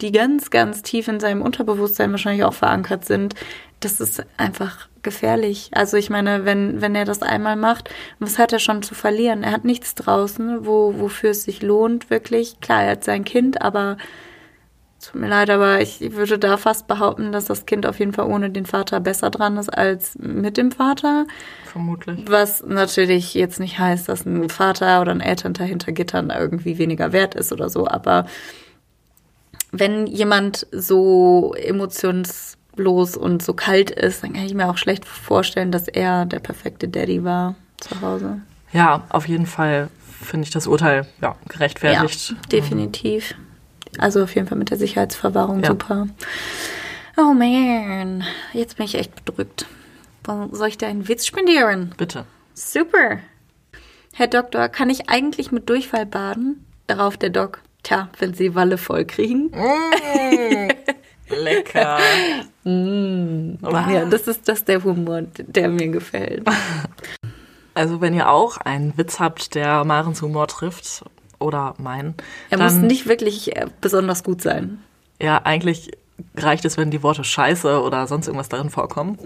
die 0.01 0.13
ganz, 0.13 0.51
ganz 0.51 0.83
tief 0.83 1.09
in 1.09 1.19
seinem 1.19 1.43
Unterbewusstsein 1.43 2.13
wahrscheinlich 2.13 2.45
auch 2.45 2.55
verankert 2.55 3.05
sind. 3.07 3.35
Das 3.81 3.99
ist 3.99 4.25
einfach 4.37 4.89
gefährlich. 5.03 5.71
Also 5.73 5.97
ich 5.97 6.11
meine, 6.11 6.45
wenn, 6.45 6.81
wenn 6.81 6.95
er 6.95 7.05
das 7.05 7.23
einmal 7.23 7.57
macht, 7.57 7.91
was 8.19 8.39
hat 8.39 8.53
er 8.53 8.59
schon 8.59 8.83
zu 8.83 8.95
verlieren? 8.95 9.43
Er 9.43 9.53
hat 9.53 9.65
nichts 9.65 9.95
draußen, 9.95 10.67
wo, 10.67 10.95
wofür 10.99 11.31
es 11.31 11.45
sich 11.45 11.63
lohnt, 11.63 12.11
wirklich. 12.11 12.61
Klar, 12.61 12.85
er 12.85 12.91
hat 12.93 13.05
sein 13.05 13.25
Kind, 13.25 13.63
aber 13.63 13.97
Tut 15.03 15.21
mir 15.21 15.29
leid, 15.29 15.51
aber 15.51 15.81
ich 15.81 16.13
würde 16.13 16.39
da 16.39 16.57
fast 16.57 16.87
behaupten, 16.87 17.33
dass 17.33 17.47
das 17.47 17.67
Kind 17.67 17.87
auf 17.87 17.99
jeden 17.99 18.13
Fall 18.13 18.27
ohne 18.27 18.51
den 18.51 18.67
Vater 18.67 19.01
besser 19.01 19.31
dran 19.31 19.57
ist 19.57 19.69
als 19.69 20.17
mit 20.17 20.57
dem 20.57 20.71
Vater. 20.71 21.27
Vermutlich. 21.65 22.21
Was 22.29 22.65
natürlich 22.65 23.35
jetzt 23.35 23.59
nicht 23.59 23.81
heißt, 23.81 24.09
dass 24.09 24.25
ein 24.25 24.49
Vater 24.49 25.01
oder 25.01 25.11
ein 25.11 25.21
Elternteil 25.21 25.67
hinter 25.67 25.91
Gittern 25.91 26.31
irgendwie 26.31 26.79
weniger 26.79 27.13
wert 27.13 27.35
ist 27.35 27.53
oder 27.53 27.69
so. 27.69 27.89
Aber 27.89 28.27
wenn 29.73 30.07
jemand 30.07 30.69
so 30.71 31.55
emotionslos 32.77 33.17
und 33.17 33.43
so 33.43 33.55
kalt 33.55 33.91
ist, 33.91 34.23
dann 34.23 34.33
kann 34.33 34.45
ich 34.45 34.55
mir 34.55 34.69
auch 34.69 34.77
schlecht 34.77 35.05
vorstellen, 35.05 35.73
dass 35.73 35.89
er 35.89 36.27
der 36.27 36.41
perfekte 36.41 36.89
Daddy 36.89 37.25
war 37.25 37.55
zu 37.79 38.01
Hause. 38.01 38.41
Ja, 38.73 39.05
auf 39.11 39.29
jeden 39.29 39.47
Fall 39.47 39.89
finde 40.23 40.45
ich 40.45 40.51
das 40.51 40.67
Urteil 40.67 41.07
ja, 41.21 41.37
gerechtfertigt. 41.49 42.31
Ja, 42.31 42.37
definitiv. 42.51 43.35
Also 43.99 44.23
auf 44.23 44.35
jeden 44.35 44.47
Fall 44.47 44.59
mit 44.59 44.71
der 44.71 44.79
Sicherheitsverwahrung 44.79 45.61
Ja. 45.63 45.69
super. 45.69 46.07
Oh 47.19 47.35
man, 47.35 48.25
jetzt 48.55 48.77
bin 48.79 48.87
ich 48.87 48.95
echt 48.95 49.25
bedrückt. 49.25 49.67
Soll 50.53 50.69
ich 50.69 50.79
da 50.79 50.87
einen 50.87 51.09
Witz 51.09 51.27
spendieren? 51.27 51.93
Bitte. 51.99 52.25
Super. 52.55 53.19
Herr 54.15 54.29
Doktor, 54.29 54.69
kann 54.69 54.89
ich 54.89 55.11
eigentlich 55.11 55.53
mit 55.53 55.69
Durchfall 55.69 56.07
baden? 56.07 56.65
Darauf 56.87 57.17
der 57.17 57.31
Doc. 57.31 57.61
Tja, 57.83 58.09
wenn 58.19 58.33
Sie 58.33 58.55
Walle 58.55 58.79
voll 58.79 59.05
kriegen. 59.05 59.51
Lecker. 61.37 61.99
Ja, 62.65 64.05
das 64.05 64.29
ist 64.29 64.49
das 64.49 64.65
der 64.65 64.85
Humor, 64.85 65.23
der 65.37 65.69
mir 65.69 65.89
gefällt. 65.89 66.47
Also 67.75 68.03
wenn 68.03 68.13
ihr 68.13 68.29
auch 68.31 68.59
einen 68.59 68.97
Witz 68.99 69.19
habt, 69.19 69.55
der 69.55 69.83
Marens 69.85 70.21
Humor 70.21 70.47
trifft 70.47 71.05
oder 71.39 71.75
meinen, 71.79 72.15
Er 72.51 72.59
dann 72.59 72.67
muss 72.67 72.77
nicht 72.77 73.09
wirklich 73.09 73.57
äh, 73.57 73.65
besonders 73.81 74.23
gut 74.23 74.43
sein. 74.43 74.79
ja 75.23 75.41
eigentlich 75.45 75.91
reicht 76.37 76.67
es, 76.67 76.77
wenn 76.77 76.91
die 76.91 77.03
Worte 77.03 77.25
Scheiße 77.25 77.81
oder 77.83 78.07
sonst 78.07 78.27
irgendwas 78.27 78.51
darin 78.51 78.69
vorkommen. 78.69 79.17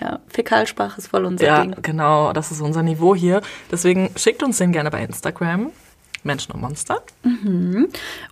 Ja, 0.00 0.20
Fäkalsprache 0.28 0.98
ist 0.98 1.08
voll 1.08 1.24
unser 1.24 1.44
Ja, 1.44 1.62
Ding. 1.62 1.74
genau, 1.82 2.32
das 2.32 2.52
ist 2.52 2.60
unser 2.60 2.84
Niveau 2.84 3.12
hier. 3.16 3.42
Deswegen 3.72 4.08
schickt 4.14 4.44
uns 4.44 4.58
den 4.58 4.70
gerne 4.70 4.92
bei 4.92 5.02
Instagram. 5.02 5.72
Menschen 6.24 6.52
und 6.52 6.60
Monster. 6.60 7.02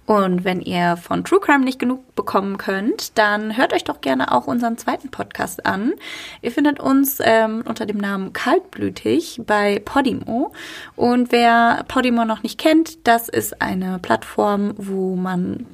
Und 0.07 0.45
wenn 0.45 0.61
ihr 0.61 0.97
von 0.97 1.25
True 1.25 1.41
Crime 1.41 1.65
nicht 1.65 1.79
genug 1.79 2.15
bekommen 2.15 2.59
könnt, 2.59 3.17
dann 3.19 3.57
hört 3.57 3.73
euch 3.73 3.85
doch 3.85 4.01
gerne 4.01 4.33
auch 4.33 4.47
unseren 4.47 4.79
zweiten 4.79 5.11
Podcast 5.11 5.67
an. 5.67 5.93
Ihr 6.41 6.51
findet 6.51 6.81
uns 6.81 7.19
ähm, 7.23 7.63
unter 7.67 7.87
dem 7.87 7.99
Namen 7.99 8.33
Kaltblütig 8.33 9.43
bei 9.47 9.81
Podimo. 9.85 10.53
Und 10.97 11.33
wer 11.33 11.85
Podimo 11.89 12.25
noch 12.25 12.43
nicht 12.43 12.59
kennt, 12.59 13.07
das 13.07 13.29
ist 13.29 13.63
eine 13.63 13.99
Plattform, 13.99 14.75
wo 14.77 15.17
man 15.17 15.67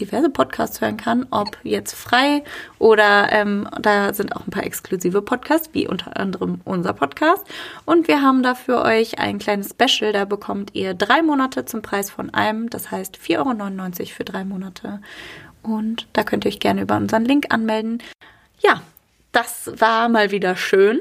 diverse 0.00 0.30
Podcasts 0.30 0.80
hören 0.80 0.96
kann, 0.96 1.26
ob 1.30 1.58
jetzt 1.62 1.94
frei 1.94 2.42
oder 2.78 3.30
ähm, 3.32 3.68
da 3.80 4.12
sind 4.14 4.34
auch 4.34 4.46
ein 4.46 4.50
paar 4.50 4.64
exklusive 4.64 5.22
Podcasts, 5.22 5.70
wie 5.72 5.86
unter 5.86 6.16
anderem 6.16 6.60
unser 6.64 6.92
Podcast. 6.92 7.44
Und 7.84 8.08
wir 8.08 8.22
haben 8.22 8.42
da 8.42 8.54
für 8.54 8.82
euch 8.82 9.18
ein 9.18 9.38
kleines 9.38 9.70
Special, 9.70 10.12
da 10.12 10.24
bekommt 10.24 10.74
ihr 10.74 10.94
drei 10.94 11.22
Monate 11.22 11.64
zum 11.64 11.82
Preis 11.82 12.10
von 12.10 12.32
einem, 12.32 12.70
das 12.70 12.90
heißt 12.90 13.18
4,99 13.18 14.00
Euro 14.00 14.10
für 14.10 14.24
drei 14.24 14.44
Monate. 14.44 15.00
Und 15.62 16.06
da 16.14 16.24
könnt 16.24 16.44
ihr 16.44 16.48
euch 16.48 16.60
gerne 16.60 16.82
über 16.82 16.96
unseren 16.96 17.24
Link 17.24 17.46
anmelden. 17.50 18.02
Ja, 18.60 18.82
das 19.32 19.70
war 19.76 20.08
mal 20.08 20.30
wieder 20.30 20.56
schön. 20.56 21.00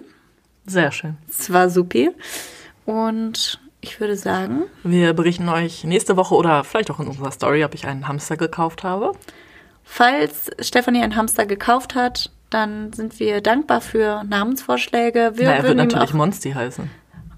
Sehr 0.66 0.92
schön. 0.92 1.18
Es 1.28 1.52
war 1.52 1.70
supi. 1.70 2.12
Und 2.86 3.60
ich 3.82 4.00
würde 4.00 4.16
sagen, 4.16 4.64
Wir 4.84 5.14
berichten 5.14 5.48
euch 5.50 5.84
nächste 5.84 6.18
Woche 6.18 6.36
oder 6.36 6.64
vielleicht 6.64 6.92
auch 6.92 7.00
in 7.00 7.08
unserer 7.08 7.32
Story, 7.32 7.64
ob 7.64 7.74
ich 7.74 7.88
einen 7.88 8.08
Hamster 8.08 8.38
gekauft 8.38 8.84
habe. 8.84 9.14
Falls 9.84 10.52
Stefanie 10.60 11.02
einen 11.02 11.16
Hamster 11.16 11.46
gekauft 11.46 11.96
hat, 11.96 12.32
dann 12.50 12.94
sind 12.94 13.20
wir 13.20 13.42
dankbar 13.42 13.82
für 13.82 14.24
Namensvorschläge. 14.24 15.32
Wir 15.36 15.46
Na, 15.48 15.56
er 15.56 15.64
wird 15.64 15.78
natürlich 15.78 16.10
auch, 16.10 16.14
Monsti 16.14 16.52
heißen. 16.52 16.90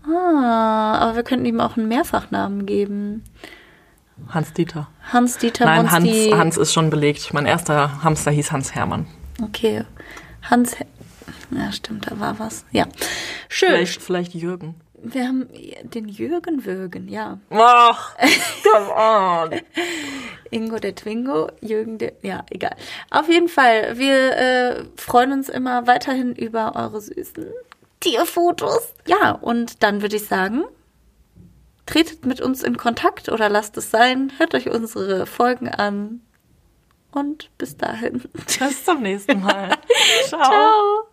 ah, 0.06 0.98
aber 1.00 1.16
wir 1.16 1.24
könnten 1.24 1.46
ihm 1.46 1.60
auch 1.62 1.78
einen 1.78 1.88
Mehrfachnamen 1.88 2.66
geben. 2.66 3.24
Hans 4.30 4.54
Dieter. 4.54 4.88
Hans-Dieter 5.12 5.66
Nein, 5.66 5.92
Hans, 5.92 6.06
Monsti. 6.06 6.30
Hans 6.32 6.58
ist 6.58 6.74
schon 6.74 6.90
belegt. 6.90 7.34
Mein 7.34 7.46
erster 7.46 8.04
Hamster 8.04 8.32
hieß 8.32 8.52
Hans 8.52 8.76
Hermann. 8.76 9.08
Okay. 9.42 9.84
Hans. 10.44 10.76
Ja, 11.50 11.72
stimmt, 11.72 12.10
da 12.10 12.20
war 12.20 12.38
was. 12.40 12.66
Ja. 12.72 12.86
Schön. 13.50 13.70
Vielleicht, 13.70 14.02
vielleicht 14.02 14.34
Jürgen. 14.34 14.76
Wir 15.04 15.28
haben 15.28 15.48
den 15.84 16.08
Jürgen 16.08 16.66
Würgen, 16.66 17.08
ja. 17.08 17.40
Ach, 17.50 18.16
come 18.64 19.54
on. 19.54 19.62
Ingo 20.52 20.78
der 20.78 20.96
Twingo, 20.96 21.50
Jürgen 21.62 21.98
der. 21.98 22.14
Ja, 22.22 22.46
egal. 22.50 22.76
Auf 23.10 23.28
jeden 23.28 23.48
Fall, 23.48 23.98
wir 23.98 24.38
äh, 24.38 24.84
freuen 24.96 25.32
uns 25.32 25.50
immer 25.50 25.88
weiterhin 25.88 26.36
über 26.36 26.76
eure 26.76 27.02
süßen 27.02 27.48
Tierfotos. 28.00 28.94
Ja, 29.08 29.32
und 29.32 29.82
dann 29.84 30.02
würde 30.02 30.18
ich 30.18 30.28
sagen, 30.28 30.66
tretet 31.86 32.26
mit 32.26 32.42
uns 32.42 32.62
in 32.64 32.78
Kontakt 32.78 33.30
oder 33.30 33.50
lasst 33.50 33.78
es 33.78 33.90
sein. 33.92 34.32
Hört 34.38 34.54
euch 34.54 34.70
unsere 34.70 35.26
Folgen 35.26 35.70
an. 35.70 36.22
Und 37.12 37.50
bis 37.58 37.76
dahin. 37.78 38.24
Bis 38.34 38.86
zum 38.86 39.02
nächsten 39.02 39.42
Mal. 39.42 39.78
Ciao. 40.28 40.44
Ciao. 40.44 41.11